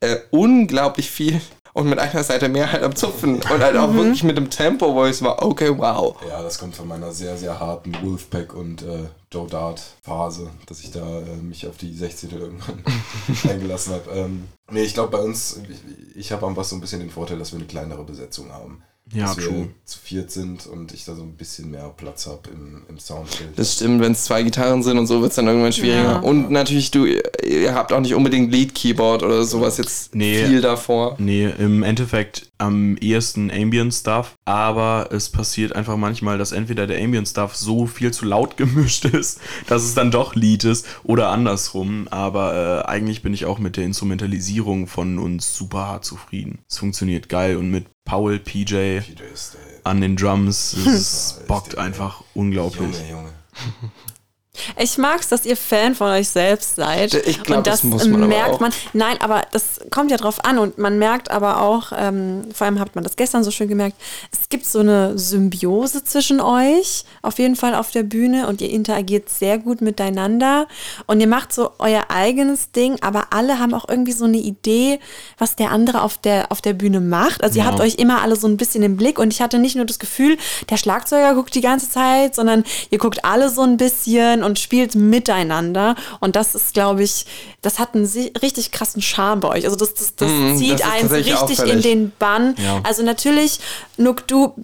[0.00, 1.40] äh, unglaublich viel
[1.74, 4.94] und mit einer Seite mehr halt am Zupfen und halt auch wirklich mit dem Tempo,
[4.94, 6.16] wo ich war, okay, wow.
[6.26, 10.80] Ja, das kommt von meiner sehr, sehr harten Wolfpack und äh, Joe Dart Phase, dass
[10.80, 12.30] ich da äh, mich auf die 16.
[12.30, 12.84] irgendwann
[13.50, 14.10] eingelassen habe.
[14.12, 17.10] Ähm, nee, ich glaube bei uns, ich, ich habe am Bass so ein bisschen den
[17.10, 18.84] Vorteil, dass wir eine kleinere Besetzung haben.
[19.12, 19.68] Ja, dass wir true.
[19.84, 23.50] zu viert sind und ich da so ein bisschen mehr Platz habe im, im Soundbild.
[23.56, 26.02] Das stimmt, wenn es zwei Gitarren sind und so, wird es dann irgendwann schwieriger.
[26.12, 26.18] Ja.
[26.20, 30.46] Und natürlich, du, ihr habt auch nicht unbedingt Lead-Keyboard oder sowas jetzt Nee.
[30.46, 31.16] viel davor.
[31.18, 37.02] Nee, im Endeffekt am ehesten Ambient Stuff, aber es passiert einfach manchmal, dass entweder der
[37.02, 41.28] Ambient Stuff so viel zu laut gemischt ist, dass es dann doch Lied ist oder
[41.28, 46.60] andersrum, aber äh, eigentlich bin ich auch mit der Instrumentalisierung von uns super hart zufrieden.
[46.70, 49.00] Es funktioniert geil und mit Paul, PJ PJ
[49.84, 52.96] an den Drums, es bockt einfach unglaublich.
[52.98, 53.32] Junge, Junge.
[54.78, 57.12] Ich mag's, dass ihr Fan von euch selbst seid.
[57.26, 58.72] Ich glaub, und das das, muss man merkt man.
[58.92, 62.78] Nein, aber das kommt ja drauf an und man merkt aber auch, ähm, vor allem
[62.78, 63.96] hat man das gestern so schön gemerkt,
[64.30, 68.70] es gibt so eine Symbiose zwischen euch, auf jeden Fall auf der Bühne und ihr
[68.70, 70.68] interagiert sehr gut miteinander
[71.06, 75.00] und ihr macht so euer eigenes Ding, aber alle haben auch irgendwie so eine Idee,
[75.36, 77.42] was der andere auf der, auf der Bühne macht.
[77.42, 77.70] Also ihr Ja.
[77.72, 79.98] habt euch immer alle so ein bisschen im Blick und ich hatte nicht nur das
[79.98, 80.36] Gefühl,
[80.70, 84.94] der Schlagzeuger guckt die ganze Zeit, sondern ihr guckt alle so ein bisschen und spielt
[84.94, 87.26] miteinander und das ist, glaube ich,
[87.62, 88.04] das hat einen
[88.42, 89.64] richtig krassen Charme bei euch.
[89.64, 91.82] Also das, das, das Mhm, zieht das tatsächlich richtig in auffällig.
[91.82, 92.54] den Bann.
[92.62, 92.80] Ja.
[92.84, 93.60] Also natürlich,
[93.96, 94.54] Nook, du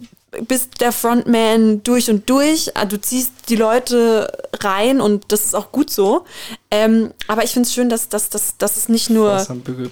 [0.47, 2.71] bist der Frontman durch und durch.
[2.77, 6.23] Ah, Du ziehst die Leute rein und das ist auch gut so.
[6.69, 9.45] Ähm, aber ich finde es schön, dass, dass, dass, dass es nicht nur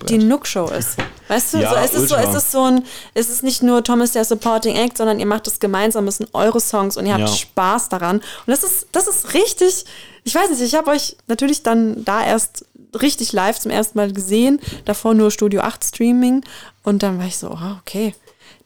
[0.08, 0.96] die Nook-Show ist.
[1.28, 3.84] Weißt du, Ja, so, es, ist so, es ist so ein, es ist nicht nur
[3.84, 7.14] Thomas der Supporting Act, sondern ihr macht es gemeinsam, es sind eure Songs und ihr
[7.14, 7.36] habt Ja.
[7.36, 8.18] Spaß daran.
[8.20, 9.84] Und das ist, das ist richtig,
[10.24, 12.66] ich weiß nicht, ich habe euch natürlich dann da erst
[13.02, 16.44] richtig live zum ersten Mal gesehen, davor nur Studio 8 Streaming
[16.84, 18.16] und dann war ich so, oh, okay,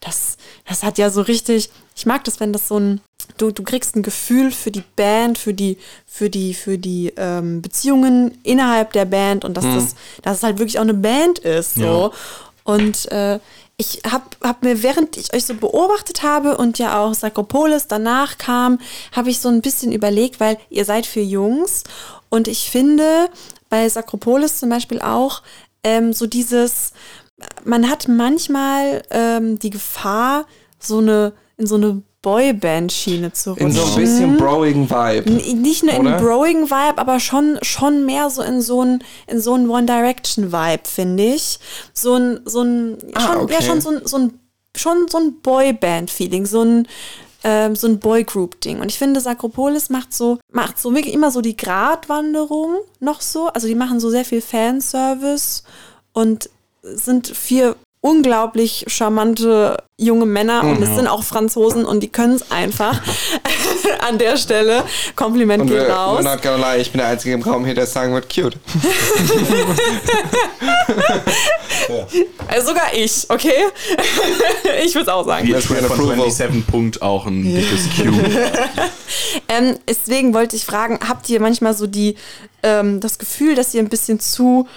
[0.04, 0.38] das,
[0.68, 3.02] das hat ja so richtig, ich mag das, wenn das so ein,
[3.38, 7.62] du, du kriegst ein Gefühl für die Band, für die, für die, für die ähm,
[7.62, 11.76] Beziehungen innerhalb der Band und dass das, dass es halt wirklich auch eine Band ist,
[11.76, 11.82] so.
[11.82, 12.12] Ja.
[12.66, 13.40] Und äh,
[13.78, 18.38] ich habe hab mir, während ich euch so beobachtet habe und ja auch Sakropolis danach
[18.38, 18.80] kam,
[19.12, 21.84] habe ich so ein bisschen überlegt, weil ihr seid für Jungs
[22.30, 23.30] und ich finde
[23.70, 25.42] bei Sakropolis zum Beispiel auch
[25.84, 26.94] ähm, so dieses,
[27.66, 30.46] man hat manchmal ähm, die Gefahr,
[30.80, 33.68] so eine in so eine Boyband-Schiene zu rutschen.
[33.68, 35.30] In so ein bisschen broigen Vibe.
[35.30, 36.18] N- Nicht nur Oder?
[36.18, 39.86] in Broing Vibe, aber schon, schon mehr so in so ein, in so ein One
[39.86, 41.60] Direction Vibe, finde ich.
[41.94, 43.54] So ein, so ein, Ah, schon, okay.
[43.54, 44.40] ja, schon so ein, so ein,
[44.76, 46.88] schon so ein Boyband-Feeling, so ein,
[47.44, 48.80] ähm, so ein Boygroup-Ding.
[48.80, 53.48] Und ich finde, Sakropolis macht so, macht so wirklich immer so die Gratwanderung noch so.
[53.50, 55.64] Also die machen so sehr viel Fanservice
[56.14, 56.50] und
[56.84, 62.52] sind vier unglaublich charmante junge Männer und es sind auch Franzosen und die können es
[62.52, 63.02] einfach.
[64.08, 64.84] An der Stelle
[65.16, 66.20] Kompliment Und geht wir, raus.
[66.20, 68.58] we're not gonna lie, ich bin der Einzige im Raum hier, der sagen wird, cute.
[72.48, 73.54] Also sogar ich, okay?
[74.86, 75.50] ich würde es auch sagen.
[75.50, 76.16] That's von approval.
[76.30, 78.12] 27 Punkt auch ein dickes Q.
[79.48, 82.16] Ähm, deswegen wollte ich fragen, habt ihr manchmal so die,
[82.64, 84.68] ähm, das Gefühl, dass ihr ein bisschen zu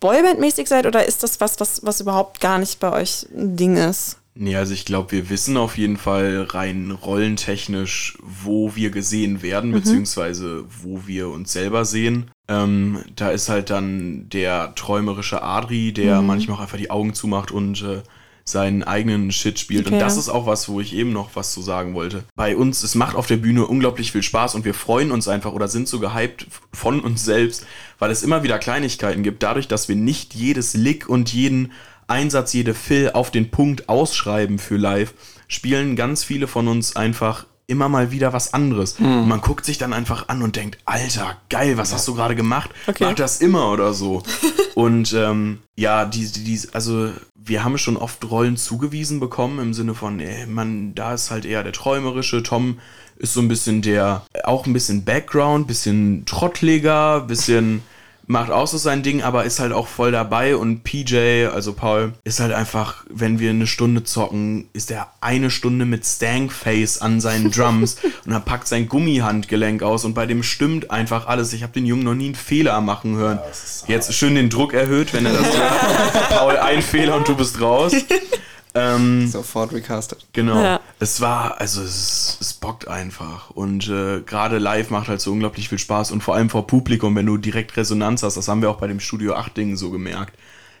[0.00, 3.76] Boyband-mäßig seid oder ist das was, was, was überhaupt gar nicht bei euch ein Ding
[3.76, 4.18] ist?
[4.34, 9.72] Nee, also ich glaube, wir wissen auf jeden Fall rein rollentechnisch, wo wir gesehen werden,
[9.72, 12.30] beziehungsweise wo wir uns selber sehen.
[12.48, 17.50] Ähm, da ist halt dann der träumerische Adri, der manchmal auch einfach die Augen zumacht
[17.50, 18.02] und äh,
[18.50, 19.86] seinen eigenen Shit spielt.
[19.86, 19.94] Okay.
[19.94, 22.24] Und das ist auch was, wo ich eben noch was zu sagen wollte.
[22.36, 25.52] Bei uns, es macht auf der Bühne unglaublich viel Spaß und wir freuen uns einfach
[25.52, 27.66] oder sind so gehypt von uns selbst,
[27.98, 29.42] weil es immer wieder Kleinigkeiten gibt.
[29.42, 31.72] Dadurch, dass wir nicht jedes Lick und jeden
[32.06, 35.14] Einsatz, jede Fill auf den Punkt ausschreiben für live,
[35.48, 38.96] spielen ganz viele von uns einfach immer mal wieder was anderes.
[38.98, 42.34] Und man guckt sich dann einfach an und denkt, Alter, geil, was hast du gerade
[42.34, 42.70] gemacht?
[42.86, 43.04] Okay.
[43.04, 44.22] Mach das immer oder so.
[44.74, 49.72] und ähm, ja, die, die, die, also wir haben schon oft Rollen zugewiesen bekommen im
[49.72, 52.78] Sinne von, ey, man, da ist halt eher der träumerische, Tom
[53.16, 57.82] ist so ein bisschen der, auch ein bisschen Background, bisschen trottliger, bisschen
[58.30, 62.12] macht auch so sein Ding, aber ist halt auch voll dabei und PJ, also Paul,
[62.22, 67.20] ist halt einfach, wenn wir eine Stunde zocken, ist er eine Stunde mit Stankface an
[67.20, 71.52] seinen Drums und er packt sein Gummihandgelenk aus und bei dem stimmt einfach alles.
[71.52, 73.40] Ich habe den Jungen noch nie einen Fehler machen hören.
[73.88, 76.28] Jetzt schön den Druck erhöht, wenn er das hört.
[76.30, 77.92] Paul, ein Fehler und du bist raus.
[78.74, 80.26] Ähm, Sofort recastet.
[80.32, 80.60] Genau.
[80.62, 80.80] Ja.
[81.00, 83.50] Es war, also es, es bockt einfach.
[83.50, 87.16] Und äh, gerade live macht halt so unglaublich viel Spaß und vor allem vor Publikum,
[87.16, 89.90] wenn du direkt Resonanz hast, das haben wir auch bei dem Studio 8 Ding so
[89.90, 90.36] gemerkt.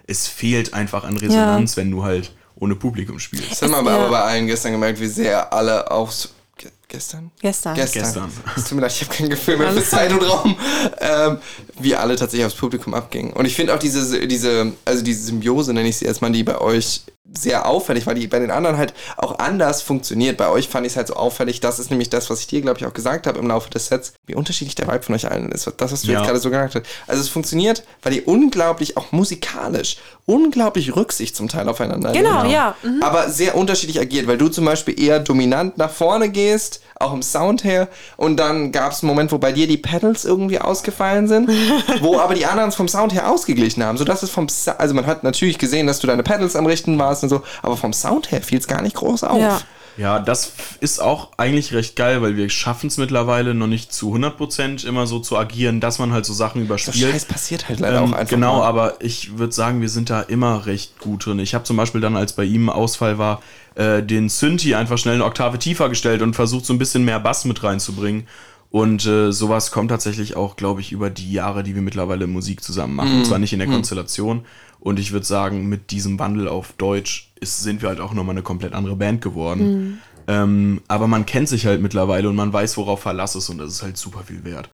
[0.06, 3.50] Es fehlt einfach an Resonanz, wenn du halt ohne Publikum spielst.
[3.52, 3.96] Das haben wir aber, Ja.
[3.98, 6.30] aber bei allen gestern gemerkt, wie sehr alle aufs.
[6.56, 7.30] Ge gestern?
[7.40, 7.74] Gestern.
[7.74, 8.02] Gestern.
[8.02, 8.30] Gestern.
[8.56, 10.56] Es tut mir leid, ich habe kein Gefühl mehr für Zeit und Raum.
[11.00, 11.38] Ähm,
[11.78, 13.32] wie alle tatsächlich aufs Publikum abgingen.
[13.32, 16.58] Und ich finde auch diese, diese, also diese Symbiose, nenne ich sie erstmal, die bei
[16.60, 17.02] euch
[17.32, 20.36] sehr auffällig war, die bei den anderen halt auch anders funktioniert.
[20.36, 21.60] Bei euch fand ich es halt so auffällig.
[21.60, 23.86] Das ist nämlich das, was ich dir, glaube ich, auch gesagt habe im Laufe des
[23.86, 25.70] Sets, wie unterschiedlich der Vibe von euch allen ist.
[25.76, 26.18] Das, was du Ja.
[26.18, 26.86] jetzt gerade so gesagt hast.
[27.06, 32.52] Also es funktioniert, weil ihr unglaublich, auch musikalisch, unglaublich Rücksicht zum Teil aufeinander Genau, nehmt.
[32.54, 32.74] ja.
[32.82, 33.02] Mhm.
[33.02, 37.22] aber sehr unterschiedlich agiert, weil du zum Beispiel eher dominant nach vorne gehst, auch im
[37.22, 41.28] Sound her, und dann gab es einen Moment, wo bei dir die Pedals irgendwie ausgefallen
[41.28, 41.48] sind,
[42.00, 44.94] wo aber die anderen es vom Sound her ausgeglichen haben, sodass es vom, Sa also
[44.94, 47.92] man hat natürlich gesehen, dass du deine Pedals am Richten warst und so, aber vom
[47.92, 49.40] Sound her fiel es gar nicht groß auf.
[49.40, 49.60] Ja.
[49.96, 54.14] Ja, das ist auch eigentlich recht geil, weil wir schaffen es mittlerweile noch nicht zu
[54.14, 57.10] 100% immer so zu agieren, dass man halt so Sachen So überspielt.
[57.12, 58.30] Scheiß passiert halt leider Ähm, auch einfach.
[58.30, 58.66] genau, mal.
[58.66, 61.38] aber ich würde sagen, wir sind da immer recht gut drin.
[61.40, 63.42] Ich habe zum Beispiel dann, als bei ihm ein Ausfall war,
[63.74, 67.20] äh, den Synthi einfach schnell eine Oktave tiefer gestellt und versucht so ein bisschen mehr
[67.20, 68.26] Bass mit reinzubringen.
[68.70, 72.62] Und äh, sowas kommt tatsächlich auch, glaube ich, über die Jahre, die wir mittlerweile Musik
[72.62, 73.18] zusammen machen.
[73.18, 74.44] Und zwar nicht in der Konstellation.
[74.80, 78.34] Und ich würde sagen, mit diesem Wandel auf Deutsch ist, sind wir halt auch nochmal
[78.34, 80.00] eine komplett andere Band geworden.
[80.26, 83.70] Ähm, aber man kennt sich halt mittlerweile und man weiß, worauf Verlass ist und das
[83.70, 84.70] ist halt super viel wert.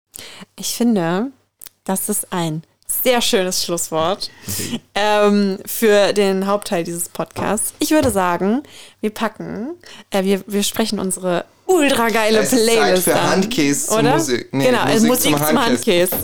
[0.57, 1.31] Ich finde,
[1.85, 4.31] das ist ein sehr schönes Schlusswort
[4.95, 7.75] ähm, für den Hauptteil dieses Podcasts.
[7.79, 8.63] Ich würde sagen,
[9.01, 9.71] wir packen,
[10.11, 14.15] äh, wir, wir sprechen unsere ultra geile Es ist Zeit Playlist für an, Handkäse oder?
[14.15, 14.49] Musik.
[14.53, 16.17] Nee, genau, also Musik Musik zum zum, Handkäse.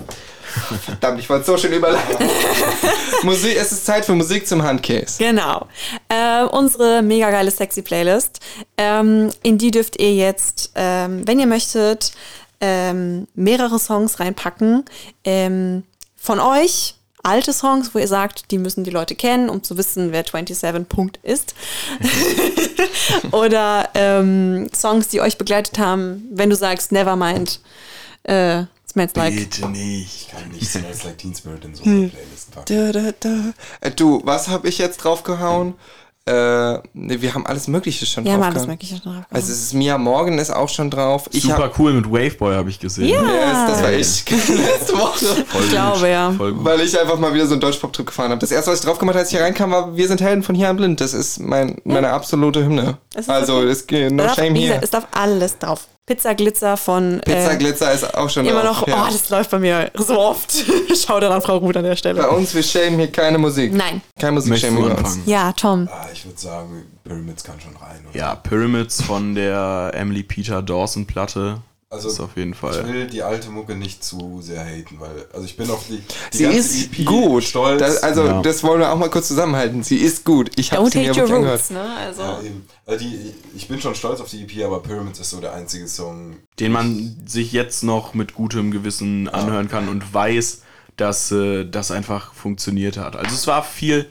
[0.84, 2.28] Verdammt, ich wollte so schön überleiten.
[3.22, 5.18] Musik, es ist Zeit für Musik zum Handcase.
[5.18, 5.66] Genau.
[6.08, 8.40] Äh, unsere mega geile sexy Playlist.
[8.76, 12.12] Ähm, in die dürft ihr jetzt, ähm, wenn ihr möchtet,
[12.60, 14.84] ähm, mehrere Songs reinpacken.
[15.24, 15.84] Ähm,
[16.16, 20.12] von euch alte Songs, wo ihr sagt, die müssen die Leute kennen, um zu wissen,
[20.12, 21.54] wer 27 Punkt ist.
[23.32, 27.60] Oder ähm, Songs, die euch begleitet haben, wenn du sagst, Nevermind.
[28.24, 29.34] Äh, smells like.
[29.34, 30.22] Bitte nicht.
[30.22, 32.92] Ich kann nicht Smells Like Teen Spirit in so eine Playlist packen.
[32.92, 33.52] Da, da, da.
[33.80, 35.74] Äh, Du, was habe ich jetzt draufgehauen?
[36.24, 38.40] äh, nee, wir haben alles Mögliche schon Ja, drauf.
[38.40, 38.68] mal alles gehabt.
[38.70, 39.24] Mögliche schon drauf.
[39.28, 41.28] Also es ist Mia Morgan ist auch schon drauf.
[41.32, 43.08] Ich Super hab, cool mit Waveboy habe ich gesehen.
[43.08, 43.22] Ja.
[43.22, 45.44] Yes, das war ich letzte Woche.
[45.48, 46.30] Voll Ich glaube, ja.
[46.30, 46.64] Voll gut.
[46.64, 48.38] Weil ich einfach mal wieder so einen Deutschpop-Trip gefahren habe.
[48.38, 50.44] Das erste, was ich drauf gemacht habe, als ich hier reinkam, war Wir sind Helden
[50.44, 51.00] von hier an blind.
[51.00, 52.98] Das ist mein, meine absolute Hymne.
[53.14, 53.68] Es ist Also, okay.
[53.70, 55.88] es geht no Da darf, shame gesagt, es darf alles drauf.
[56.04, 59.04] Pizza Glitzer von Pizza äh, Glitzer ist auch schon immer noch, ja.
[59.04, 60.52] oh, das läuft bei mir so oft.
[61.06, 62.28] Schau dann an Frau Ruth an der Bei Stelle.
[62.30, 63.72] uns, wir schämen hier keine Musik.
[63.72, 64.02] Nein.
[64.18, 65.18] Kein Möchtest Musikshaming du bei uns.
[65.26, 65.88] Ja, Tom.
[65.92, 68.04] Ah, ich würde sagen, Pyramids kann schon rein.
[68.10, 68.18] Oder?
[68.18, 71.62] Ja, Pyramids von der Emily Peter Dawson Platte.
[71.92, 72.88] Also, ist auf jeden Ich Fall.
[72.88, 76.00] will die alte Mucke nicht zu sehr haten, weil, also ich bin auf die,
[76.32, 77.44] die Sie ganze ist EP gut.
[77.44, 77.80] stolz.
[77.80, 78.40] Das, also, Ja.
[78.42, 79.82] das wollen wir auch mal kurz zusammenhalten.
[79.82, 80.50] Sie ist gut.
[80.56, 81.52] Ich habe sie mir hate your angehört.
[81.60, 81.82] roots, ne?
[81.98, 82.22] Also.
[82.22, 82.40] ja.
[82.86, 85.86] Also die, ich bin schon stolz auf die EP, aber Pyramids ist so der einzige
[85.86, 86.36] Song.
[86.58, 90.62] Den man sich jetzt noch mit gutem Gewissen anhören kann und weiß,
[90.96, 93.16] dass äh, das einfach funktioniert hat.
[93.16, 94.06] Also es war viel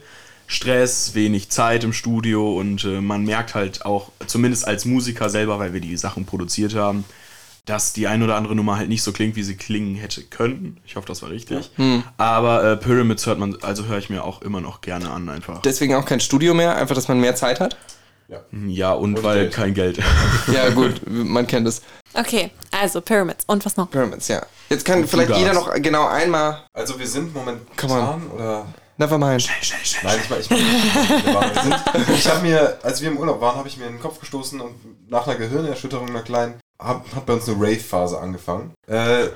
[0.46, 5.58] Stress, wenig Zeit im Studio und äh, man merkt halt auch, zumindest als Musiker selber,
[5.58, 7.04] weil wir die Sachen produziert haben,
[7.64, 10.80] dass die ein oder andere Nummer halt nicht so klingt, wie sie klingen hätte können.
[10.84, 11.70] Ich hoffe, das war richtig.
[12.16, 15.62] Aber äh, Pyramids hört man, also höre ich mir auch immer noch gerne an einfach.
[15.62, 17.76] Deswegen auch kein Studio mehr, einfach, dass man mehr Zeit hat.
[18.28, 18.40] Ja.
[18.66, 19.52] Ja, und, Und weil Geld.
[19.54, 19.98] kein Geld.
[20.52, 21.82] Ja, gut, man kennt es.
[22.14, 23.44] Okay, also Pyramids.
[23.46, 23.90] Und was noch?
[23.90, 24.42] Pyramids, ja.
[24.70, 25.40] Jetzt kann vielleicht Fugazi.
[25.40, 26.62] jeder noch genau einmal.
[26.72, 28.66] Also wir sind momentan oder
[28.98, 29.48] Nevermind.
[30.02, 33.76] Nein, ich meine, ich, mein, ich habe mir, als wir im Urlaub waren, habe ich
[33.76, 34.74] mir in den Kopf gestoßen und
[35.10, 38.72] nach einer Gehirnerschütterung, einer kleinen, hab, hat bei uns eine Rave-Phase angefangen.
[38.86, 39.26] Äh,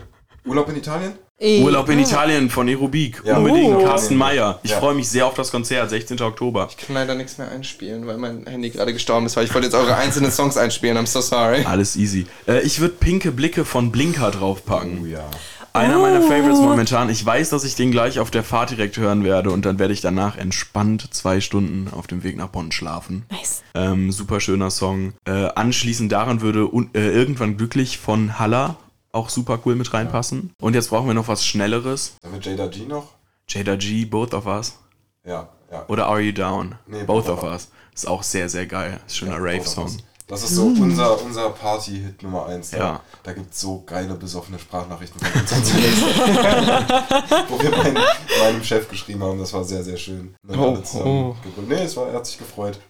[0.44, 1.12] Urlaub in Italien?
[1.38, 3.20] Urlaub in Italien von Aerobik.
[3.24, 3.36] Ja.
[3.36, 3.76] Unbedingt.
[3.76, 3.84] Oh.
[3.84, 4.58] Carsten Meyer.
[4.62, 4.78] Ich Ja.
[4.78, 6.18] freue mich sehr auf das Konzert, 16.
[6.22, 6.66] Oktober.
[6.70, 9.66] Ich kann leider nichts mehr einspielen, weil mein Handy gerade gestorben ist, weil ich wollte
[9.66, 10.96] jetzt eure einzelnen Songs einspielen.
[10.96, 11.62] I'm so sorry.
[11.64, 12.26] Alles easy.
[12.48, 15.00] Äh, ich würde Pinke Blicke von Blinker draufpacken.
[15.02, 15.28] Oh ja.
[15.76, 17.10] Einer meiner Favorites momentan.
[17.10, 19.92] Ich weiß, dass ich den gleich auf der Fahrt direkt hören werde und dann werde
[19.92, 23.26] ich danach entspannt zwei Stunden auf dem Weg nach Bonn schlafen.
[23.30, 23.62] Nice.
[23.74, 25.12] Ähm, super schöner Song.
[25.26, 28.76] Äh, anschließend daran würde äh, irgendwann glücklich von Halla
[29.12, 30.52] auch super cool mit reinpassen.
[30.62, 32.16] Und jetzt brauchen wir noch was Schnelleres.
[32.22, 33.12] Dann wird Jada G noch?
[33.46, 34.78] Jada G, Both of Us.
[35.26, 35.84] Ja, ja.
[35.88, 36.76] Oder Are You Down?
[36.86, 37.68] Nee, Both Both of Us.
[37.94, 38.98] Ist auch sehr, sehr geil.
[39.06, 39.94] Ist schöner Rave-Song.
[40.28, 42.72] Das ist so unser, unser Party-Hit Nummer 1.
[42.72, 43.00] Ja.
[43.22, 45.52] Da, gibt es so geile, besoffene Sprachnachrichten von uns.
[47.48, 47.98] Wo wir meinen,
[48.40, 50.34] meinem Chef geschrieben haben, das war sehr, sehr schön.
[50.42, 51.36] Dann Oh, oh.
[51.68, 52.80] Nee, es war, er hat sich gefreut.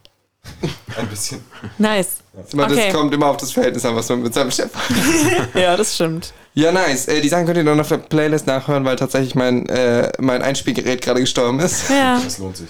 [0.96, 1.44] Ein bisschen.
[1.76, 2.18] Nice.
[2.52, 2.86] Immer, Okay.
[2.86, 5.54] Das kommt immer auf das Verhältnis an, was man mit seinem Chef hat.
[5.54, 6.32] Ja, das stimmt.
[6.54, 7.06] Ja, nice.
[7.08, 10.40] Äh, die Sachen könnt ihr dann auf der Playlist nachhören, weil tatsächlich mein, äh, mein
[10.40, 11.90] Einspielgerät gerade gestorben ist.
[11.90, 12.18] Ja.
[12.22, 12.68] Das lohnt sich.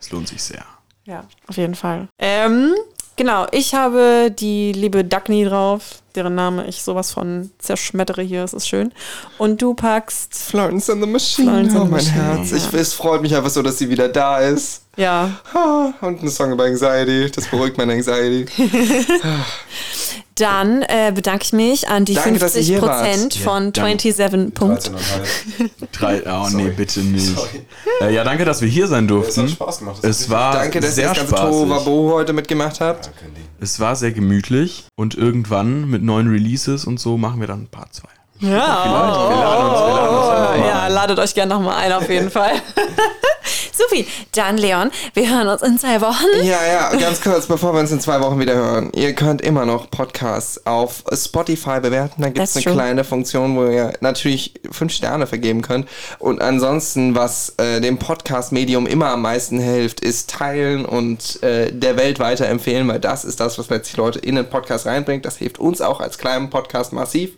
[0.00, 0.64] Es lohnt sich sehr.
[1.04, 2.08] Ja, auf jeden Fall.
[2.18, 2.74] Ähm,
[3.20, 8.54] genau, ich habe die liebe Dagny drauf, deren Name ich sowas von zerschmettere hier, es
[8.54, 8.92] ist schön.
[9.36, 11.50] Und du packst, Florence and the Machine.
[11.50, 12.52] Florence oh, the mein Machine, Herz.
[12.52, 14.84] Ich, es freut mich einfach so, dass sie wieder da ist.
[14.96, 15.38] ja,
[16.00, 17.30] Und ein Song über Anxiety.
[17.30, 18.46] Das beruhigt meine Anxiety.
[20.40, 23.02] dann äh, bedanke ich mich an die Danke, dass ihr 50 hier wart.
[23.04, 23.98] Prozent von danke.
[24.12, 24.82] 27 Punkt.
[24.82, 25.70] 13,5.
[25.92, 26.62] Drei, oh Sorry.
[26.64, 27.26] nee, bitte nicht.
[27.36, 27.62] Sorry.
[28.00, 29.42] Äh, ja, danke, dass wir hier sein Es durften.
[29.42, 29.98] hat Spaß gemacht.
[30.02, 31.34] Das Es war Danke, dass ihr sehr das ganze.
[31.36, 33.06] Tohuwabo heute mitgemacht habt.
[33.34, 33.40] Lee.
[33.60, 37.92] Es war sehr gemütlich und irgendwann mit neuen Releases und so machen wir dann Part
[37.94, 38.08] 2.
[38.40, 41.92] Ja, Wir laden uns, wir laden uns einfach mal ja, ladet euch gerne nochmal ein,
[41.92, 42.52] auf jeden Fall.
[43.80, 46.26] Supi, dann Leon, wir hören uns in zwei Wochen.
[46.42, 48.90] Ja, ja, ganz kurz, bevor wir uns in zwei Wochen wieder hören.
[48.94, 52.20] Ihr könnt immer noch Podcasts auf Spotify bewerten.
[52.20, 52.74] Da gibt es eine true.
[52.74, 55.88] kleine Funktion, wo ihr natürlich fünf Sterne vergeben könnt.
[56.18, 61.96] Und ansonsten, was äh, dem Podcast-Medium immer am meisten hilft, ist teilen und äh, der
[61.96, 65.24] Welt weiterempfehlen, weil das ist das, was letztlich Leute in den Podcast reinbringt.
[65.24, 67.30] Das hilft uns auch als kleinen Podcast massiv.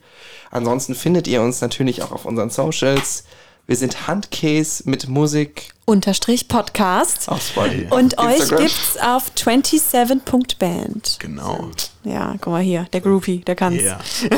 [0.51, 3.25] Ansonsten findet ihr uns natürlich auch auf unseren Socials.
[3.67, 7.29] Wir sind Handcase mit Musik Unterstrich Podcast.
[7.29, 7.87] auf Spotify.
[7.91, 8.67] Und euch Instagram.
[8.67, 11.19] gibt's auf 27.band.
[11.21, 11.71] Genau.
[12.03, 13.81] Ja, guck mal hier, der Groupie, der kann's.
[13.81, 14.01] Yeah.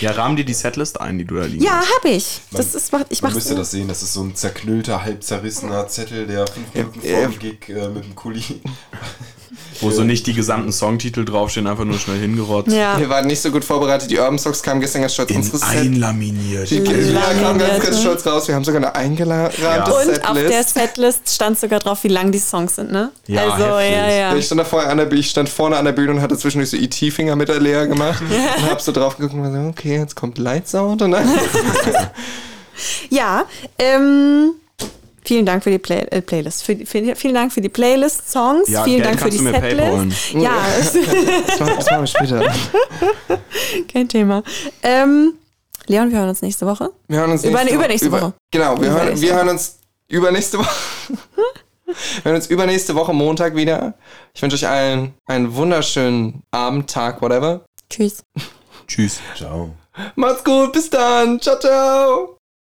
[0.00, 1.94] ja, rahmen dir die Setlist ein, die du da liegen Ja, hast.
[1.96, 2.40] hab ich.
[2.50, 6.26] Das ist, ich Man müsste das sehen, das ist so ein zerknüllter, halb zerrissener Zettel,
[6.26, 8.42] der fünf Minuten vor dem Gig äh, mit dem Kuli.
[9.80, 12.72] Wo so nicht die gesamten Songtitel draufstehen, einfach nur schnell hingerotzt.
[12.72, 12.98] Ja.
[12.98, 14.10] Wir waren nicht so gut vorbereitet.
[14.10, 15.30] Die Urban Socks kamen gestern ganz stolz.
[15.30, 16.70] In Unsere Set einlaminiert.
[16.70, 18.00] die kamen ganz, ganz ne?
[18.00, 18.48] stolz raus.
[18.48, 19.84] Wir haben sogar eine eingerahmte Ja.
[19.84, 21.30] Und auf der Setlist.
[21.30, 23.10] Stand sogar drauf, wie lang die Songs sind, ne?
[23.26, 23.96] Ja, also, heftig.
[23.96, 24.34] ja, ja.
[24.36, 26.36] Ich stand da vorher an der Bühne, ich stand vorne an der Bühne und hatte
[26.36, 29.68] zwischendurch so ET-Finger mit der Lea gemacht und hab so drauf geguckt und war so,
[29.68, 31.28] okay, jetzt kommt Light Sound und dann.
[33.10, 33.44] Ja,
[33.78, 34.52] ähm,
[35.24, 36.62] vielen Dank für die Play äh, Playlist.
[36.64, 38.68] Für, die- für, vielen Dank für die Playlist-Songs.
[38.68, 40.10] Ja, vielen Geld Dank für kannst die du mir paypalen.
[40.10, 40.34] Setlist.
[41.58, 42.52] Ja, machen wir später.
[43.92, 44.42] kein Thema.
[44.82, 45.34] Ähm,
[45.86, 46.90] Leon, wir hören uns nächste Woche.
[47.08, 48.32] Wir hören uns Über- nächste übernächste Woche.
[48.52, 49.78] Genau, wir hören, wir hören uns
[50.08, 50.70] übernächste Woche.
[52.22, 53.94] Wir hören uns übernächste Woche Montag wieder.
[54.32, 57.62] Ich wünsche euch allen einen wunderschönen Abend, Tag, whatever.
[57.90, 58.22] Tschüss.
[58.86, 59.18] Tschüss.
[59.36, 59.74] Ciao.
[60.14, 61.40] Macht's gut, bis dann.
[61.40, 62.36] Ciao, ciao.